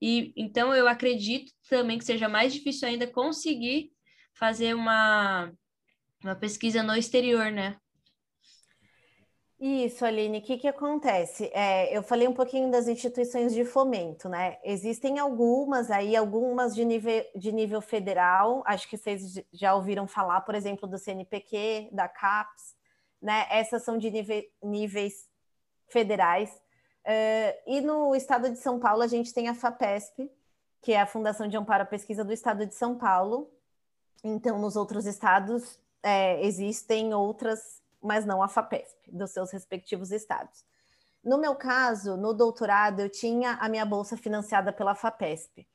E 0.00 0.32
então 0.34 0.74
eu 0.74 0.88
acredito 0.88 1.52
também 1.68 1.98
que 1.98 2.06
seja 2.06 2.26
mais 2.26 2.54
difícil 2.54 2.88
ainda 2.88 3.06
conseguir 3.06 3.90
fazer 4.32 4.74
uma, 4.74 5.52
uma 6.24 6.34
pesquisa 6.34 6.82
no 6.82 6.96
exterior, 6.96 7.52
né? 7.52 7.76
Isso, 9.58 10.04
Aline, 10.04 10.38
o 10.38 10.42
que, 10.42 10.58
que 10.58 10.68
acontece? 10.68 11.50
É, 11.54 11.96
eu 11.96 12.02
falei 12.02 12.28
um 12.28 12.34
pouquinho 12.34 12.70
das 12.70 12.88
instituições 12.88 13.54
de 13.54 13.64
fomento, 13.64 14.28
né? 14.28 14.58
Existem 14.62 15.18
algumas 15.18 15.90
aí, 15.90 16.14
algumas 16.14 16.74
de 16.74 16.84
nível, 16.84 17.24
de 17.34 17.50
nível 17.52 17.80
federal, 17.80 18.62
acho 18.66 18.86
que 18.86 18.98
vocês 18.98 19.42
já 19.50 19.74
ouviram 19.74 20.06
falar, 20.06 20.42
por 20.42 20.54
exemplo, 20.54 20.86
do 20.86 20.98
CNPq, 20.98 21.88
da 21.90 22.06
CAPES, 22.06 22.76
né? 23.22 23.46
Essas 23.50 23.82
são 23.82 23.96
de 23.96 24.12
níveis 24.62 25.26
federais. 25.88 26.50
Uh, 27.06 27.56
e 27.66 27.80
no 27.80 28.14
estado 28.14 28.50
de 28.50 28.58
São 28.58 28.78
Paulo, 28.78 29.02
a 29.02 29.06
gente 29.06 29.32
tem 29.32 29.48
a 29.48 29.54
FAPESP, 29.54 30.30
que 30.82 30.92
é 30.92 31.00
a 31.00 31.06
Fundação 31.06 31.48
de 31.48 31.56
Amparo 31.56 31.84
à 31.84 31.86
Pesquisa 31.86 32.22
do 32.22 32.32
Estado 32.32 32.66
de 32.66 32.74
São 32.74 32.98
Paulo. 32.98 33.50
Então, 34.22 34.58
nos 34.58 34.76
outros 34.76 35.06
estados, 35.06 35.80
é, 36.02 36.44
existem 36.44 37.14
outras 37.14 37.80
mas 38.02 38.24
não 38.24 38.42
a 38.42 38.48
FAPESP, 38.48 39.10
dos 39.12 39.30
seus 39.30 39.50
respectivos 39.50 40.10
estados. 40.10 40.64
No 41.22 41.38
meu 41.38 41.54
caso, 41.54 42.16
no 42.16 42.32
doutorado, 42.32 43.00
eu 43.00 43.10
tinha 43.10 43.52
a 43.54 43.68
minha 43.68 43.84
bolsa 43.84 44.16
financiada 44.16 44.72
pela 44.72 44.94
FAPESP. 44.94 45.66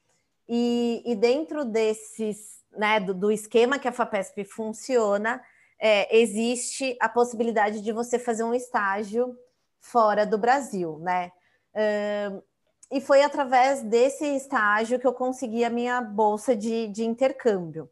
E, 0.48 1.04
e 1.06 1.16
dentro 1.16 1.66
desses, 1.66 2.64
né, 2.72 3.00
do, 3.00 3.14
do, 3.14 3.32
esquema 3.32 3.78
que 3.78 3.88
a 3.88 3.92
FAPESP 3.92 4.46
funciona, 4.46 5.44
é, 5.80 6.18
existe 6.18 6.98
a 7.02 7.10
possibilidade 7.10 7.82
de 7.82 7.92
você 7.92 8.18
fazer 8.18 8.44
um 8.44 8.54
estágio 8.54 9.38
fora 9.80 10.26
do 10.26 10.38
Brasil, 10.38 11.00
né? 11.00 11.32
Uh, 11.74 12.44
e 12.92 13.00
foi 13.00 13.24
através 13.24 13.82
desse 13.82 14.26
estágio 14.36 15.00
que 15.00 15.08
eu 15.08 15.14
consegui 15.14 15.64
a 15.64 15.70
minha 15.70 16.02
bolsa 16.02 16.56
de, 16.56 16.88
de 16.88 17.04
intercâmbio. 17.06 17.90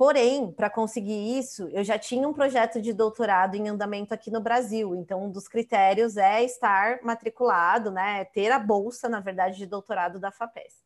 Porém, 0.00 0.50
para 0.50 0.70
conseguir 0.70 1.38
isso, 1.38 1.68
eu 1.74 1.84
já 1.84 1.98
tinha 1.98 2.26
um 2.26 2.32
projeto 2.32 2.80
de 2.80 2.90
doutorado 2.90 3.54
em 3.54 3.68
andamento 3.68 4.14
aqui 4.14 4.30
no 4.30 4.40
Brasil. 4.40 4.94
Então, 4.94 5.24
um 5.24 5.30
dos 5.30 5.46
critérios 5.46 6.16
é 6.16 6.42
estar 6.42 7.00
matriculado, 7.02 7.90
né? 7.90 8.24
Ter 8.24 8.50
a 8.50 8.58
bolsa, 8.58 9.10
na 9.10 9.20
verdade, 9.20 9.58
de 9.58 9.66
doutorado 9.66 10.18
da 10.18 10.30
FAPESP. 10.30 10.80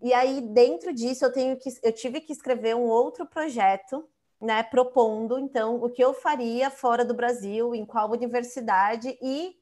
E 0.00 0.14
aí, 0.14 0.40
dentro 0.42 0.94
disso, 0.94 1.24
eu 1.24 1.32
tenho 1.32 1.56
que 1.56 1.70
eu 1.82 1.92
tive 1.92 2.20
que 2.20 2.32
escrever 2.32 2.76
um 2.76 2.84
outro 2.84 3.26
projeto, 3.26 4.08
né? 4.40 4.62
Propondo 4.62 5.36
então 5.36 5.82
o 5.82 5.90
que 5.90 6.00
eu 6.00 6.14
faria 6.14 6.70
fora 6.70 7.04
do 7.04 7.14
Brasil, 7.14 7.74
em 7.74 7.84
qual 7.84 8.12
universidade 8.12 9.18
e 9.20 9.56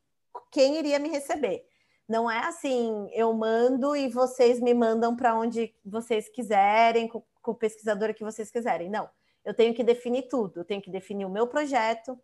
quem 0.53 0.77
iria 0.79 0.99
me 0.99 1.09
receber. 1.09 1.67
Não 2.07 2.31
é 2.31 2.41
assim, 2.41 3.09
eu 3.15 3.33
mando 3.33 3.97
e 3.97 4.09
vocês 4.09 4.61
me 4.61 4.75
mandam 4.75 5.17
para 5.17 5.35
onde 5.35 5.75
vocês 5.83 6.29
quiserem, 6.29 7.09
com 7.49 7.53
o 7.53 7.55
pesquisador 7.55 8.13
que 8.13 8.23
vocês 8.23 8.51
quiserem. 8.51 8.91
Não, 8.91 9.09
eu 9.43 9.55
tenho 9.55 9.73
que 9.73 9.83
definir 9.83 10.29
tudo, 10.29 10.61
eu 10.61 10.65
tenho 10.67 10.83
que 10.83 10.91
definir 10.91 11.25
o 11.25 11.31
meu 11.31 11.47
projeto, 11.47 12.21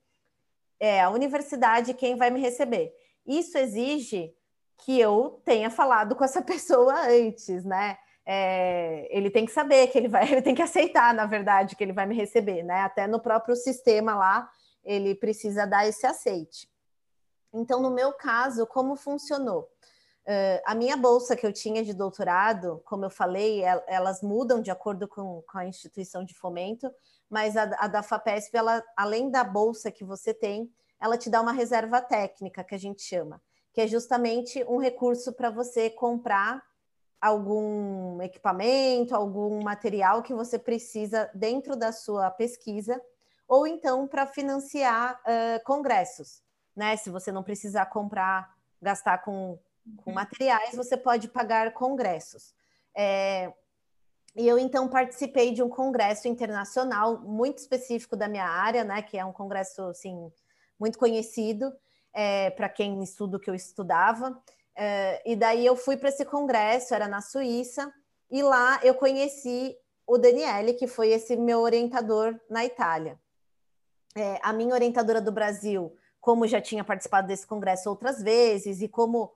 é, 0.78 1.00
a 1.00 1.08
universidade, 1.08 1.94
quem 1.94 2.14
vai 2.14 2.28
me 2.28 2.38
receber. 2.38 2.94
Isso 3.26 3.56
exige 3.56 4.34
que 4.76 5.00
eu 5.00 5.40
tenha 5.42 5.70
falado 5.70 6.14
com 6.14 6.22
essa 6.22 6.42
pessoa 6.44 7.08
antes, 7.08 7.64
né? 7.64 7.96
É, 8.26 9.08
ele 9.10 9.30
tem 9.30 9.46
que 9.46 9.52
saber 9.52 9.86
que 9.86 9.96
ele 9.96 10.08
vai, 10.08 10.24
ele 10.30 10.42
tem 10.42 10.54
que 10.54 10.60
aceitar, 10.60 11.14
na 11.14 11.24
verdade, 11.24 11.74
que 11.74 11.82
ele 11.82 11.94
vai 11.94 12.04
me 12.04 12.14
receber, 12.14 12.62
né? 12.62 12.80
Até 12.80 13.06
no 13.06 13.18
próprio 13.18 13.56
sistema 13.56 14.14
lá, 14.14 14.50
ele 14.84 15.14
precisa 15.14 15.66
dar 15.66 15.88
esse 15.88 16.06
aceite. 16.06 16.68
Então, 17.50 17.80
no 17.80 17.90
meu 17.90 18.12
caso, 18.12 18.66
como 18.66 18.94
funcionou? 18.94 19.70
Uh, 20.26 20.60
a 20.64 20.74
minha 20.74 20.96
bolsa 20.96 21.36
que 21.36 21.46
eu 21.46 21.52
tinha 21.52 21.84
de 21.84 21.92
doutorado, 21.92 22.80
como 22.86 23.04
eu 23.04 23.10
falei, 23.10 23.62
elas 23.86 24.22
mudam 24.22 24.62
de 24.62 24.70
acordo 24.70 25.06
com, 25.06 25.42
com 25.42 25.58
a 25.58 25.66
instituição 25.66 26.24
de 26.24 26.34
fomento, 26.34 26.90
mas 27.28 27.56
a, 27.56 27.64
a, 27.78 27.86
da 27.86 28.02
FAPESP, 28.02 28.56
ela, 28.56 28.82
além 28.96 29.30
da 29.30 29.44
bolsa 29.44 29.90
que 29.90 30.04
você 30.04 30.32
tem, 30.32 30.70
ela 31.00 31.18
te 31.18 31.28
dá 31.28 31.42
uma 31.42 31.52
reserva 31.52 32.00
técnica, 32.00 32.64
que 32.64 32.74
a 32.74 32.78
gente 32.78 33.02
chama, 33.02 33.42
que 33.72 33.82
é 33.82 33.86
justamente 33.86 34.64
um 34.66 34.78
recurso 34.78 35.32
para 35.34 35.50
você 35.50 35.90
comprar 35.90 36.62
algum 37.20 38.20
equipamento, 38.22 39.14
algum 39.14 39.62
material 39.62 40.22
que 40.22 40.32
você 40.32 40.58
precisa 40.58 41.30
dentro 41.34 41.76
da 41.76 41.92
sua 41.92 42.30
pesquisa, 42.30 43.00
ou 43.46 43.66
então 43.66 44.06
para 44.06 44.26
financiar 44.26 45.20
uh, 45.20 45.64
congressos, 45.64 46.42
né? 46.74 46.96
Se 46.96 47.10
você 47.10 47.30
não 47.30 47.42
precisar 47.42 47.86
comprar, 47.86 48.54
gastar 48.80 49.18
com 49.18 49.58
com 49.96 50.10
uhum. 50.10 50.14
materiais, 50.14 50.74
você 50.74 50.96
pode 50.96 51.28
pagar 51.28 51.72
congressos. 51.72 52.54
É, 52.96 53.52
e 54.36 54.48
eu 54.48 54.58
então 54.58 54.88
participei 54.88 55.52
de 55.52 55.62
um 55.62 55.68
congresso 55.68 56.26
internacional 56.26 57.20
muito 57.20 57.58
específico 57.58 58.16
da 58.16 58.28
minha 58.28 58.46
área, 58.46 58.82
né? 58.82 59.02
Que 59.02 59.16
é 59.16 59.24
um 59.24 59.32
congresso 59.32 59.82
assim 59.84 60.32
muito 60.78 60.98
conhecido 60.98 61.72
é, 62.12 62.50
para 62.50 62.68
quem 62.68 63.02
estuda 63.02 63.36
o 63.36 63.40
que 63.40 63.48
eu 63.48 63.54
estudava. 63.54 64.40
É, 64.76 65.22
e 65.24 65.36
daí 65.36 65.64
eu 65.64 65.76
fui 65.76 65.96
para 65.96 66.08
esse 66.08 66.24
congresso, 66.24 66.94
era 66.94 67.06
na 67.06 67.20
Suíça, 67.20 67.92
e 68.30 68.42
lá 68.42 68.80
eu 68.82 68.94
conheci 68.94 69.76
o 70.06 70.18
Daniele, 70.18 70.74
que 70.74 70.86
foi 70.86 71.10
esse 71.10 71.36
meu 71.36 71.60
orientador 71.60 72.38
na 72.50 72.64
Itália. 72.64 73.18
É, 74.16 74.38
a 74.42 74.52
minha 74.52 74.74
orientadora 74.74 75.20
do 75.20 75.32
Brasil, 75.32 75.96
como 76.20 76.46
já 76.46 76.60
tinha 76.60 76.84
participado 76.84 77.28
desse 77.28 77.46
congresso 77.46 77.88
outras 77.88 78.20
vezes, 78.20 78.82
e 78.82 78.88
como 78.88 79.32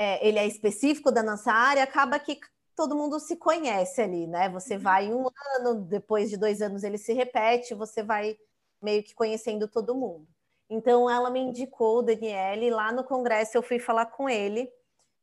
é, 0.00 0.26
ele 0.26 0.38
é 0.38 0.46
específico 0.46 1.12
da 1.12 1.22
nossa 1.22 1.52
área, 1.52 1.82
acaba 1.82 2.18
que 2.18 2.40
todo 2.74 2.96
mundo 2.96 3.20
se 3.20 3.36
conhece 3.36 4.00
ali, 4.00 4.26
né? 4.26 4.48
Você 4.48 4.76
uhum. 4.76 4.80
vai 4.80 5.12
um 5.12 5.26
ano, 5.58 5.82
depois 5.82 6.30
de 6.30 6.38
dois 6.38 6.62
anos 6.62 6.82
ele 6.82 6.96
se 6.96 7.12
repete, 7.12 7.74
você 7.74 8.02
vai 8.02 8.38
meio 8.80 9.02
que 9.02 9.14
conhecendo 9.14 9.68
todo 9.68 9.94
mundo. 9.94 10.26
Então 10.70 11.10
ela 11.10 11.28
me 11.28 11.40
indicou 11.40 11.98
o 11.98 12.02
Daniele, 12.02 12.70
lá 12.70 12.90
no 12.90 13.04
congresso 13.04 13.58
eu 13.58 13.62
fui 13.62 13.78
falar 13.78 14.06
com 14.06 14.26
ele, 14.26 14.72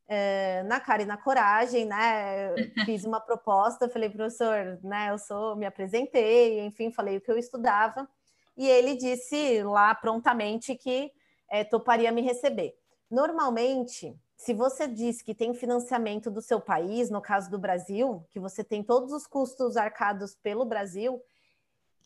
é, 0.07 0.61
na 0.67 0.79
cara 0.79 1.01
e 1.01 1.07
na 1.07 1.17
coragem, 1.17 1.83
né? 1.83 2.53
Fiz 2.85 3.03
uma 3.03 3.19
proposta, 3.19 3.89
falei, 3.89 4.11
professor, 4.11 4.79
né? 4.83 5.09
Eu 5.09 5.17
sou, 5.17 5.55
me 5.55 5.65
apresentei, 5.65 6.59
enfim, 6.59 6.91
falei 6.91 7.17
o 7.17 7.21
que 7.21 7.31
eu 7.31 7.37
estudava, 7.39 8.07
e 8.55 8.67
ele 8.67 8.95
disse 8.95 9.63
lá 9.63 9.95
prontamente 9.95 10.75
que 10.75 11.11
é, 11.49 11.63
toparia 11.63 12.11
me 12.11 12.21
receber. 12.21 12.77
Normalmente, 13.09 14.15
se 14.37 14.53
você 14.53 14.87
diz 14.87 15.23
que 15.23 15.33
tem 15.33 15.53
financiamento 15.55 16.29
do 16.29 16.41
seu 16.41 16.61
país, 16.61 17.09
no 17.09 17.19
caso 17.19 17.49
do 17.49 17.57
Brasil, 17.57 18.23
que 18.29 18.39
você 18.39 18.63
tem 18.63 18.83
todos 18.83 19.11
os 19.11 19.25
custos 19.25 19.75
arcados 19.75 20.35
pelo 20.35 20.63
Brasil, 20.63 21.19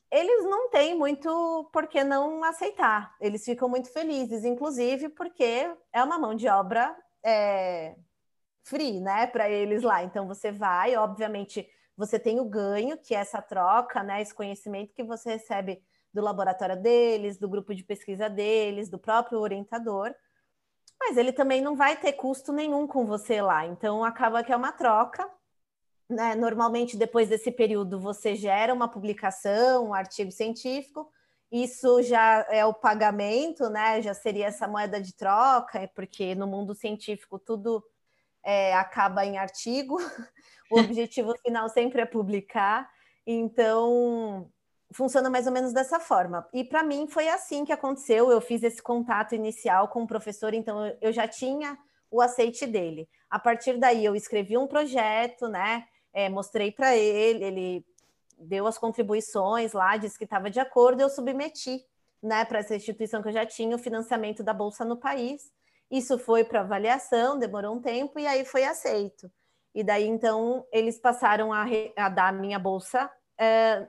eles 0.10 0.46
não 0.46 0.70
têm 0.70 0.98
muito 0.98 1.70
por 1.74 1.88
que 1.88 2.04
não 2.04 2.42
aceitar. 2.44 3.16
Eles 3.20 3.44
ficam 3.44 3.68
muito 3.68 3.92
felizes, 3.92 4.46
inclusive 4.46 5.10
porque 5.10 5.76
é 5.92 6.04
uma 6.04 6.18
mão 6.18 6.34
de 6.34 6.48
obra 6.48 6.96
é, 7.24 7.96
free, 8.64 9.02
né, 9.02 9.28
para 9.28 9.50
eles 9.50 9.84
lá. 9.84 10.02
Então 10.02 10.26
você 10.26 10.52
vai, 10.52 10.96
obviamente, 10.96 11.68
você 11.98 12.18
tem 12.18 12.40
o 12.40 12.46
ganho, 12.46 12.98
que 12.98 13.14
é 13.14 13.20
essa 13.20 13.42
troca, 13.42 14.04
né, 14.04 14.22
esse 14.22 14.34
conhecimento 14.34 14.94
que 14.94 15.04
você 15.04 15.32
recebe 15.34 15.84
do 16.14 16.22
laboratório 16.22 16.82
deles, 16.82 17.38
do 17.38 17.50
grupo 17.50 17.76
de 17.76 17.84
pesquisa 17.84 18.30
deles, 18.30 18.90
do 18.90 18.98
próprio 18.98 19.40
orientador 19.40 20.14
mas 21.04 21.18
ele 21.18 21.34
também 21.34 21.62
não 21.62 21.76
vai 21.76 21.98
ter 21.98 22.14
custo 22.14 22.54
nenhum 22.54 22.86
com 22.86 23.06
você 23.06 23.42
lá. 23.42 23.66
Então 23.66 24.04
acaba 24.04 24.44
que 24.44 24.54
é 24.54 24.56
uma 24.56 24.72
troca. 24.72 25.28
Né? 26.10 26.36
Normalmente, 26.36 26.98
depois 26.98 27.30
desse 27.30 27.52
período, 27.52 28.00
você 28.00 28.36
gera 28.36 28.74
uma 28.74 28.88
publicação, 28.88 29.88
um 29.88 29.94
artigo 29.94 30.32
científico. 30.32 31.12
Isso 31.52 32.02
já 32.04 32.46
é 32.50 32.66
o 32.66 32.74
pagamento, 32.74 33.70
né? 33.70 34.02
Já 34.02 34.14
seria 34.14 34.48
essa 34.48 34.68
moeda 34.68 35.02
de 35.02 35.14
troca, 35.14 35.90
porque 35.96 36.36
no 36.36 36.48
mundo 36.48 36.76
científico 36.76 37.40
tudo 37.40 37.84
é, 38.44 38.74
acaba 38.76 39.26
em 39.26 39.38
artigo. 39.38 39.98
o 40.72 40.80
objetivo 40.80 41.36
final 41.40 41.68
sempre 41.70 42.02
é 42.02 42.06
publicar. 42.06 42.90
Então, 43.26 44.50
funciona 44.92 45.30
mais 45.30 45.48
ou 45.48 45.54
menos 45.54 45.74
dessa 45.74 46.00
forma. 46.00 46.48
E 46.54 46.64
para 46.64 46.84
mim 46.84 47.08
foi 47.08 47.28
assim 47.30 47.64
que 47.66 47.72
aconteceu. 47.72 48.30
Eu 48.32 48.42
fiz 48.42 48.64
esse 48.64 48.82
contato 48.82 49.34
inicial 49.34 49.88
com 49.88 50.04
o 50.04 50.08
professor, 50.08 50.54
então 50.54 50.96
eu 51.02 51.12
já 51.12 51.28
tinha 51.28 51.78
o 52.10 52.22
aceite 52.22 52.68
dele. 52.68 53.08
A 53.30 53.40
partir 53.40 53.78
daí, 53.78 54.04
eu 54.04 54.16
escrevi 54.16 54.58
um 54.58 54.68
projeto, 54.68 55.48
né? 55.48 55.86
É, 56.14 56.28
mostrei 56.28 56.72
para 56.72 56.96
ele, 56.96 57.44
ele 57.44 57.86
deu 58.38 58.68
as 58.68 58.78
contribuições 58.78 59.72
lá, 59.72 59.96
disse 59.96 60.18
que 60.18 60.26
estava 60.26 60.50
de 60.50 60.60
acordo, 60.60 61.02
eu 61.02 61.10
submeti, 61.10 61.86
né, 62.22 62.44
para 62.44 62.60
essa 62.60 62.76
instituição 62.76 63.22
que 63.22 63.30
eu 63.30 63.34
já 63.34 63.46
tinha 63.46 63.76
o 63.76 63.80
financiamento 63.80 64.44
da 64.44 64.54
bolsa 64.54 64.84
no 64.84 64.98
país. 64.98 65.52
Isso 65.90 66.18
foi 66.18 66.44
para 66.44 66.62
avaliação, 66.62 67.40
demorou 67.40 67.76
um 67.76 67.82
tempo 67.82 68.20
e 68.20 68.28
aí 68.28 68.46
foi 68.46 68.64
aceito. 68.64 69.32
E 69.74 69.84
daí 69.84 70.06
então 70.06 70.66
eles 70.72 71.00
passaram 71.00 71.54
a, 71.54 71.66
a 71.96 72.10
dar 72.10 72.34
minha 72.34 72.60
bolsa 72.60 73.10
é, 73.40 73.88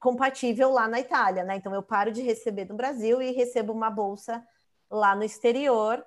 compatível 0.00 0.70
lá 0.70 0.88
na 0.88 1.00
Itália, 1.00 1.44
né? 1.44 1.56
Então 1.56 1.74
eu 1.74 1.82
paro 1.82 2.12
de 2.12 2.22
receber 2.22 2.66
no 2.66 2.74
Brasil 2.74 3.20
e 3.20 3.32
recebo 3.32 3.72
uma 3.72 3.90
bolsa 3.90 4.46
lá 4.90 5.14
no 5.14 5.24
exterior. 5.24 6.04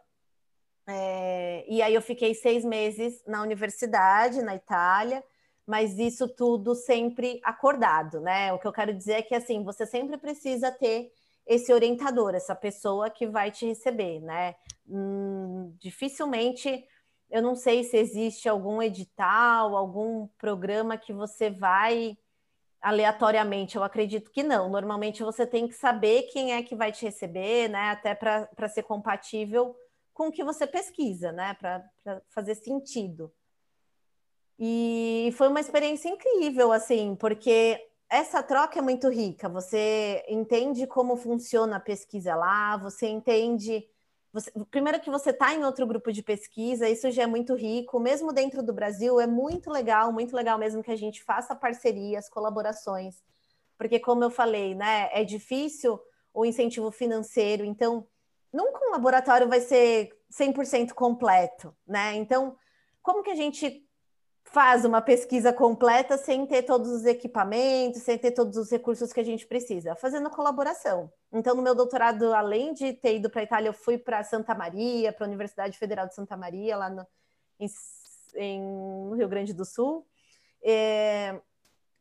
É, 0.87 1.65
e 1.67 1.81
aí 1.81 1.93
eu 1.93 2.01
fiquei 2.01 2.33
seis 2.33 2.65
meses 2.65 3.23
na 3.25 3.41
universidade, 3.41 4.41
na 4.41 4.55
Itália, 4.55 5.23
mas 5.65 5.99
isso 5.99 6.27
tudo 6.27 6.73
sempre 6.73 7.39
acordado, 7.43 8.19
né? 8.21 8.51
O 8.53 8.59
que 8.59 8.67
eu 8.67 8.73
quero 8.73 8.93
dizer 8.93 9.13
é 9.13 9.21
que 9.21 9.35
assim, 9.35 9.63
você 9.63 9.85
sempre 9.85 10.17
precisa 10.17 10.71
ter 10.71 11.11
esse 11.45 11.71
orientador, 11.73 12.35
essa 12.35 12.55
pessoa 12.55 13.09
que 13.09 13.27
vai 13.27 13.51
te 13.51 13.65
receber, 13.65 14.19
né? 14.19 14.55
Hum, 14.87 15.75
dificilmente 15.79 16.85
eu 17.29 17.43
não 17.43 17.55
sei 17.55 17.83
se 17.83 17.95
existe 17.95 18.49
algum 18.49 18.81
edital, 18.81 19.77
algum 19.77 20.27
programa 20.37 20.97
que 20.97 21.13
você 21.13 21.49
vai 21.49 22.17
aleatoriamente, 22.81 23.75
eu 23.75 23.83
acredito 23.83 24.31
que 24.31 24.43
não. 24.43 24.69
Normalmente 24.69 25.23
você 25.23 25.45
tem 25.45 25.67
que 25.67 25.73
saber 25.73 26.23
quem 26.31 26.53
é 26.53 26.63
que 26.63 26.75
vai 26.75 26.91
te 26.91 27.05
receber, 27.05 27.69
né? 27.69 27.91
Até 27.91 28.15
para 28.15 28.69
ser 28.69 28.83
compatível 28.83 29.75
com 30.13 30.27
o 30.27 30.31
que 30.31 30.43
você 30.43 30.65
pesquisa, 30.67 31.31
né? 31.31 31.55
Para 31.55 31.83
fazer 32.29 32.55
sentido. 32.55 33.31
E 34.57 35.33
foi 35.37 35.47
uma 35.47 35.61
experiência 35.61 36.09
incrível, 36.09 36.71
assim, 36.73 37.15
porque 37.15 37.81
essa 38.09 38.43
troca 38.43 38.79
é 38.79 38.81
muito 38.81 39.07
rica. 39.07 39.47
Você 39.47 40.25
entende 40.27 40.85
como 40.87 41.15
funciona 41.15 41.77
a 41.77 41.79
pesquisa 41.79 42.35
lá, 42.35 42.75
você 42.75 43.07
entende 43.07 43.87
você, 44.31 44.51
primeiro 44.69 44.99
que 44.99 45.09
você 45.09 45.31
está 45.31 45.53
em 45.53 45.63
outro 45.63 45.87
grupo 45.87 46.11
de 46.11 46.21
pesquisa, 46.21 46.87
isso 46.87 47.09
já 47.09 47.23
é 47.23 47.27
muito 47.27 47.55
rico, 47.55 47.99
mesmo 47.99 48.31
dentro 48.31 48.61
do 48.61 48.73
Brasil, 48.73 49.19
é 49.19 49.25
muito 49.25 49.71
legal, 49.71 50.11
muito 50.11 50.35
legal 50.35 50.57
mesmo 50.57 50.83
que 50.83 50.91
a 50.91 50.95
gente 50.95 51.23
faça 51.23 51.55
parcerias, 51.55 52.29
colaborações, 52.29 53.23
porque 53.77 53.99
como 53.99 54.23
eu 54.23 54.29
falei, 54.29 54.75
né, 54.75 55.09
é 55.11 55.23
difícil 55.23 55.99
o 56.33 56.45
incentivo 56.45 56.91
financeiro, 56.91 57.65
então 57.65 58.07
nunca 58.53 58.85
um 58.85 58.91
laboratório 58.91 59.47
vai 59.47 59.61
ser 59.61 60.09
100% 60.31 60.93
completo, 60.93 61.75
né? 61.87 62.15
Então, 62.15 62.55
como 63.01 63.23
que 63.23 63.31
a 63.31 63.35
gente 63.35 63.88
faz 64.51 64.83
uma 64.83 65.01
pesquisa 65.01 65.53
completa 65.53 66.17
sem 66.17 66.45
ter 66.45 66.63
todos 66.63 66.89
os 66.89 67.05
equipamentos, 67.05 68.01
sem 68.01 68.17
ter 68.17 68.31
todos 68.31 68.57
os 68.57 68.69
recursos 68.71 69.13
que 69.13 69.19
a 69.19 69.23
gente 69.23 69.45
precisa, 69.45 69.95
fazendo 69.95 70.29
colaboração. 70.29 71.11
Então, 71.31 71.55
no 71.55 71.61
meu 71.61 71.75
doutorado, 71.75 72.33
além 72.33 72.73
de 72.73 72.93
ter 72.93 73.17
ido 73.17 73.29
para 73.29 73.41
a 73.41 73.43
Itália, 73.43 73.69
eu 73.69 73.73
fui 73.73 73.97
para 73.97 74.23
Santa 74.23 74.55
Maria, 74.55 75.13
para 75.13 75.25
a 75.25 75.27
Universidade 75.27 75.77
Federal 75.77 76.07
de 76.07 76.15
Santa 76.15 76.35
Maria, 76.35 76.75
lá 76.75 76.89
no, 76.89 77.05
em, 77.59 77.67
em, 78.35 78.61
no 78.61 79.15
Rio 79.15 79.29
Grande 79.29 79.53
do 79.53 79.63
Sul. 79.63 80.05
É, 80.63 81.39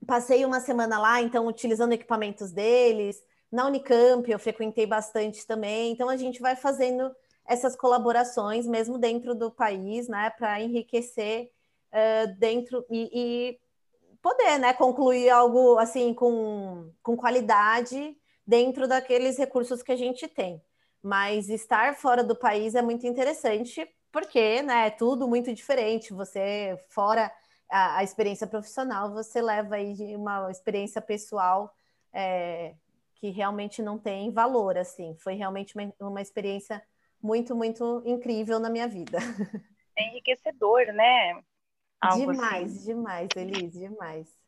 passei 0.06 0.42
uma 0.46 0.60
semana 0.60 0.98
lá, 0.98 1.20
então, 1.20 1.46
utilizando 1.46 1.92
equipamentos 1.92 2.50
deles. 2.50 3.22
Na 3.52 3.66
Unicamp, 3.66 4.30
eu 4.30 4.38
frequentei 4.38 4.86
bastante 4.86 5.46
também. 5.46 5.92
Então, 5.92 6.08
a 6.08 6.16
gente 6.16 6.40
vai 6.40 6.56
fazendo 6.56 7.14
essas 7.46 7.76
colaborações, 7.76 8.66
mesmo 8.66 8.96
dentro 8.96 9.34
do 9.34 9.50
país, 9.50 10.08
né, 10.08 10.30
para 10.30 10.62
enriquecer 10.62 11.50
uh, 11.92 12.38
dentro 12.38 12.84
e, 12.90 13.10
e, 13.12 13.58
poder 14.20 14.58
né, 14.58 14.72
concluir 14.72 15.30
algo 15.30 15.78
assim 15.78 16.12
com, 16.12 16.92
com 17.02 17.16
qualidade 17.16 18.16
dentro 18.46 18.88
daqueles 18.88 19.38
recursos 19.38 19.82
que 19.82 19.92
a 19.92 19.96
gente 19.96 20.26
tem. 20.26 20.62
Mas 21.02 21.48
estar 21.48 21.94
fora 21.94 22.24
do 22.24 22.34
país 22.34 22.74
é 22.74 22.82
muito 22.82 23.06
interessante, 23.06 23.88
porque 24.10 24.62
né, 24.62 24.88
é 24.88 24.90
tudo 24.90 25.28
muito 25.28 25.54
diferente. 25.54 26.12
Você, 26.12 26.76
fora 26.88 27.30
a, 27.70 27.98
a 27.98 28.02
experiência 28.02 28.46
profissional, 28.46 29.12
você 29.12 29.40
leva 29.40 29.76
aí 29.76 30.16
uma 30.16 30.50
experiência 30.50 31.00
pessoal 31.00 31.72
é, 32.12 32.74
que 33.16 33.30
realmente 33.30 33.82
não 33.82 33.98
tem 33.98 34.30
valor. 34.30 34.76
assim. 34.76 35.14
Foi 35.18 35.34
realmente 35.34 35.74
uma, 35.76 35.92
uma 36.00 36.20
experiência 36.20 36.82
muito, 37.22 37.54
muito 37.54 38.02
incrível 38.04 38.58
na 38.58 38.70
minha 38.70 38.88
vida. 38.88 39.18
É 40.00 40.10
enriquecedor, 40.10 40.92
né? 40.92 41.42
Algo 42.00 42.32
demais, 42.32 42.76
assim. 42.76 42.84
demais, 42.86 43.28
Elise, 43.36 43.80
demais. 43.80 44.38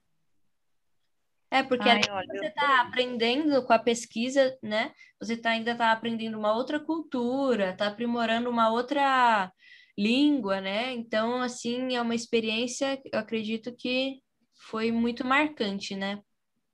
É, 1.51 1.65
porque 1.65 1.89
Ai, 1.89 2.01
olha, 2.11 2.27
você 2.29 2.47
está 2.47 2.81
aprendendo 2.81 3.65
com 3.65 3.73
a 3.73 3.79
pesquisa, 3.79 4.57
né? 4.63 4.93
Você 5.19 5.37
tá, 5.37 5.51
ainda 5.51 5.73
está 5.73 5.91
aprendendo 5.91 6.39
uma 6.39 6.55
outra 6.55 6.79
cultura, 6.79 7.71
está 7.71 7.89
aprimorando 7.89 8.49
uma 8.49 8.71
outra 8.71 9.53
língua, 9.99 10.61
né? 10.61 10.93
Então, 10.93 11.43
assim, 11.43 11.97
é 11.97 12.01
uma 12.01 12.15
experiência, 12.15 13.01
eu 13.13 13.19
acredito 13.19 13.75
que 13.77 14.23
foi 14.69 14.93
muito 14.93 15.27
marcante, 15.27 15.97
né? 15.97 16.23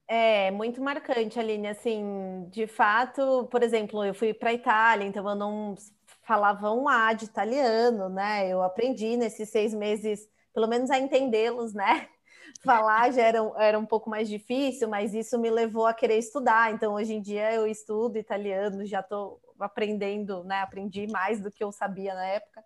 É, 0.07 0.51
muito 0.51 0.81
marcante, 0.83 1.39
Aline. 1.39 1.69
Assim, 1.69 2.47
de 2.51 2.67
fato, 2.67 3.49
por 3.51 3.63
exemplo, 3.63 4.05
eu 4.05 4.15
fui 4.15 4.35
para 4.35 4.51
a 4.51 4.55
Itália, 4.55 5.07
então 5.07 5.27
eu 5.29 5.35
não 5.35 5.75
falava 6.23 6.71
um 6.73 6.87
A 6.87 7.15
de 7.15 7.25
italiano, 7.25 8.11
né? 8.11 8.47
Eu 8.49 8.63
aprendi 8.63 9.17
nesses 9.17 9.49
seis 9.49 9.73
meses 9.73 10.29
pelo 10.57 10.67
menos 10.67 10.91
a 10.91 10.99
entendê-los, 10.99 11.75
né? 11.75 12.09
Falar 12.65 13.13
já 13.13 13.21
era, 13.21 13.39
era 13.59 13.79
um 13.79 13.85
pouco 13.85 14.09
mais 14.09 14.27
difícil, 14.27 14.89
mas 14.89 15.13
isso 15.13 15.39
me 15.39 15.51
levou 15.51 15.85
a 15.85 15.93
querer 15.93 16.17
estudar. 16.17 16.73
Então, 16.73 16.95
hoje 16.95 17.13
em 17.13 17.21
dia, 17.21 17.53
eu 17.53 17.67
estudo 17.67 18.17
italiano, 18.17 18.87
já 18.87 19.01
estou 19.01 19.39
aprendendo, 19.61 20.43
né? 20.45 20.63
Aprendi 20.63 21.07
mais 21.09 21.43
do 21.43 21.51
que 21.51 21.63
eu 21.63 21.71
sabia 21.71 22.15
na 22.15 22.25
época. 22.25 22.65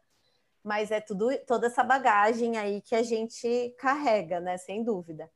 Mas 0.63 0.93
é 0.93 1.01
tudo, 1.01 1.37
toda 1.49 1.67
essa 1.67 1.83
bagagem 1.83 2.57
aí 2.57 2.81
que 2.81 2.95
a 2.95 3.03
gente 3.03 3.75
carrega, 3.77 4.39
né? 4.39 4.57
Sem 4.57 4.85
dúvida. 4.85 5.29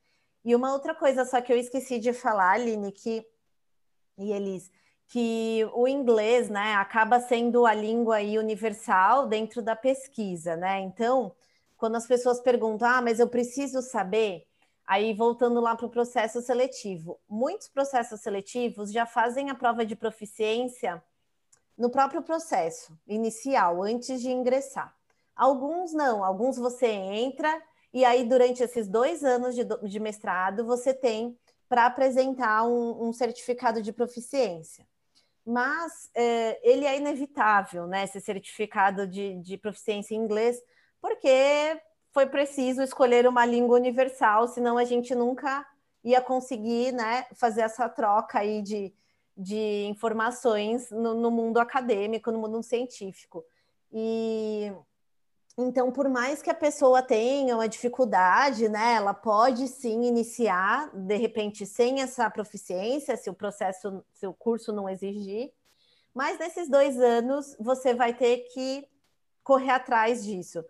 E 0.44 0.54
uma 0.54 0.72
outra 0.72 0.94
coisa 0.94 1.24
só 1.24 1.40
que 1.40 1.52
eu 1.52 1.58
esqueci 1.58 1.98
de 1.98 2.12
falar, 2.12 2.52
Aline, 2.52 2.92
que, 2.92 3.26
e 4.16 4.30
Elis, 4.30 4.70
que 5.08 5.68
o 5.74 5.88
inglês, 5.88 6.48
né, 6.48 6.74
acaba 6.74 7.18
sendo 7.18 7.66
a 7.66 7.74
língua 7.74 8.16
aí 8.16 8.38
universal 8.38 9.26
dentro 9.26 9.60
da 9.60 9.74
pesquisa, 9.74 10.54
né? 10.54 10.78
Então, 10.78 11.34
quando 11.84 11.96
as 11.96 12.06
pessoas 12.06 12.40
perguntam, 12.40 12.88
ah, 12.88 13.02
mas 13.02 13.20
eu 13.20 13.28
preciso 13.28 13.82
saber, 13.82 14.46
aí 14.86 15.12
voltando 15.12 15.60
lá 15.60 15.76
para 15.76 15.84
o 15.84 15.90
processo 15.90 16.40
seletivo, 16.40 17.20
muitos 17.28 17.68
processos 17.68 18.22
seletivos 18.22 18.90
já 18.90 19.04
fazem 19.04 19.50
a 19.50 19.54
prova 19.54 19.84
de 19.84 19.94
proficiência 19.94 21.04
no 21.76 21.90
próprio 21.90 22.22
processo 22.22 22.98
inicial, 23.06 23.82
antes 23.82 24.22
de 24.22 24.30
ingressar. 24.30 24.96
Alguns 25.36 25.92
não, 25.92 26.24
alguns 26.24 26.56
você 26.56 26.86
entra 26.86 27.62
e 27.92 28.02
aí 28.02 28.24
durante 28.24 28.62
esses 28.62 28.88
dois 28.88 29.22
anos 29.22 29.54
de, 29.54 29.62
de 29.86 30.00
mestrado 30.00 30.64
você 30.64 30.94
tem 30.94 31.38
para 31.68 31.84
apresentar 31.84 32.66
um, 32.66 33.08
um, 33.08 33.12
certificado 33.12 33.82
de 33.82 33.92
proficiência. 33.92 34.88
Mas 35.44 36.08
é, 36.14 36.58
ele 36.66 36.86
é 36.86 36.96
inevitável, 36.96 37.86
né? 37.86 38.04
Esse 38.04 38.22
certificado 38.22 39.06
de, 39.06 39.38
de 39.42 39.58
proficiência 39.58 40.14
em 40.14 40.18
inglês, 40.18 40.58
porque 41.04 41.82
foi 42.12 42.24
preciso 42.24 42.80
escolher 42.80 43.28
uma 43.28 43.44
língua 43.44 43.76
universal, 43.76 44.48
senão 44.48 44.78
a 44.78 44.84
gente 44.84 45.14
nunca 45.14 45.62
ia 46.02 46.18
conseguir 46.18 46.92
né, 46.92 47.26
fazer 47.34 47.60
essa 47.60 47.86
troca 47.90 48.38
aí 48.38 48.62
de, 48.62 48.90
de 49.36 49.84
informações 49.84 50.90
no, 50.90 51.12
no 51.12 51.30
mundo 51.30 51.58
acadêmico, 51.58 52.32
no 52.32 52.38
mundo 52.38 52.62
científico. 52.62 53.44
E 53.92 54.72
então, 55.58 55.92
por 55.92 56.08
mais 56.08 56.40
que 56.40 56.48
a 56.48 56.54
pessoa 56.54 57.02
tenha 57.02 57.54
uma 57.54 57.68
dificuldade, 57.68 58.66
né, 58.66 58.94
ela 58.94 59.12
pode 59.12 59.68
sim 59.68 60.04
iniciar, 60.04 60.88
de 60.94 61.16
repente, 61.16 61.66
sem 61.66 62.00
essa 62.00 62.30
proficiência, 62.30 63.14
se 63.14 63.28
o 63.28 63.34
processo, 63.34 64.02
se 64.14 64.26
o 64.26 64.32
curso 64.32 64.72
não 64.72 64.88
exigir. 64.88 65.52
Mas 66.14 66.38
nesses 66.38 66.66
dois 66.66 66.98
anos, 66.98 67.54
você 67.60 67.92
vai 67.92 68.14
ter 68.14 68.38
que 68.54 68.88
correr 69.42 69.72
atrás 69.72 70.24
disso 70.24 70.64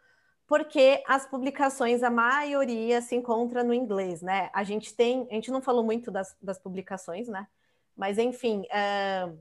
porque 0.46 1.02
as 1.06 1.26
publicações, 1.26 2.02
a 2.02 2.10
maioria 2.10 3.00
se 3.00 3.14
encontra 3.14 3.64
no 3.64 3.72
inglês, 3.72 4.20
né? 4.20 4.50
A 4.52 4.62
gente 4.62 4.94
tem, 4.94 5.26
a 5.30 5.34
gente 5.34 5.50
não 5.50 5.62
falou 5.62 5.82
muito 5.82 6.10
das, 6.10 6.36
das 6.42 6.58
publicações, 6.58 7.28
né? 7.28 7.46
Mas 7.96 8.18
enfim, 8.18 8.62
uh, 8.62 9.38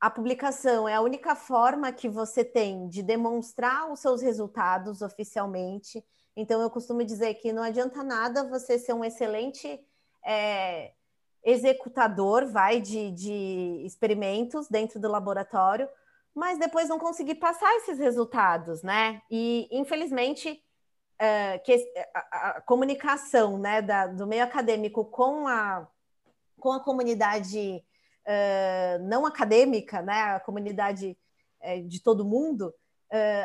a 0.00 0.10
publicação 0.10 0.88
é 0.88 0.94
a 0.94 1.00
única 1.00 1.34
forma 1.34 1.90
que 1.90 2.08
você 2.08 2.44
tem 2.44 2.88
de 2.88 3.02
demonstrar 3.02 3.90
os 3.90 4.00
seus 4.00 4.20
resultados 4.20 5.00
oficialmente. 5.00 6.04
Então, 6.36 6.60
eu 6.60 6.68
costumo 6.68 7.02
dizer 7.02 7.34
que 7.34 7.52
não 7.52 7.62
adianta 7.62 8.02
nada 8.02 8.44
você 8.44 8.78
ser 8.78 8.92
um 8.92 9.04
excelente 9.04 9.80
é, 10.24 10.92
executador, 11.42 12.46
vai, 12.46 12.80
de, 12.80 13.10
de 13.12 13.82
experimentos 13.84 14.68
dentro 14.68 15.00
do 15.00 15.08
laboratório, 15.08 15.88
mas 16.34 16.58
depois 16.58 16.88
não 16.88 16.98
conseguir 16.98 17.36
passar 17.36 17.72
esses 17.76 17.98
resultados, 17.98 18.82
né? 18.82 19.22
E, 19.30 19.68
infelizmente, 19.70 20.60
é, 21.18 21.58
que 21.58 21.92
a, 22.12 22.48
a, 22.48 22.60
comunicação 22.62 23.56
né, 23.56 23.80
da, 23.80 24.08
do 24.08 24.26
meio 24.26 24.42
acadêmico 24.42 25.04
com 25.04 25.46
a, 25.46 25.86
com 26.58 26.72
a 26.72 26.80
comunidade 26.80 27.84
uh, 28.26 29.04
não 29.04 29.24
acadêmica, 29.24 30.02
né, 30.02 30.22
a 30.34 30.40
comunidade 30.40 31.16
de 31.86 31.98
todo 32.02 32.26
mundo, 32.26 32.74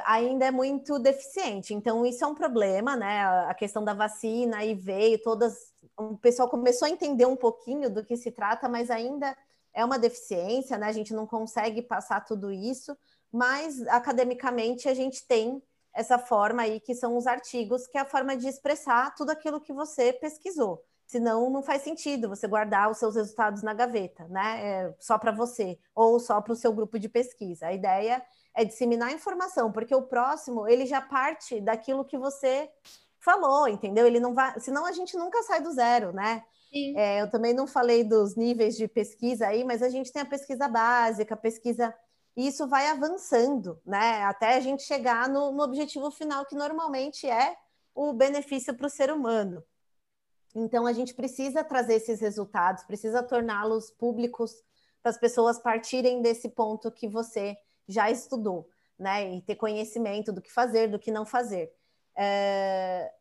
ainda 0.03 0.45
é 0.45 0.51
muito 0.51 0.99
deficiente. 0.99 1.73
Então, 1.73 2.05
isso 2.05 2.21
é 2.25 2.27
um 2.27 2.35
problema, 2.35 2.97
né? 2.97 3.23
A 3.47 3.53
questão 3.53 3.81
da 3.81 3.93
vacina 3.93 4.57
aí 4.57 4.75
veio, 4.75 5.21
todas. 5.21 5.71
O 5.95 6.17
pessoal 6.17 6.49
começou 6.49 6.85
a 6.85 6.89
entender 6.89 7.25
um 7.25 7.37
pouquinho 7.37 7.89
do 7.89 8.03
que 8.03 8.17
se 8.17 8.29
trata, 8.29 8.67
mas 8.67 8.91
ainda 8.91 9.37
é 9.79 9.85
uma 9.85 9.97
deficiência, 9.97 10.77
né? 10.77 10.87
A 10.87 10.91
gente 10.91 11.13
não 11.13 11.25
consegue 11.25 11.81
passar 11.81 12.25
tudo 12.25 12.51
isso, 12.51 12.95
mas 13.31 13.81
academicamente 13.87 14.87
a 14.89 14.93
gente 14.93 15.25
tem 15.25 15.61
essa 15.93 16.19
forma 16.19 16.61
aí 16.61 16.79
que 16.79 16.93
são 16.93 17.17
os 17.17 17.25
artigos, 17.25 17.87
que 17.87 17.97
é 17.97 18.01
a 18.01 18.05
forma 18.05 18.35
de 18.35 18.47
expressar 18.47 19.13
tudo 19.15 19.31
aquilo 19.31 19.61
que 19.61 19.73
você 19.73 20.13
pesquisou. 20.13 20.83
Senão 21.07 21.49
não 21.49 21.63
faz 21.63 21.81
sentido 21.81 22.29
você 22.29 22.47
guardar 22.47 22.91
os 22.91 22.97
seus 22.97 23.15
resultados 23.15 23.63
na 23.63 23.73
gaveta, 23.73 24.27
né? 24.27 24.61
É 24.63 24.95
só 24.99 25.17
para 25.17 25.31
você 25.31 25.79
ou 25.95 26.19
só 26.19 26.39
para 26.39 26.53
o 26.53 26.55
seu 26.55 26.71
grupo 26.71 26.99
de 26.99 27.09
pesquisa. 27.09 27.67
A 27.67 27.73
ideia 27.73 28.23
é 28.53 28.63
disseminar 28.63 29.11
informação, 29.11 29.71
porque 29.71 29.95
o 29.95 30.03
próximo 30.03 30.67
ele 30.67 30.85
já 30.85 31.01
parte 31.01 31.59
daquilo 31.59 32.05
que 32.05 32.17
você 32.17 32.69
falou, 33.19 33.67
entendeu? 33.67 34.05
Ele 34.05 34.19
não 34.19 34.33
vai, 34.33 34.59
senão 34.59 34.85
a 34.85 34.91
gente 34.91 35.17
nunca 35.17 35.41
sai 35.43 35.61
do 35.61 35.71
zero, 35.71 36.13
né? 36.13 36.43
É, 36.95 37.21
eu 37.21 37.29
também 37.29 37.53
não 37.53 37.65
falei 37.65 38.03
dos 38.03 38.35
níveis 38.35 38.75
de 38.75 38.87
pesquisa 38.87 39.47
aí, 39.47 39.63
mas 39.63 39.81
a 39.81 39.89
gente 39.89 40.11
tem 40.11 40.21
a 40.21 40.25
pesquisa 40.25 40.67
básica, 40.67 41.33
a 41.33 41.37
pesquisa 41.37 41.93
e 42.39 42.47
isso 42.47 42.67
vai 42.67 42.87
avançando, 42.87 43.81
né? 43.85 44.23
Até 44.23 44.55
a 44.55 44.59
gente 44.61 44.83
chegar 44.83 45.27
no, 45.27 45.51
no 45.51 45.61
objetivo 45.61 46.09
final, 46.09 46.45
que 46.45 46.55
normalmente 46.55 47.29
é 47.29 47.55
o 47.93 48.13
benefício 48.13 48.73
para 48.73 48.87
o 48.87 48.89
ser 48.89 49.11
humano. 49.11 49.61
Então, 50.55 50.87
a 50.87 50.93
gente 50.93 51.13
precisa 51.13 51.65
trazer 51.65 51.95
esses 51.95 52.21
resultados, 52.21 52.85
precisa 52.85 53.21
torná-los 53.21 53.91
públicos 53.91 54.53
para 55.01 55.11
as 55.11 55.17
pessoas 55.17 55.59
partirem 55.59 56.21
desse 56.21 56.47
ponto 56.47 56.89
que 56.91 57.09
você 57.09 57.57
já 57.87 58.09
estudou, 58.09 58.69
né? 58.97 59.35
E 59.35 59.41
ter 59.41 59.55
conhecimento 59.55 60.31
do 60.31 60.41
que 60.41 60.49
fazer, 60.51 60.87
do 60.87 60.97
que 60.97 61.11
não 61.11 61.25
fazer. 61.25 61.69
É... 62.17 63.11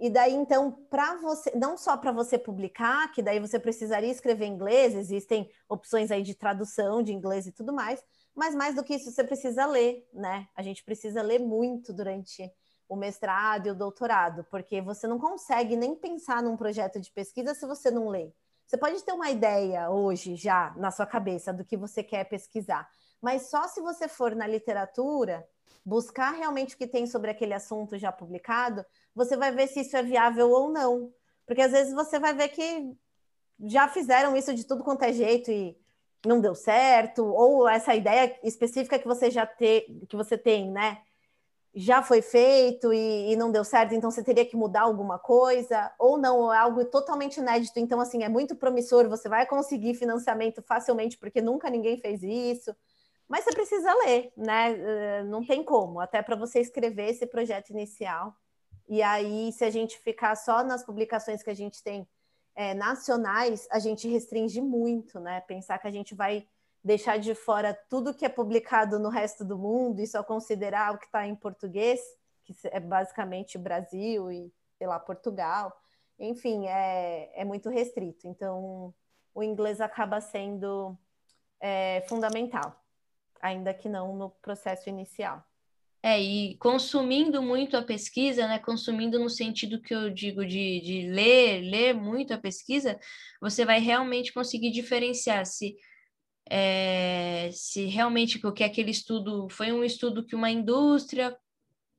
E 0.00 0.08
daí, 0.08 0.32
então, 0.32 0.70
para 0.88 1.16
você, 1.16 1.50
não 1.56 1.76
só 1.76 1.96
para 1.96 2.12
você 2.12 2.38
publicar, 2.38 3.10
que 3.12 3.20
daí 3.20 3.40
você 3.40 3.58
precisaria 3.58 4.10
escrever 4.10 4.46
em 4.46 4.52
inglês, 4.52 4.94
existem 4.94 5.50
opções 5.68 6.12
aí 6.12 6.22
de 6.22 6.34
tradução 6.34 7.02
de 7.02 7.12
inglês 7.12 7.46
e 7.46 7.52
tudo 7.52 7.72
mais, 7.72 8.00
mas 8.34 8.54
mais 8.54 8.76
do 8.76 8.84
que 8.84 8.94
isso, 8.94 9.10
você 9.10 9.24
precisa 9.24 9.66
ler, 9.66 10.08
né? 10.12 10.46
A 10.54 10.62
gente 10.62 10.84
precisa 10.84 11.20
ler 11.20 11.40
muito 11.40 11.92
durante 11.92 12.48
o 12.88 12.94
mestrado 12.94 13.66
e 13.66 13.70
o 13.70 13.74
doutorado, 13.74 14.44
porque 14.44 14.80
você 14.80 15.08
não 15.08 15.18
consegue 15.18 15.76
nem 15.76 15.96
pensar 15.96 16.42
num 16.42 16.56
projeto 16.56 17.00
de 17.00 17.10
pesquisa 17.10 17.52
se 17.52 17.66
você 17.66 17.90
não 17.90 18.08
lê. 18.08 18.32
Você 18.66 18.76
pode 18.76 19.02
ter 19.02 19.12
uma 19.12 19.30
ideia 19.30 19.90
hoje 19.90 20.36
já 20.36 20.72
na 20.76 20.90
sua 20.90 21.06
cabeça 21.06 21.52
do 21.52 21.64
que 21.64 21.76
você 21.76 22.02
quer 22.02 22.24
pesquisar, 22.24 22.88
mas 23.20 23.50
só 23.50 23.66
se 23.66 23.80
você 23.80 24.06
for 24.06 24.36
na 24.36 24.46
literatura, 24.46 25.44
buscar 25.84 26.32
realmente 26.32 26.74
o 26.74 26.78
que 26.78 26.86
tem 26.86 27.06
sobre 27.06 27.30
aquele 27.30 27.54
assunto 27.54 27.96
já 27.96 28.12
publicado, 28.12 28.84
você 29.18 29.36
vai 29.36 29.52
ver 29.52 29.66
se 29.66 29.80
isso 29.80 29.96
é 29.96 30.02
viável 30.02 30.50
ou 30.50 30.70
não. 30.70 31.12
Porque 31.44 31.60
às 31.60 31.72
vezes 31.72 31.92
você 31.92 32.18
vai 32.20 32.32
ver 32.32 32.48
que 32.48 32.96
já 33.60 33.88
fizeram 33.88 34.36
isso 34.36 34.54
de 34.54 34.64
tudo 34.64 34.84
quanto 34.84 35.02
é 35.02 35.12
jeito 35.12 35.50
e 35.50 35.76
não 36.24 36.40
deu 36.40 36.54
certo, 36.54 37.24
ou 37.26 37.68
essa 37.68 37.94
ideia 37.94 38.38
específica 38.44 38.98
que 38.98 39.06
você 39.06 39.30
já 39.30 39.46
te, 39.46 39.82
que 40.08 40.16
você 40.16 40.38
tem, 40.38 40.70
né? 40.70 40.98
Já 41.74 42.02
foi 42.02 42.22
feito 42.22 42.92
e, 42.92 43.32
e, 43.32 43.36
não 43.36 43.52
deu 43.52 43.64
certo, 43.64 43.94
então 43.94 44.10
você 44.10 44.22
teria 44.22 44.44
que 44.44 44.56
mudar 44.56 44.82
alguma 44.82 45.18
coisa, 45.18 45.92
ou 45.98 46.18
não, 46.18 46.52
é 46.52 46.58
algo 46.58 46.84
totalmente 46.84 47.38
inédito, 47.38 47.78
então 47.78 48.00
assim, 48.00 48.24
é 48.24 48.28
muito 48.28 48.56
promissor, 48.56 49.08
você 49.08 49.28
vai 49.28 49.46
conseguir 49.46 49.94
financiamento 49.94 50.62
facilmente, 50.62 51.18
porque 51.18 51.40
nunca 51.40 51.70
ninguém 51.70 51.98
fez 51.98 52.22
isso. 52.22 52.74
Mas 53.28 53.44
você 53.44 53.52
precisa 53.52 53.92
ler, 53.94 54.32
né? 54.36 54.72
Eh, 54.72 55.22
não 55.24 55.44
tem 55.44 55.62
como, 55.62 56.00
até 56.00 56.22
para 56.22 56.36
você 56.36 56.60
escrever 56.60 57.10
esse 57.10 57.26
projeto 57.26 57.70
inicial. 57.70 58.34
E 58.88 59.02
aí, 59.02 59.52
se 59.52 59.64
a 59.64 59.70
gente 59.70 59.98
ficar 59.98 60.34
só 60.34 60.64
nas 60.64 60.84
publicações 60.84 61.42
que 61.42 61.50
a 61.50 61.54
gente 61.54 61.82
tem 61.82 62.08
é, 62.54 62.74
nacionais, 62.74 63.68
a 63.70 63.78
gente 63.78 64.08
restringe 64.08 64.60
muito, 64.60 65.20
né? 65.20 65.40
Pensar 65.42 65.78
que 65.78 65.86
a 65.86 65.90
gente 65.90 66.14
vai 66.14 66.46
deixar 66.82 67.18
de 67.18 67.34
fora 67.34 67.78
tudo 67.88 68.14
que 68.14 68.24
é 68.24 68.28
publicado 68.28 68.98
no 68.98 69.08
resto 69.10 69.44
do 69.44 69.58
mundo 69.58 70.00
e 70.00 70.06
só 70.06 70.22
considerar 70.22 70.94
o 70.94 70.98
que 70.98 71.06
está 71.06 71.26
em 71.26 71.34
português, 71.34 72.00
que 72.44 72.54
é 72.64 72.80
basicamente 72.80 73.58
Brasil 73.58 74.32
e, 74.32 74.52
sei 74.78 74.86
lá, 74.86 74.98
Portugal. 74.98 75.76
Enfim, 76.18 76.66
é, 76.66 77.30
é 77.34 77.44
muito 77.44 77.68
restrito. 77.68 78.26
Então, 78.26 78.94
o 79.34 79.42
inglês 79.42 79.80
acaba 79.80 80.20
sendo 80.20 80.96
é, 81.60 82.04
fundamental 82.08 82.74
ainda 83.40 83.72
que 83.72 83.88
não 83.88 84.14
no 84.16 84.30
processo 84.30 84.88
inicial. 84.88 85.44
É, 86.02 86.20
e 86.20 86.56
consumindo 86.58 87.42
muito 87.42 87.76
a 87.76 87.82
pesquisa, 87.82 88.46
né? 88.46 88.58
Consumindo 88.58 89.18
no 89.18 89.28
sentido 89.28 89.80
que 89.80 89.92
eu 89.92 90.10
digo 90.10 90.46
de, 90.46 90.80
de 90.80 91.08
ler, 91.08 91.60
ler 91.62 91.94
muito 91.94 92.32
a 92.32 92.38
pesquisa, 92.38 92.98
você 93.40 93.64
vai 93.64 93.80
realmente 93.80 94.32
conseguir 94.32 94.70
diferenciar 94.70 95.44
se 95.44 95.76
é, 96.50 97.50
se 97.52 97.84
realmente 97.86 98.44
o 98.46 98.52
que 98.52 98.64
aquele 98.64 98.90
estudo 98.90 99.48
foi 99.50 99.70
um 99.70 99.84
estudo 99.84 100.24
que 100.24 100.34
uma 100.34 100.50
indústria 100.50 101.36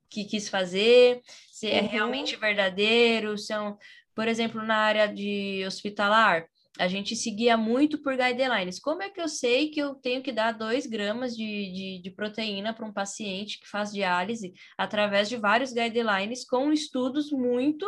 que 0.10 0.26
quis 0.26 0.50
fazer, 0.50 1.22
se 1.52 1.68
é 1.68 1.82
uhum. 1.82 1.86
é 1.86 1.90
realmente 1.90 2.36
verdadeiro, 2.36 3.38
são, 3.38 3.78
por 4.16 4.28
exemplo, 4.28 4.64
na 4.64 4.76
área 4.76 5.08
de 5.08 5.64
hospitalar, 5.68 6.48
a 6.78 6.88
gente 6.88 7.16
seguia 7.16 7.58
muito 7.58 8.02
por 8.02 8.16
guidelines. 8.16 8.80
Como 8.80 9.02
é 9.02 9.10
que 9.10 9.20
eu 9.20 9.28
sei 9.28 9.70
que 9.70 9.80
eu 9.80 9.96
tenho 9.96 10.22
que 10.22 10.32
dar 10.32 10.52
2 10.52 10.86
gramas 10.86 11.36
de, 11.36 11.72
de, 11.72 12.02
de 12.02 12.12
proteína 12.12 12.74
para 12.74 12.86
um 12.86 12.94
paciente 12.94 13.60
que 13.60 13.68
faz 13.68 13.92
diálise 13.92 14.54
através 14.78 15.28
de 15.28 15.38
vários 15.38 15.74
guidelines 15.74 16.46
com 16.46 16.72
estudos 16.72 17.32
muito, 17.32 17.86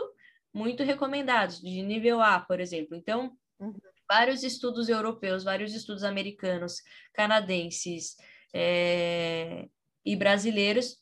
muito 0.54 0.84
recomendados, 0.84 1.62
de 1.62 1.82
nível 1.84 2.22
A, 2.22 2.40
por 2.40 2.60
exemplo. 2.60 2.96
Então, 2.96 3.32
uhum. 3.60 3.74
vários 4.10 4.44
estudos 4.44 4.90
europeus, 4.90 5.44
vários 5.44 5.74
estudos 5.74 6.04
americanos, 6.04 6.82
canadenses 7.14 8.16
é, 8.54 9.68
e 10.04 10.16
brasileiros 10.16 10.98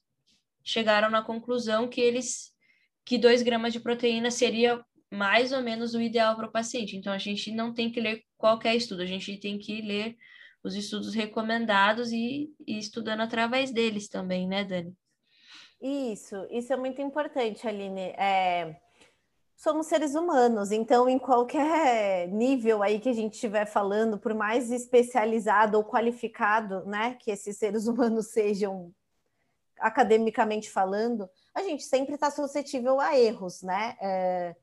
chegaram 0.63 1.09
na 1.09 1.23
conclusão 1.23 1.87
que 1.87 2.01
eles 2.01 2.53
que 3.05 3.17
2 3.17 3.41
gramas 3.41 3.73
de 3.73 3.79
proteína 3.79 4.29
seria 4.29 4.85
mais 5.11 5.51
ou 5.51 5.61
menos 5.61 5.93
o 5.93 6.01
ideal 6.01 6.35
para 6.35 6.47
o 6.47 6.51
paciente. 6.51 6.95
Então, 6.95 7.11
a 7.11 7.17
gente 7.17 7.51
não 7.51 7.73
tem 7.73 7.91
que 7.91 7.99
ler 7.99 8.23
qualquer 8.37 8.75
estudo, 8.75 9.01
a 9.01 9.05
gente 9.05 9.37
tem 9.37 9.57
que 9.57 9.81
ler 9.81 10.17
os 10.63 10.75
estudos 10.75 11.13
recomendados 11.13 12.11
e, 12.11 12.53
e 12.67 12.77
estudando 12.77 13.21
através 13.21 13.71
deles 13.71 14.07
também, 14.07 14.47
né, 14.47 14.63
Dani? 14.63 14.95
Isso, 15.81 16.35
isso 16.51 16.73
é 16.73 16.77
muito 16.77 17.01
importante, 17.01 17.67
Aline. 17.67 18.13
É, 18.17 18.75
somos 19.55 19.87
seres 19.87 20.13
humanos, 20.13 20.71
então 20.71 21.07
em 21.07 21.17
qualquer 21.17 22.27
nível 22.27 22.83
aí 22.83 22.99
que 22.99 23.09
a 23.09 23.13
gente 23.13 23.33
estiver 23.33 23.65
falando, 23.65 24.19
por 24.19 24.33
mais 24.33 24.71
especializado 24.71 25.77
ou 25.77 25.85
qualificado, 25.85 26.85
né, 26.85 27.15
que 27.19 27.31
esses 27.31 27.57
seres 27.57 27.87
humanos 27.87 28.27
sejam 28.31 28.93
academicamente 29.79 30.69
falando, 30.69 31.29
a 31.55 31.61
gente 31.61 31.83
sempre 31.83 32.15
está 32.15 32.29
suscetível 32.29 32.99
a 32.99 33.17
erros, 33.17 33.61
né? 33.61 33.97
É, 34.01 34.55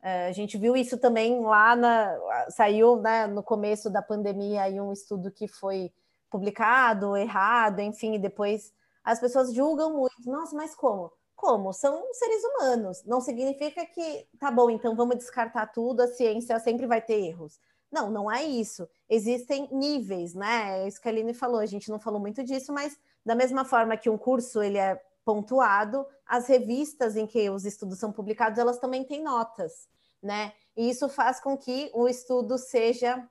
a 0.00 0.32
gente 0.32 0.56
viu 0.56 0.76
isso 0.76 0.96
também 0.98 1.40
lá 1.40 1.74
na. 1.74 2.46
Saiu 2.50 2.96
né, 3.00 3.26
no 3.26 3.42
começo 3.42 3.90
da 3.90 4.00
pandemia 4.00 4.62
aí 4.62 4.80
um 4.80 4.92
estudo 4.92 5.30
que 5.30 5.48
foi 5.48 5.92
publicado, 6.30 7.16
errado, 7.16 7.80
enfim, 7.80 8.14
e 8.14 8.18
depois 8.18 8.72
as 9.02 9.18
pessoas 9.18 9.52
julgam 9.52 9.96
muito. 9.96 10.30
Nossa, 10.30 10.54
mas 10.54 10.74
como? 10.74 11.12
Como? 11.34 11.72
São 11.72 12.04
seres 12.12 12.42
humanos. 12.44 13.02
Não 13.04 13.20
significa 13.20 13.86
que, 13.86 14.26
tá 14.38 14.50
bom, 14.50 14.70
então 14.70 14.94
vamos 14.94 15.16
descartar 15.16 15.66
tudo, 15.68 16.02
a 16.02 16.08
ciência 16.08 16.58
sempre 16.60 16.86
vai 16.86 17.00
ter 17.00 17.24
erros. 17.24 17.58
Não, 17.90 18.10
não 18.10 18.30
é 18.30 18.44
isso. 18.44 18.88
Existem 19.08 19.68
níveis, 19.72 20.34
né? 20.34 20.82
É 20.82 20.88
isso 20.88 21.00
que 21.00 21.08
a 21.08 21.10
Aline 21.10 21.32
falou, 21.32 21.58
a 21.58 21.66
gente 21.66 21.90
não 21.90 21.98
falou 21.98 22.20
muito 22.20 22.44
disso, 22.44 22.72
mas 22.72 22.98
da 23.24 23.34
mesma 23.34 23.64
forma 23.64 23.96
que 23.96 24.10
um 24.10 24.18
curso 24.18 24.62
ele 24.62 24.78
é 24.78 25.00
pontuado, 25.28 26.06
as 26.26 26.46
revistas 26.46 27.14
em 27.14 27.26
que 27.26 27.50
os 27.50 27.66
estudos 27.66 27.98
são 27.98 28.10
publicados, 28.10 28.58
elas 28.58 28.78
também 28.78 29.04
têm 29.04 29.22
notas, 29.22 29.86
né? 30.22 30.54
E 30.74 30.88
isso 30.88 31.06
faz 31.06 31.38
com 31.38 31.54
que 31.54 31.90
o 31.92 32.08
estudo 32.08 32.56
seja, 32.56 33.22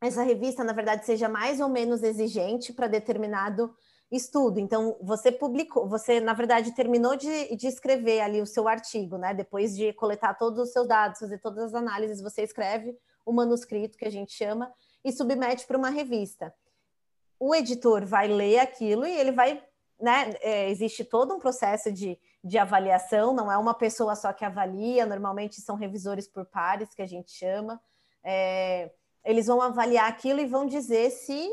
essa 0.00 0.22
revista, 0.22 0.64
na 0.64 0.72
verdade, 0.72 1.04
seja 1.04 1.28
mais 1.28 1.60
ou 1.60 1.68
menos 1.68 2.02
exigente 2.02 2.72
para 2.72 2.86
determinado 2.86 3.74
estudo. 4.10 4.58
Então, 4.58 4.96
você 5.02 5.30
publicou, 5.30 5.86
você, 5.86 6.18
na 6.18 6.32
verdade, 6.32 6.74
terminou 6.74 7.14
de, 7.14 7.54
de 7.56 7.66
escrever 7.66 8.20
ali 8.22 8.40
o 8.40 8.46
seu 8.46 8.66
artigo, 8.66 9.18
né? 9.18 9.34
Depois 9.34 9.76
de 9.76 9.92
coletar 9.92 10.32
todos 10.32 10.58
os 10.58 10.72
seus 10.72 10.88
dados, 10.88 11.20
fazer 11.20 11.38
todas 11.40 11.62
as 11.62 11.74
análises, 11.74 12.22
você 12.22 12.40
escreve 12.40 12.96
o 13.26 13.34
manuscrito, 13.34 13.98
que 13.98 14.06
a 14.06 14.10
gente 14.10 14.32
chama, 14.32 14.72
e 15.04 15.12
submete 15.12 15.66
para 15.66 15.76
uma 15.76 15.90
revista. 15.90 16.54
O 17.38 17.54
editor 17.54 18.06
vai 18.06 18.28
ler 18.28 18.60
aquilo 18.60 19.04
e 19.04 19.12
ele 19.12 19.30
vai, 19.30 19.62
né? 20.00 20.34
É, 20.40 20.70
existe 20.70 21.04
todo 21.04 21.34
um 21.34 21.38
processo 21.38 21.92
de, 21.92 22.18
de 22.42 22.58
avaliação, 22.58 23.34
não 23.34 23.50
é 23.50 23.56
uma 23.56 23.74
pessoa 23.74 24.14
só 24.14 24.32
que 24.32 24.44
avalia, 24.44 25.04
normalmente 25.06 25.60
são 25.60 25.76
revisores 25.76 26.28
por 26.28 26.44
pares, 26.46 26.94
que 26.94 27.02
a 27.02 27.06
gente 27.06 27.30
chama. 27.32 27.80
É, 28.22 28.90
eles 29.24 29.46
vão 29.46 29.60
avaliar 29.60 30.08
aquilo 30.08 30.40
e 30.40 30.46
vão 30.46 30.66
dizer 30.66 31.10
se 31.10 31.48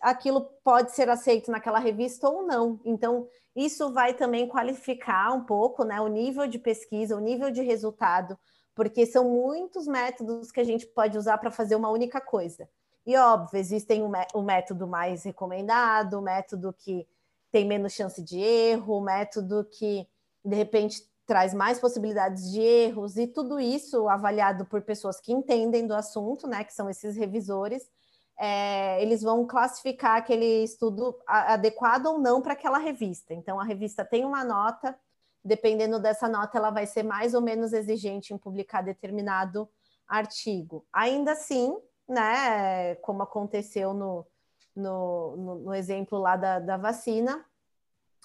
aquilo 0.00 0.42
pode 0.62 0.92
ser 0.92 1.08
aceito 1.08 1.50
naquela 1.50 1.78
revista 1.78 2.28
ou 2.28 2.42
não. 2.42 2.80
Então, 2.84 3.28
isso 3.54 3.92
vai 3.92 4.14
também 4.14 4.48
qualificar 4.48 5.32
um 5.32 5.44
pouco 5.44 5.84
né, 5.84 6.00
o 6.00 6.08
nível 6.08 6.46
de 6.46 6.58
pesquisa, 6.58 7.16
o 7.16 7.20
nível 7.20 7.50
de 7.50 7.62
resultado, 7.62 8.38
porque 8.74 9.06
são 9.06 9.28
muitos 9.28 9.86
métodos 9.86 10.50
que 10.50 10.60
a 10.60 10.64
gente 10.64 10.86
pode 10.86 11.16
usar 11.16 11.38
para 11.38 11.50
fazer 11.50 11.76
uma 11.76 11.88
única 11.88 12.20
coisa. 12.20 12.68
E 13.06 13.16
óbvio, 13.16 13.58
existem 13.58 14.02
o, 14.02 14.42
método 14.42 14.86
mais 14.86 15.24
recomendado, 15.24 16.18
o 16.18 16.22
método 16.22 16.72
que 16.72 17.06
tem 17.54 17.64
menos 17.64 17.92
chance 17.92 18.20
de 18.20 18.40
erro, 18.40 19.00
método 19.00 19.64
que 19.70 20.08
de 20.44 20.56
repente 20.56 21.00
traz 21.24 21.54
mais 21.54 21.78
possibilidades 21.78 22.50
de 22.50 22.60
erros, 22.60 23.16
e 23.16 23.28
tudo 23.28 23.60
isso 23.60 24.08
avaliado 24.08 24.66
por 24.66 24.82
pessoas 24.82 25.20
que 25.20 25.32
entendem 25.32 25.86
do 25.86 25.94
assunto, 25.94 26.48
né? 26.48 26.64
Que 26.64 26.74
são 26.74 26.90
esses 26.90 27.16
revisores 27.16 27.88
é, 28.36 29.00
eles 29.00 29.22
vão 29.22 29.46
classificar 29.46 30.16
aquele 30.16 30.64
estudo 30.64 31.16
adequado 31.28 32.06
ou 32.06 32.18
não 32.18 32.42
para 32.42 32.54
aquela 32.54 32.78
revista. 32.78 33.32
Então, 33.32 33.60
a 33.60 33.64
revista 33.64 34.04
tem 34.04 34.24
uma 34.24 34.42
nota, 34.42 34.98
dependendo 35.44 36.00
dessa 36.00 36.28
nota, 36.28 36.58
ela 36.58 36.70
vai 36.70 36.86
ser 36.86 37.04
mais 37.04 37.34
ou 37.34 37.40
menos 37.40 37.72
exigente 37.72 38.34
em 38.34 38.38
publicar 38.38 38.82
determinado 38.82 39.68
artigo. 40.08 40.84
Ainda 40.92 41.32
assim, 41.32 41.76
né, 42.08 42.96
como 42.96 43.22
aconteceu 43.22 43.94
no, 43.94 44.26
no, 44.74 45.36
no, 45.36 45.54
no 45.60 45.74
exemplo 45.74 46.18
lá 46.18 46.36
da, 46.36 46.58
da 46.58 46.76
vacina, 46.76 47.44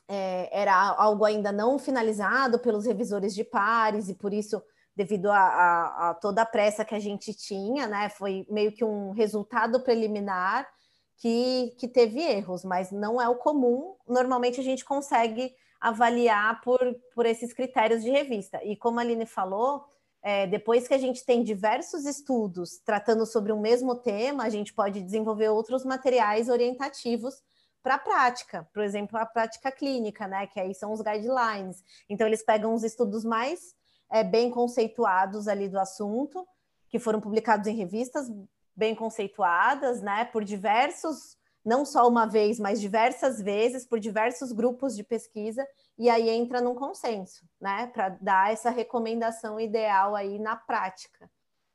é, 0.07 0.49
era 0.51 0.73
algo 0.73 1.23
ainda 1.23 1.51
não 1.51 1.77
finalizado 1.77 2.59
pelos 2.59 2.85
revisores 2.85 3.35
de 3.35 3.43
pares, 3.43 4.09
e 4.09 4.15
por 4.15 4.33
isso 4.33 4.61
devido 4.95 5.31
a, 5.31 5.39
a, 5.39 6.09
a, 6.09 6.13
toda 6.15 6.41
a 6.41 6.45
pressa 6.45 6.83
que 6.83 6.95
a 6.95 6.99
gente 6.99 7.33
tinha, 7.33 7.87
né? 7.87 8.09
Foi 8.09 8.45
meio 8.49 8.73
que 8.73 8.83
um 8.83 9.11
resultado 9.11 9.81
preliminar 9.81 10.67
que, 11.15 11.73
que 11.77 11.87
teve 11.87 12.19
erros, 12.19 12.65
mas 12.65 12.91
não 12.91 13.21
é 13.21 13.29
o 13.29 13.35
comum. 13.35 13.95
Normalmente 14.07 14.59
a 14.59 14.63
gente 14.63 14.83
consegue 14.83 15.53
avaliar 15.79 16.59
por, 16.61 16.79
por 17.15 17.25
esses 17.25 17.53
critérios 17.53 18.03
de 18.03 18.09
revista. 18.09 18.59
E 18.63 18.75
como 18.75 18.99
a 18.99 19.03
Aline 19.03 19.25
falou, 19.25 19.85
é, 20.21 20.45
depois 20.47 20.87
que 20.87 20.93
a 20.93 20.97
gente 20.97 21.25
tem 21.25 21.43
diversos 21.43 22.05
estudos 22.05 22.77
tratando 22.79 23.25
sobre 23.25 23.51
o 23.51 23.59
mesmo 23.59 23.95
tema, 23.95 24.43
a 24.43 24.49
gente 24.49 24.73
pode 24.73 25.01
desenvolver 25.01 25.49
outros 25.49 25.85
materiais 25.85 26.49
orientativos 26.49 27.35
para 27.81 27.95
a 27.95 27.99
prática, 27.99 28.67
por 28.73 28.83
exemplo, 28.83 29.17
a 29.17 29.25
prática 29.25 29.71
clínica, 29.71 30.27
né? 30.27 30.47
Que 30.47 30.59
aí 30.59 30.75
são 30.75 30.91
os 30.91 31.01
guidelines. 31.01 31.81
Então, 32.09 32.27
eles 32.27 32.43
pegam 32.43 32.73
os 32.73 32.83
estudos 32.83 33.23
mais 33.23 33.73
é, 34.11 34.23
bem 34.23 34.49
conceituados 34.49 35.47
ali 35.47 35.69
do 35.69 35.79
assunto, 35.79 36.45
que 36.89 36.99
foram 36.99 37.21
publicados 37.21 37.67
em 37.67 37.75
revistas 37.75 38.29
bem 38.75 38.95
conceituadas, 38.95 40.01
né, 40.01 40.25
por 40.25 40.43
diversos, 40.43 41.37
não 41.65 41.85
só 41.85 42.07
uma 42.07 42.25
vez, 42.25 42.57
mas 42.57 42.79
diversas 42.79 43.41
vezes, 43.41 43.85
por 43.85 43.99
diversos 43.99 44.53
grupos 44.53 44.95
de 44.95 45.03
pesquisa, 45.03 45.67
e 45.99 46.09
aí 46.09 46.29
entra 46.29 46.61
num 46.61 46.73
consenso, 46.73 47.45
né, 47.61 47.87
para 47.93 48.09
dar 48.21 48.51
essa 48.51 48.69
recomendação 48.69 49.59
ideal 49.59 50.15
aí 50.15 50.39
na 50.39 50.55
prática. 50.55 51.29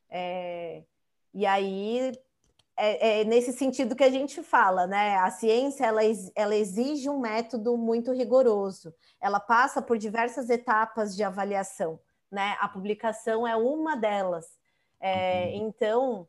É, 0.09 0.83
e 1.33 1.45
aí 1.45 2.11
é, 2.75 3.21
é, 3.21 3.23
nesse 3.23 3.53
sentido 3.53 3.95
que 3.95 4.03
a 4.03 4.09
gente 4.09 4.43
fala, 4.43 4.85
né? 4.85 5.15
A 5.17 5.31
ciência 5.31 5.85
ela, 5.85 6.01
ela 6.35 6.55
exige 6.55 7.09
um 7.09 7.19
método 7.19 7.77
muito 7.77 8.11
rigoroso. 8.11 8.93
Ela 9.21 9.39
passa 9.39 9.81
por 9.81 9.97
diversas 9.97 10.49
etapas 10.49 11.15
de 11.15 11.23
avaliação 11.23 11.99
né? 12.35 12.57
A 12.59 12.67
publicação 12.67 13.47
é 13.47 13.55
uma 13.55 13.95
delas. 13.95 14.45
É, 14.99 15.45
uhum. 15.45 15.67
Então, 15.67 16.27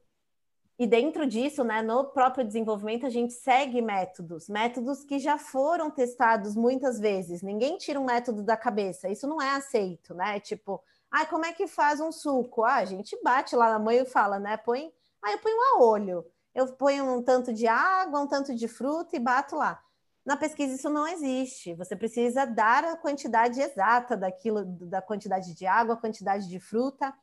e 0.78 0.86
dentro 0.86 1.26
disso, 1.26 1.64
né, 1.64 1.80
no 1.80 2.04
próprio 2.04 2.44
desenvolvimento, 2.44 3.06
a 3.06 3.10
gente 3.10 3.32
segue 3.32 3.80
métodos, 3.80 4.46
métodos 4.46 5.04
que 5.04 5.18
já 5.18 5.38
foram 5.38 5.90
testados 5.90 6.54
muitas 6.54 7.00
vezes. 7.00 7.40
Ninguém 7.40 7.78
tira 7.78 7.98
um 7.98 8.04
método 8.04 8.42
da 8.42 8.58
cabeça, 8.58 9.08
isso 9.08 9.26
não 9.26 9.40
é 9.40 9.52
aceito, 9.52 10.12
né? 10.14 10.38
Tipo, 10.38 10.82
ah, 11.10 11.24
como 11.24 11.46
é 11.46 11.52
que 11.54 11.66
faz 11.66 11.98
um 11.98 12.12
suco? 12.12 12.62
Ah, 12.62 12.76
a 12.76 12.84
gente 12.84 13.18
bate 13.22 13.56
lá 13.56 13.70
na 13.70 13.78
mãe 13.78 14.00
e 14.00 14.04
fala, 14.04 14.38
né? 14.38 14.58
Põe, 14.58 14.92
ah, 15.22 15.32
eu 15.32 15.38
ponho 15.38 15.56
a 15.56 15.82
olho, 15.82 16.26
eu 16.54 16.66
ponho 16.74 17.04
um 17.10 17.22
tanto 17.22 17.54
de 17.54 17.66
água, 17.66 18.20
um 18.20 18.26
tanto 18.26 18.54
de 18.54 18.68
fruta 18.68 19.16
e 19.16 19.18
bato 19.18 19.56
lá. 19.56 19.82
Na 20.26 20.36
pesquisa 20.36 20.74
isso 20.74 20.90
não 20.90 21.08
existe. 21.08 21.72
Você 21.74 21.96
precisa 21.96 22.44
dar 22.44 22.84
a 22.84 22.96
quantidade 22.96 23.60
exata 23.62 24.14
daquilo, 24.14 24.64
da 24.64 25.00
quantidade 25.00 25.54
de 25.54 25.66
água, 25.66 25.96
quantidade 25.96 26.48
de 26.48 26.60
fruta 26.60 27.14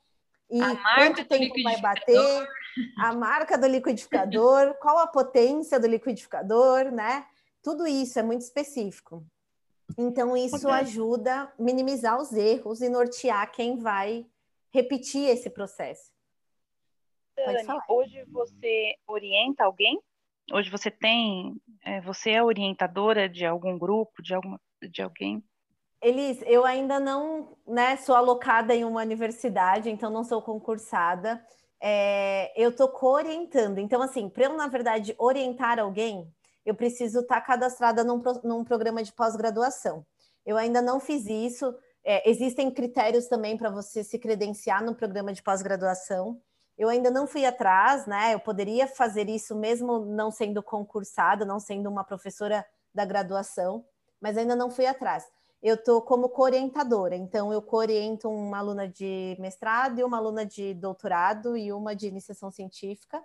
e 0.58 0.96
quanto 0.96 1.26
tempo 1.26 1.54
vai 1.64 1.82
bater, 1.82 2.48
a 3.00 3.14
marca 3.14 3.58
do 3.58 3.68
liquidificador, 3.68 4.76
qual 4.82 5.00
a 5.00 5.08
potência 5.08 5.80
do 5.80 5.88
liquidificador, 5.88 6.92
né? 6.92 7.26
Tudo 7.62 7.88
isso 7.88 8.20
é 8.20 8.24
muito 8.24 8.42
específico. 8.42 9.26
Então 9.98 10.36
isso 10.36 10.70
ajuda 10.70 11.44
a 11.44 11.52
minimizar 11.62 12.20
os 12.20 12.32
erros 12.34 12.82
e 12.82 12.90
nortear 12.90 13.52
quem 13.52 13.78
vai 13.78 14.26
repetir 14.72 15.30
esse 15.30 15.50
processo. 15.50 16.12
Dani, 17.36 17.80
hoje 17.90 18.24
você 18.32 18.96
orienta 19.08 19.64
alguém 19.64 20.00
Hoje 20.52 20.70
você 20.70 20.92
tem, 20.92 21.56
é, 21.84 22.02
você 22.02 22.32
é 22.32 22.44
orientadora 22.44 23.30
de 23.30 23.46
algum 23.46 23.78
grupo, 23.78 24.22
de, 24.22 24.34
alguma, 24.34 24.60
de 24.82 25.02
alguém? 25.02 25.44
Elis, 26.04 26.44
eu 26.46 26.66
ainda 26.66 27.00
não 27.00 27.56
né, 27.66 27.96
sou 27.96 28.14
alocada 28.14 28.76
em 28.76 28.84
uma 28.84 29.02
universidade, 29.02 29.90
então 29.90 30.12
não 30.12 30.24
sou 30.24 30.42
concursada. 30.42 31.44
É, 31.82 32.52
eu 32.62 32.72
estou 32.72 32.90
co-orientando. 32.90 33.80
Então, 33.80 34.02
assim, 34.02 34.30
para 34.30 34.46
eu, 34.46 34.54
na 34.54 34.68
verdade, 34.68 35.16
orientar 35.18 35.80
alguém, 35.80 36.30
eu 36.66 36.76
preciso 36.76 37.22
estar 37.22 37.36
tá 37.36 37.42
cadastrada 37.42 38.04
num, 38.04 38.22
num 38.44 38.64
programa 38.64 39.02
de 39.02 39.14
pós-graduação. 39.14 40.06
Eu 40.46 40.58
ainda 40.58 40.82
não 40.82 41.00
fiz 41.00 41.26
isso. 41.26 41.74
É, 42.04 42.30
existem 42.30 42.70
critérios 42.70 43.28
também 43.28 43.58
para 43.58 43.70
você 43.70 44.04
se 44.04 44.20
credenciar 44.20 44.84
no 44.84 44.94
programa 44.94 45.32
de 45.32 45.42
pós-graduação. 45.42 46.42
Eu 46.78 46.90
ainda 46.90 47.10
não 47.10 47.26
fui 47.26 47.46
atrás, 47.46 48.06
né? 48.06 48.34
Eu 48.34 48.40
poderia 48.40 48.88
fazer 48.88 49.30
isso 49.30 49.56
mesmo 49.56 50.00
não 50.00 50.32
sendo 50.32 50.62
concursada, 50.62 51.46
não 51.46 51.60
sendo 51.60 51.90
uma 51.90 52.04
professora 52.04 52.66
da 52.94 53.06
graduação, 53.06 53.86
mas 54.20 54.38
ainda 54.38 54.56
não 54.56 54.70
fui 54.70 54.86
atrás. 54.86 55.26
Eu 55.64 55.76
estou 55.76 56.02
como 56.02 56.28
co-orientadora, 56.28 57.16
então 57.16 57.54
eu 57.54 57.62
co-oriento 57.62 58.30
uma 58.30 58.58
aluna 58.58 58.86
de 58.86 59.38
mestrado 59.40 59.98
e 59.98 60.04
uma 60.04 60.18
aluna 60.18 60.46
de 60.46 60.74
doutorado 60.74 61.56
e 61.56 61.72
uma 61.72 61.96
de 61.96 62.06
iniciação 62.06 62.52
científica. 62.52 63.24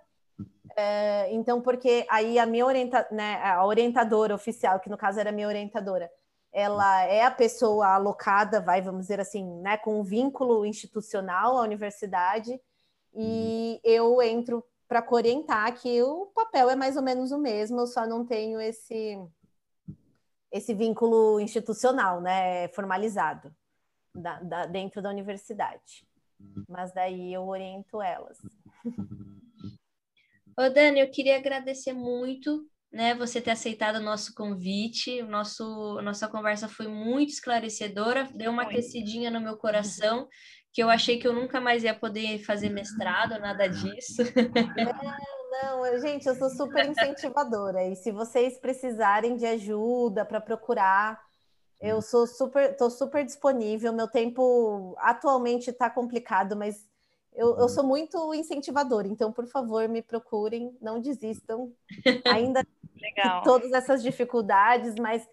É, 0.73 1.27
então, 1.33 1.61
porque 1.61 2.05
aí 2.09 2.39
a 2.39 2.45
minha 2.45 2.65
orienta, 2.65 3.05
né, 3.11 3.41
a 3.43 3.65
orientadora 3.65 4.33
oficial, 4.33 4.79
que 4.79 4.89
no 4.89 4.97
caso 4.97 5.19
era 5.19 5.31
a 5.31 5.33
minha 5.33 5.49
orientadora, 5.49 6.09
ela 6.53 7.03
é 7.03 7.23
a 7.23 7.31
pessoa 7.31 7.89
alocada, 7.89 8.61
vai, 8.61 8.81
vamos 8.81 9.01
dizer 9.01 9.19
assim, 9.19 9.45
né, 9.59 9.75
com 9.75 9.99
um 9.99 10.03
vínculo 10.03 10.65
institucional 10.65 11.57
à 11.57 11.61
universidade, 11.61 12.57
e 13.13 13.81
eu 13.83 14.21
entro 14.21 14.63
para 14.87 15.05
orientar 15.11 15.73
que 15.73 16.01
o 16.01 16.27
papel 16.27 16.69
é 16.69 16.75
mais 16.75 16.95
ou 16.95 17.03
menos 17.03 17.33
o 17.33 17.37
mesmo, 17.37 17.81
eu 17.81 17.87
só 17.87 18.07
não 18.07 18.25
tenho 18.25 18.61
esse 18.61 19.19
esse 20.51 20.73
vínculo 20.73 21.39
institucional, 21.39 22.21
né, 22.21 22.67
formalizado 22.69 23.53
da, 24.13 24.39
da, 24.39 24.65
dentro 24.65 25.01
da 25.01 25.09
universidade. 25.09 26.07
Mas 26.67 26.93
daí 26.93 27.33
eu 27.33 27.47
oriento 27.47 28.01
elas. 28.01 28.37
Ô 30.57 30.69
Dani, 30.69 30.99
eu 30.99 31.11
queria 31.11 31.37
agradecer 31.37 31.93
muito, 31.93 32.65
né, 32.91 33.13
você 33.13 33.41
ter 33.41 33.51
aceitado 33.51 33.97
o 33.97 34.03
nosso 34.03 34.33
convite. 34.33 35.21
O 35.21 35.27
nosso 35.27 36.01
nossa 36.01 36.27
conversa 36.27 36.67
foi 36.67 36.87
muito 36.87 37.29
esclarecedora, 37.29 38.29
deu 38.33 38.51
uma 38.51 38.63
aquecidinha 38.63 39.29
no 39.29 39.41
meu 39.41 39.57
coração 39.57 40.27
que 40.71 40.83
eu 40.83 40.89
achei 40.89 41.17
que 41.17 41.27
eu 41.27 41.33
nunca 41.33 41.59
mais 41.59 41.83
ia 41.83 41.95
poder 41.95 42.39
fazer 42.39 42.69
mestrado, 42.69 43.39
nada 43.39 43.67
disso. 43.67 44.21
Não, 45.49 45.83
não, 45.83 45.99
gente, 45.99 46.27
eu 46.27 46.35
sou 46.35 46.49
super 46.49 46.85
incentivadora. 46.87 47.85
E 47.87 47.95
se 47.95 48.11
vocês 48.11 48.59
precisarem 48.59 49.35
de 49.35 49.45
ajuda 49.45 50.25
para 50.25 50.39
procurar, 50.39 51.19
eu 51.79 52.01
sou 52.01 52.27
super, 52.27 52.75
tô 52.75 52.89
super 52.89 53.25
disponível. 53.25 53.93
Meu 53.93 54.07
tempo 54.07 54.95
atualmente 54.99 55.69
está 55.69 55.89
complicado, 55.89 56.55
mas 56.55 56.87
eu, 57.33 57.57
eu 57.57 57.69
sou 57.69 57.83
muito 57.83 58.33
incentivadora, 58.33 59.07
então, 59.07 59.31
por 59.31 59.47
favor, 59.47 59.87
me 59.87 60.01
procurem, 60.01 60.75
não 60.81 60.99
desistam. 60.99 61.71
Ainda 62.25 62.65
Legal. 62.99 63.43
todas 63.43 63.71
essas 63.71 64.03
dificuldades, 64.03 64.95
mas 64.95 65.27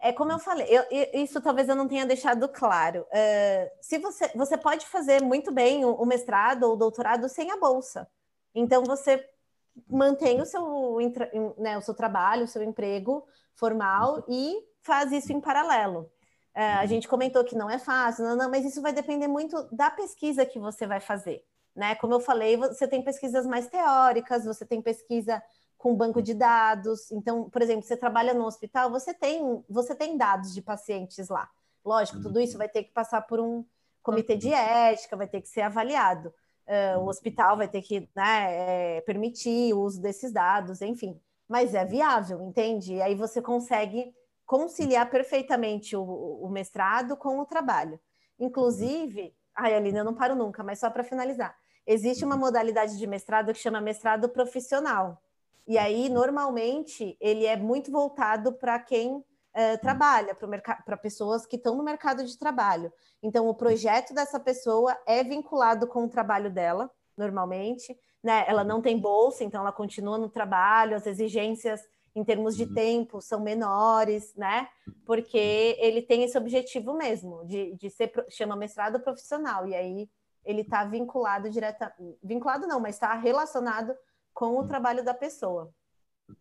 é 0.00 0.12
como 0.12 0.32
eu 0.32 0.38
falei, 0.38 0.66
eu, 0.68 0.84
isso 1.12 1.40
talvez 1.40 1.68
eu 1.68 1.74
não 1.74 1.88
tenha 1.88 2.06
deixado 2.06 2.48
claro. 2.48 3.00
Uh, 3.02 3.70
se 3.80 3.98
você, 3.98 4.30
você 4.34 4.56
pode 4.56 4.86
fazer 4.86 5.20
muito 5.22 5.52
bem 5.52 5.84
o, 5.84 5.92
o, 5.92 6.06
mestrado 6.06 6.62
ou 6.62 6.74
o 6.74 6.76
doutorado 6.76 7.28
sem 7.28 7.50
a 7.50 7.56
bolsa. 7.56 8.08
Então 8.54 8.84
você 8.84 9.22
mantém 9.88 10.40
o 10.40 10.46
seu, 10.46 10.98
né, 11.58 11.78
o 11.78 11.82
seu 11.82 11.94
trabalho, 11.94 12.44
o 12.44 12.48
seu 12.48 12.62
emprego 12.62 13.24
formal 13.54 14.24
e 14.28 14.56
faz 14.82 15.12
isso 15.12 15.32
em 15.32 15.40
paralelo. 15.40 16.10
Uh, 16.56 16.80
a 16.80 16.86
gente 16.86 17.06
comentou 17.06 17.44
que 17.44 17.56
não 17.56 17.70
é 17.70 17.78
fácil, 17.78 18.24
não, 18.24 18.36
não, 18.36 18.50
mas 18.50 18.64
isso 18.64 18.82
vai 18.82 18.92
depender 18.92 19.28
muito 19.28 19.68
da 19.70 19.90
pesquisa 19.90 20.44
que 20.44 20.58
você 20.58 20.86
vai 20.86 21.00
fazer. 21.00 21.44
Né? 21.74 21.94
Como 21.94 22.14
eu 22.14 22.20
falei, 22.20 22.56
você 22.56 22.88
tem 22.88 23.02
pesquisas 23.02 23.46
mais 23.46 23.68
teóricas, 23.68 24.44
você 24.44 24.66
tem 24.66 24.82
pesquisa 24.82 25.42
com 25.78 25.94
banco 25.94 26.20
de 26.20 26.34
dados. 26.34 27.10
Então, 27.10 27.48
por 27.48 27.62
exemplo, 27.62 27.82
você 27.82 27.96
trabalha 27.96 28.34
no 28.34 28.44
hospital, 28.44 28.90
você 28.90 29.14
tem, 29.14 29.64
você 29.68 29.94
tem 29.94 30.16
dados 30.16 30.52
de 30.52 30.60
pacientes 30.60 31.28
lá. 31.28 31.48
Lógico, 31.84 32.20
tudo 32.20 32.40
isso 32.40 32.58
vai 32.58 32.68
ter 32.68 32.84
que 32.84 32.92
passar 32.92 33.22
por 33.22 33.40
um 33.40 33.64
comitê 34.02 34.36
de 34.36 34.52
ética, 34.52 35.16
vai 35.16 35.26
ter 35.26 35.40
que 35.40 35.48
ser 35.48 35.62
avaliado. 35.62 36.34
Uh, 36.70 37.00
o 37.00 37.08
hospital 37.08 37.56
vai 37.56 37.66
ter 37.66 37.82
que 37.82 38.08
né, 38.14 38.96
é, 38.96 39.00
permitir 39.00 39.74
o 39.74 39.80
uso 39.80 40.00
desses 40.00 40.30
dados, 40.30 40.80
enfim. 40.80 41.20
Mas 41.48 41.74
é 41.74 41.84
viável, 41.84 42.40
entende? 42.42 42.94
E 42.94 43.02
aí 43.02 43.16
você 43.16 43.42
consegue 43.42 44.14
conciliar 44.46 45.10
perfeitamente 45.10 45.96
o, 45.96 46.02
o 46.02 46.48
mestrado 46.48 47.16
com 47.16 47.40
o 47.40 47.44
trabalho. 47.44 47.98
Inclusive, 48.38 49.34
ai, 49.52 49.74
Aline, 49.74 49.98
eu 49.98 50.04
não 50.04 50.14
paro 50.14 50.36
nunca, 50.36 50.62
mas 50.62 50.78
só 50.78 50.88
para 50.88 51.02
finalizar. 51.02 51.56
Existe 51.84 52.24
uma 52.24 52.36
modalidade 52.36 52.96
de 52.96 53.06
mestrado 53.06 53.52
que 53.52 53.58
chama 53.58 53.80
mestrado 53.80 54.28
profissional. 54.28 55.20
E 55.66 55.76
aí, 55.76 56.08
normalmente, 56.08 57.16
ele 57.20 57.46
é 57.46 57.56
muito 57.56 57.90
voltado 57.90 58.52
para 58.52 58.78
quem 58.78 59.24
uh, 59.54 59.80
trabalha, 59.80 60.34
para 60.34 60.96
pessoas 60.96 61.46
que 61.46 61.56
estão 61.56 61.76
no 61.76 61.82
mercado 61.82 62.24
de 62.24 62.38
trabalho. 62.38 62.92
Então, 63.22 63.48
o 63.48 63.54
projeto 63.54 64.14
dessa 64.14 64.38
pessoa 64.38 64.96
é 65.06 65.22
vinculado 65.22 65.86
com 65.86 66.04
o 66.04 66.08
trabalho 66.08 66.50
dela, 66.50 66.90
normalmente. 67.16 67.98
Né? 68.22 68.44
Ela 68.46 68.64
não 68.64 68.82
tem 68.82 68.98
bolsa, 68.98 69.44
então 69.44 69.62
ela 69.62 69.72
continua 69.72 70.18
no 70.18 70.28
trabalho, 70.28 70.96
as 70.96 71.06
exigências 71.06 71.80
em 72.14 72.24
termos 72.24 72.56
de 72.56 72.64
uhum. 72.64 72.74
tempo 72.74 73.20
são 73.20 73.40
menores, 73.40 74.34
né? 74.34 74.68
Porque 75.06 75.76
ele 75.78 76.02
tem 76.02 76.24
esse 76.24 76.36
objetivo 76.36 76.92
mesmo, 76.92 77.46
de, 77.46 77.74
de 77.76 77.88
ser, 77.88 78.12
chama 78.28 78.56
mestrado 78.56 79.00
profissional, 79.00 79.66
e 79.66 79.74
aí 79.74 80.10
ele 80.44 80.62
está 80.62 80.84
vinculado 80.84 81.48
diretamente, 81.50 82.18
vinculado 82.22 82.66
não, 82.66 82.80
mas 82.80 82.96
está 82.96 83.14
relacionado 83.14 83.94
com 84.34 84.58
o 84.58 84.66
trabalho 84.66 85.04
da 85.04 85.14
pessoa. 85.14 85.72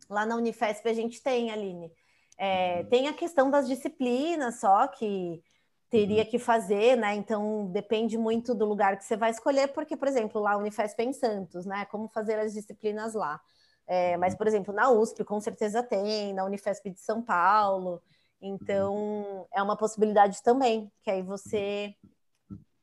Lá 0.10 0.26
na 0.26 0.36
Unifesp 0.36 0.88
a 0.88 0.94
gente 0.94 1.22
tem, 1.22 1.52
Aline, 1.52 1.92
é, 2.40 2.86
tem 2.86 3.10
a 3.10 3.14
questão 3.14 3.52
das 3.52 3.68
disciplinas 3.68 4.62
só 4.62 4.88
que 4.88 5.44
teria 5.90 6.24
que 6.24 6.40
fazer, 6.40 6.96
né? 6.96 7.14
Então 7.16 7.70
depende 7.72 8.18
muito 8.18 8.56
do 8.56 8.66
lugar 8.66 8.98
que 8.98 9.04
você 9.04 9.18
vai 9.18 9.32
escolher, 9.32 9.68
porque, 9.74 9.98
por 9.98 10.08
exemplo, 10.08 10.40
lá 10.42 10.54
a 10.54 10.58
Unifesp 10.58 11.02
é 11.02 11.06
em 11.06 11.14
Santos, 11.14 11.66
né? 11.66 11.86
Como 11.86 12.08
fazer 12.08 12.40
as 12.40 12.54
disciplinas 12.54 13.14
lá. 13.14 13.42
É, 13.86 14.16
mas, 14.18 14.36
por 14.36 14.48
exemplo, 14.48 14.74
na 14.74 14.90
USP 14.90 15.26
com 15.26 15.42
certeza 15.42 15.84
tem, 15.84 16.34
na 16.34 16.46
Unifesp 16.46 16.90
de 16.90 17.00
São 17.02 17.22
Paulo. 17.22 18.02
Então 18.42 19.46
é 19.54 19.62
uma 19.62 19.76
possibilidade 19.76 20.42
também, 20.42 20.90
que 21.04 21.12
aí 21.12 21.22
você 21.22 21.94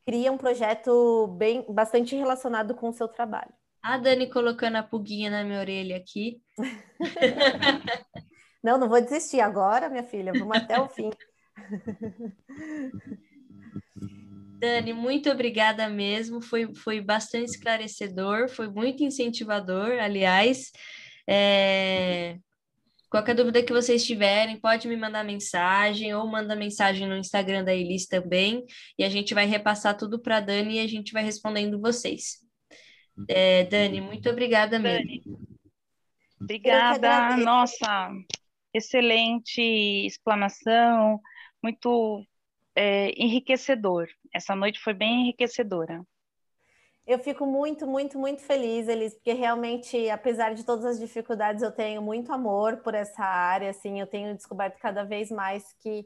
cria 0.05 0.31
um 0.31 0.37
projeto 0.37 1.29
bem 1.39 1.65
bastante 1.71 2.15
relacionado 2.15 2.75
com 2.75 2.91
o 2.91 2.93
seu 2.93 3.09
trabalho. 3.09 3.53
A 3.83 3.97
Dani 3.97 4.29
colocando 4.29 4.77
a 4.77 4.83
pulguinha 4.83 5.31
na 5.31 5.45
minha 5.45 5.61
orelha 5.61 5.97
aqui. 5.97 6.43
não, 8.67 8.79
não 8.79 8.89
vou 8.89 9.01
desistir 9.01 9.39
agora, 9.39 9.89
minha 9.89 10.03
filha. 10.03 10.33
Vamos 10.33 10.57
até 10.57 10.81
o 10.81 10.89
fim. 10.89 11.11
Dani, 14.59 14.93
muito 14.93 15.31
obrigada 15.31 15.89
mesmo. 15.89 16.41
Foi, 16.41 16.75
foi 16.75 17.01
bastante 17.01 17.51
esclarecedor, 17.51 18.49
foi 18.49 18.69
muito 18.69 19.05
incentivador, 19.05 19.93
aliás. 20.01 20.73
É... 21.29 22.39
Qualquer 23.09 23.37
dúvida 23.37 23.63
que 23.63 23.73
vocês 23.73 24.05
tiverem, 24.05 24.59
pode 24.59 24.89
me 24.89 24.97
mandar 24.97 25.25
mensagem 25.25 26.13
ou 26.13 26.27
manda 26.27 26.57
mensagem 26.57 27.07
no 27.07 27.17
Instagram 27.17 27.63
da 27.63 27.73
Elis 27.73 28.09
também, 28.09 28.65
e 28.99 29.05
a 29.05 29.09
gente 29.09 29.33
vai 29.33 29.47
repassar 29.47 29.97
tudo 29.97 30.21
para 30.21 30.39
a 30.39 30.41
Dani 30.41 30.75
e 30.75 30.81
a 30.81 30.89
gente 30.89 31.13
vai 31.13 31.23
respondendo 31.23 31.81
vocês. 31.81 32.39
É, 33.29 33.63
Dani, 33.63 34.01
muito 34.01 34.29
obrigada 34.29 34.77
mesmo. 34.77 35.39
Obrigada, 36.41 37.37
nossa, 37.37 38.11
excelente 38.77 39.61
explanação, 40.07 41.21
muito 41.63 42.25
é, 42.75 43.11
enriquecedor. 43.17 44.07
Essa 44.33 44.55
noite 44.55 44.79
foi 44.81 44.95
bem 44.95 45.23
enriquecedora. 45.23 46.05
Eu 47.07 47.21
fico 47.21 47.47
muito, 47.47 47.87
muito, 47.87 48.19
muito 48.19 48.43
feliz, 48.43 48.89
Elis, 48.89 49.15
porque 49.15 49.33
realmente, 49.33 50.11
apesar 50.11 50.55
de 50.55 50.65
todas 50.65 50.85
as 50.85 50.99
dificuldades, 50.99 51.63
eu 51.63 51.71
tenho 51.71 52.03
muito 52.03 52.33
amor 52.33 52.79
por 52.79 52.95
essa 52.95 53.23
área, 53.23 53.71
assim, 53.71 54.01
eu 54.01 54.09
tenho 54.09 54.35
descoberto 54.35 54.77
cada 54.81 55.05
vez 55.05 55.31
mais 55.31 55.73
que 55.79 56.05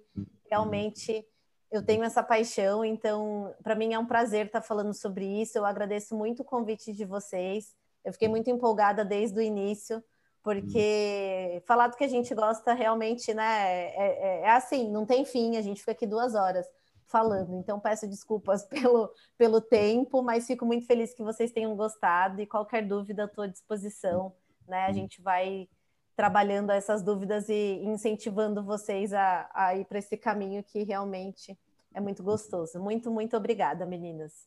realmente 0.51 1.27
eu 1.71 1.83
tenho 1.83 2.03
essa 2.05 2.23
paixão, 2.23 2.85
então 2.85 3.55
para 3.62 3.75
mim 3.75 3.95
é 3.95 3.99
um 3.99 4.05
prazer 4.05 4.47
estar 4.47 4.61
falando 4.61 4.93
sobre 4.93 5.25
isso. 5.25 5.57
Eu 5.57 5.64
agradeço 5.64 6.14
muito 6.14 6.43
o 6.43 6.45
convite 6.45 6.93
de 6.93 7.05
vocês. 7.05 7.75
Eu 8.05 8.12
fiquei 8.12 8.29
muito 8.29 8.51
empolgada 8.51 9.05
desde 9.05 9.39
o 9.39 9.43
início, 9.43 10.03
porque 10.43 11.57
hum. 11.57 11.61
falar 11.66 11.88
do 11.88 11.97
que 11.97 12.05
a 12.05 12.09
gente 12.09 12.34
gosta 12.34 12.72
realmente, 12.72 13.32
né, 13.34 13.43
é, 13.43 13.95
é, 13.97 14.41
é, 14.43 14.51
assim, 14.51 14.91
não 14.91 15.05
tem 15.05 15.24
fim. 15.24 15.57
A 15.57 15.62
gente 15.62 15.80
fica 15.80 15.93
aqui 15.93 16.07
duas 16.07 16.34
horas 16.34 16.66
falando. 17.07 17.55
Então 17.57 17.78
peço 17.78 18.09
desculpas 18.09 18.64
pelo, 18.68 19.12
pelo 19.36 19.61
tempo, 19.61 20.22
mas 20.22 20.47
fico 20.47 20.64
muito 20.64 20.86
feliz 20.86 21.12
que 21.14 21.22
vocês 21.22 21.53
tenham 21.53 21.76
gostado 21.76 22.41
e 22.41 22.47
qualquer 22.47 22.86
dúvida 22.86 23.24
estou 23.24 23.45
à 23.45 23.47
disposição. 23.47 24.32
Né? 24.66 24.86
A 24.86 24.91
hum. 24.91 24.95
gente 24.95 25.20
vai 25.20 25.68
trabalhando 26.16 26.70
essas 26.70 27.03
dúvidas 27.03 27.49
e 27.49 27.80
incentivando 27.82 28.62
vocês 28.62 29.12
a, 29.12 29.51
a 29.55 29.74
ir 29.74 29.86
para 29.86 29.99
esse 29.99 30.16
caminho 30.16 30.62
que 30.62 30.82
realmente 30.82 31.59
é 31.95 32.01
muito 32.01 32.22
gostoso. 32.22 32.78
Muito, 32.78 33.11
muito 33.11 33.36
obrigada, 33.36 33.86
meninas. 33.86 34.47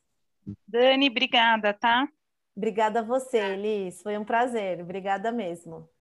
Dani, 0.67 1.09
obrigada, 1.09 1.73
tá? 1.73 2.07
Obrigada 2.55 2.99
a 2.99 3.03
você, 3.03 3.37
Elis. 3.37 4.01
Foi 4.01 4.17
um 4.17 4.25
prazer. 4.25 4.81
Obrigada 4.81 5.31
mesmo. 5.31 5.87